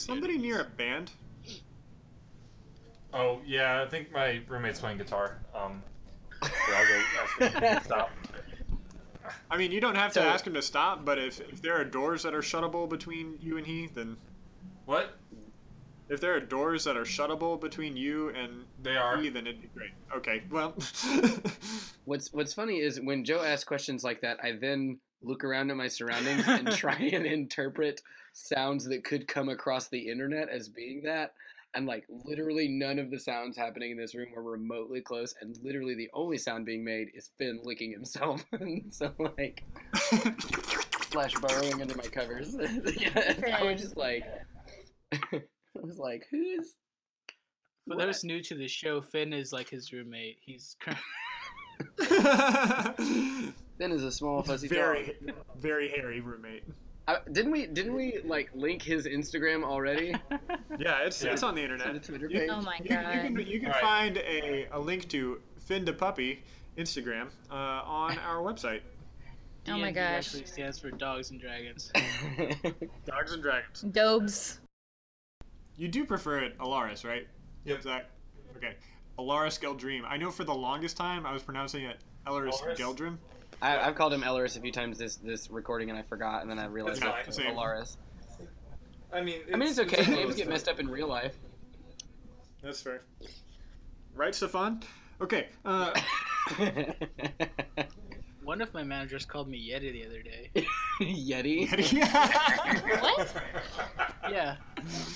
Somebody 0.05 0.37
near 0.37 0.61
a 0.61 0.65
band 0.65 1.11
Oh 3.13 3.39
yeah, 3.45 3.81
I 3.81 3.85
think 3.89 4.11
my 4.11 4.41
roommate's 4.49 4.79
playing 4.81 4.97
guitar. 4.97 5.37
Um, 5.55 5.81
yeah, 6.43 6.49
I'll 6.75 6.87
go 6.87 7.01
ask 7.21 7.53
him 7.55 7.61
to 7.61 7.83
stop. 7.85 8.09
i 9.49 9.57
mean 9.57 9.71
you 9.71 9.79
don't 9.81 9.95
have 9.95 10.11
to 10.13 10.19
So- 10.19 10.27
ask 10.27 10.45
him 10.45 10.53
to 10.53 10.61
stop 10.61 11.03
but 11.05 11.17
if, 11.17 11.39
if 11.39 11.59
there 11.61 11.73
are 11.79 11.83
doors 11.85 12.21
that 12.23 12.33
are 12.35 12.41
shuttable 12.41 12.87
between 12.87 13.37
you 13.41 13.57
and 13.57 13.65
he 13.65 13.87
then 13.87 14.17
What? 14.85 15.17
if 16.09 16.19
there 16.21 16.35
are 16.35 16.39
doors 16.39 16.83
that 16.83 16.95
are 16.95 17.05
shuttable 17.05 17.59
between 17.59 17.97
you 17.97 18.29
and 18.29 18.65
They 18.83 18.95
are. 18.95 19.17
he 19.17 19.29
then 19.29 19.47
it'd 19.47 19.61
be 19.63 19.69
great 19.75 19.91
okay 20.15 20.43
well 20.51 20.75
What's 22.05 22.31
What's 22.33 22.53
funny 22.53 22.77
is 22.81 23.01
when 23.01 23.25
Joe 23.25 23.41
asks 23.43 23.63
questions 23.63 24.03
like 24.03 24.21
that, 24.21 24.37
I 24.43 24.51
then 24.61 24.99
look 25.25 25.43
around 25.43 25.71
at 25.71 25.77
my 25.77 25.87
surroundings 25.87 26.43
and 26.47 26.71
try 26.71 26.95
and 26.95 27.25
interpret 27.25 28.01
sounds 28.33 28.85
that 28.85 29.03
could 29.03 29.27
come 29.27 29.49
across 29.49 29.87
the 29.87 30.09
internet 30.09 30.49
as 30.49 30.67
being 30.69 31.01
that. 31.03 31.33
and 31.73 31.85
like 31.85 32.05
literally 32.25 32.67
none 32.67 32.99
of 32.99 33.11
the 33.11 33.19
sounds 33.19 33.57
happening 33.57 33.91
in 33.91 33.97
this 33.97 34.15
room 34.15 34.29
were 34.33 34.41
remotely 34.43 35.01
close, 35.01 35.35
and 35.41 35.57
literally 35.61 35.95
the 35.95 36.09
only 36.13 36.37
sound 36.37 36.65
being 36.65 36.83
made 36.83 37.09
is 37.13 37.31
Finn 37.37 37.59
licking 37.63 37.91
himself. 37.91 38.45
so 38.91 39.13
like 39.37 39.63
flesh 41.11 41.33
burrowing 41.35 41.81
under 41.81 41.95
my 41.95 42.03
covers. 42.03 42.55
yeah, 42.97 43.55
I 43.57 43.63
was 43.63 43.81
just 43.81 43.97
like, 43.97 44.23
I 45.11 45.41
was 45.75 45.97
like, 45.97 46.25
who's? 46.31 46.75
For 47.87 47.95
those 47.97 48.23
new 48.23 48.41
to 48.43 48.55
the 48.55 48.67
show, 48.67 49.01
Finn 49.01 49.31
is 49.31 49.53
like 49.53 49.69
his 49.69 49.93
roommate. 49.93 50.37
He's 50.41 50.75
cur- 50.79 50.97
Finn 53.77 53.91
is 53.91 54.03
a 54.03 54.11
small 54.11 54.41
fuzzy 54.41 54.67
dog. 54.67 54.75
very, 54.77 55.15
very 55.57 55.89
hairy 55.89 56.21
roommate. 56.21 56.63
Uh, 57.07 57.17
didn't 57.31 57.51
we? 57.51 57.67
Didn't 57.67 57.93
we 57.93 58.19
like 58.25 58.49
link 58.55 58.81
his 58.81 59.05
Instagram 59.05 59.63
already? 59.63 60.15
Yeah, 60.79 61.03
it's 61.05 61.23
Yeah. 61.23 61.31
it's 61.31 61.43
on 61.43 61.55
the 61.55 61.61
On 61.63 61.67
the 61.69 61.73
internet. 61.75 62.03
Twitter 62.03 62.27
You- 62.29 62.49
Oh 62.51 62.61
my 62.61 62.75
You, 62.79 62.83
you 62.83 62.89
god. 62.89 63.03
can, 63.13 63.47
you 63.47 63.59
can 63.59 63.67
Alright. 63.69 63.81
find 63.81 64.17
a, 64.17 64.67
a 64.73 64.79
link 64.79 65.07
to 65.09 65.39
Finn 65.57 65.85
the 65.85 65.93
Puppy 65.93 66.43
Instagram 66.77 67.27
uh, 67.49 67.53
on 67.53 68.17
our 68.19 68.37
website. 68.43 68.81
Oh 69.67 69.77
my 69.77 69.83
D&D 69.83 69.91
gosh. 69.93 70.03
Actually 70.27 70.45
stands 70.45 70.79
for 70.79 70.91
Dogs 70.91 71.31
and 71.31 71.39
Dragons. 71.39 71.91
Dogs 73.05 73.31
and 73.33 73.41
Dragons. 73.41 73.81
Dobes. 73.81 74.59
You 75.77 75.87
do 75.87 76.03
prefer 76.05 76.39
it 76.39 76.57
Alaris, 76.59 77.05
right? 77.05 77.27
Yep. 77.65 77.83
Zach? 77.83 78.05
Okay. 78.57 78.75
Alaris 79.17 79.59
Geldream. 79.59 80.01
I 80.07 80.17
know 80.17 80.29
for 80.31 80.43
the 80.43 80.53
longest 80.53 80.97
time 80.97 81.25
I 81.25 81.31
was 81.31 81.41
pronouncing 81.43 81.85
it 81.85 81.97
Elaris 82.27 82.53
Alaris? 82.61 82.75
Geldrim. 82.77 83.17
I, 83.61 83.79
I've 83.79 83.95
called 83.95 84.13
him 84.13 84.21
Elleris 84.21 84.57
a 84.57 84.61
few 84.61 84.71
times 84.71 84.97
this 84.97 85.15
this 85.17 85.49
recording, 85.49 85.89
and 85.89 85.97
I 85.97 86.03
forgot, 86.03 86.41
and 86.41 86.49
then 86.49 86.59
I 86.59 86.65
realized 86.65 87.01
That's 87.01 87.15
that 87.15 87.27
it's 87.27 87.37
Same. 87.37 87.55
Alaris. 87.55 87.97
I 89.13 89.21
mean, 89.21 89.41
I 89.53 89.57
mean, 89.57 89.69
it's 89.69 89.79
okay. 89.79 90.01
one 90.01 90.13
of 90.13 90.19
Names 90.19 90.35
get 90.35 90.49
messed 90.49 90.67
up 90.67 90.79
in 90.79 90.89
real 90.89 91.07
life. 91.07 91.35
That's 92.61 92.81
fair. 92.81 93.01
Right, 94.15 94.33
Stefan? 94.33 94.81
Okay. 95.21 95.47
Uh, 95.63 95.93
One 98.45 98.61
of 98.61 98.71
my 98.75 98.83
managers 98.83 99.25
called 99.25 99.49
me 99.49 99.71
Yeti 99.71 99.91
the 99.91 100.05
other 100.05 100.21
day. 100.21 100.51
Yeti. 101.01 101.65
What? 103.01 103.33
Yeah, 104.29 104.57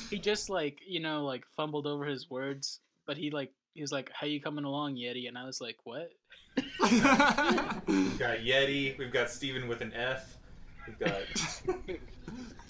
he 0.09 0.17
just 0.17 0.49
like 0.49 0.79
you 0.87 0.99
know 0.99 1.23
like 1.25 1.45
fumbled 1.55 1.85
over 1.85 2.05
his 2.05 2.29
words, 2.29 2.79
but 3.05 3.17
he 3.17 3.29
like 3.29 3.51
he 3.79 3.81
was 3.81 3.93
like, 3.93 4.11
"How 4.13 4.27
you 4.27 4.41
coming 4.41 4.65
along, 4.65 4.95
Yeti?" 4.95 5.29
And 5.29 5.37
I 5.37 5.45
was 5.45 5.61
like, 5.61 5.77
"What?" 5.85 6.11
We've 6.57 7.01
got 8.19 8.39
Yeti. 8.39 8.97
We've 8.97 9.09
got 9.09 9.29
Steven 9.29 9.69
with 9.69 9.79
an 9.79 9.93
F. 9.93 10.37
We've 10.85 10.99
got. 10.99 11.13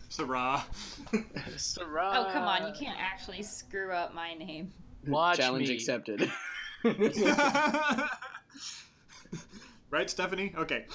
Sarah. 0.09 0.63
Sarah. 1.57 2.11
Oh 2.13 2.29
come 2.31 2.43
on, 2.43 2.67
you 2.67 2.73
can't 2.79 2.99
actually 2.99 3.41
screw 3.41 3.91
up 3.91 4.13
my 4.13 4.35
name. 4.35 4.71
Watch 5.07 5.37
Challenge 5.37 5.67
me. 5.67 5.73
accepted. 5.73 6.31
right, 9.89 10.09
Stephanie? 10.11 10.53
Okay. 10.55 10.85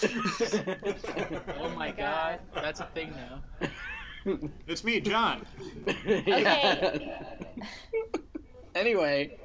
Oh 1.58 1.70
my 1.70 1.90
god, 1.90 2.38
that's 2.54 2.78
a 2.78 2.86
thing 2.94 3.12
now. 3.16 3.42
It's 4.68 4.84
me, 4.84 5.00
John. 5.00 5.44
Okay. 5.88 7.18
anyway, 8.76 9.36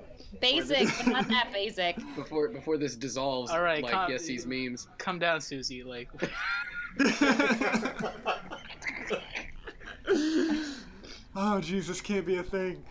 Basic, 0.42 0.88
but 0.98 1.08
not 1.08 1.28
that 1.30 1.50
basic. 1.52 1.98
before 2.16 2.50
before 2.50 2.78
this 2.78 2.96
dissolves, 2.96 3.52
All 3.52 3.62
right, 3.62 3.84
like 3.84 3.94
calm- 3.94 4.12
Yesie's 4.12 4.46
memes. 4.46 4.88
Come 4.98 5.20
down, 5.20 5.42
Susie. 5.42 5.84
Like, 5.84 6.10
oh, 11.36 11.60
Jesus, 11.62 12.02
can't 12.02 12.26
be 12.26 12.38
a 12.38 12.44
thing. 12.44 12.84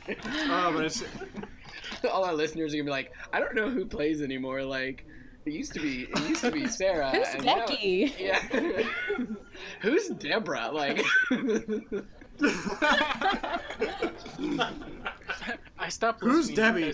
Oh, 0.50 0.72
but 0.74 0.84
it's. 0.84 1.02
All 2.12 2.24
our 2.24 2.34
listeners 2.34 2.74
are 2.74 2.76
gonna 2.76 2.84
be 2.84 2.90
like, 2.90 3.12
I 3.32 3.40
don't 3.40 3.54
know 3.54 3.68
who 3.70 3.84
plays 3.86 4.20
anymore. 4.22 4.62
Like, 4.62 5.06
it 5.46 5.52
used 5.52 5.72
to 5.74 5.80
be, 5.80 6.02
it 6.02 6.28
used 6.28 6.42
to 6.42 6.50
be 6.50 6.66
Sarah. 6.66 7.10
Who's 7.10 7.28
and 7.34 7.44
now- 7.44 7.66
Becky? 7.66 8.14
yeah. 8.18 8.38
Who's 9.80 10.08
Deborah? 10.08 10.70
Like, 10.72 11.02
I 15.78 15.88
stopped. 15.88 16.20
Who's 16.20 16.50
listening 16.50 16.56
Debbie? 16.56 16.92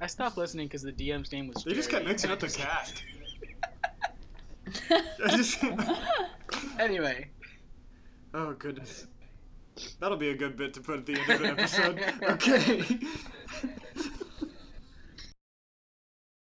Because- 0.00 0.12
I 0.12 0.14
stopped 0.24 0.36
listening 0.36 0.66
because 0.66 0.82
the 0.82 0.92
DM's 0.92 1.30
name 1.32 1.48
was. 1.48 1.62
They 1.64 1.72
just 1.74 1.90
kept 1.90 2.04
mixing 2.06 2.30
up 2.30 2.40
the 2.40 2.48
cast. 2.50 3.02
Just. 5.30 5.64
anyway, 6.78 7.28
Oh, 8.34 8.52
goodness. 8.52 9.06
That'll 9.98 10.16
be 10.18 10.30
a 10.30 10.36
good 10.36 10.56
bit 10.56 10.74
to 10.74 10.80
put 10.80 10.98
at 11.00 11.06
the 11.06 11.18
end 11.18 11.30
of 11.30 11.40
the 11.40 11.46
episode. 11.48 11.98
Okay. 12.22 12.84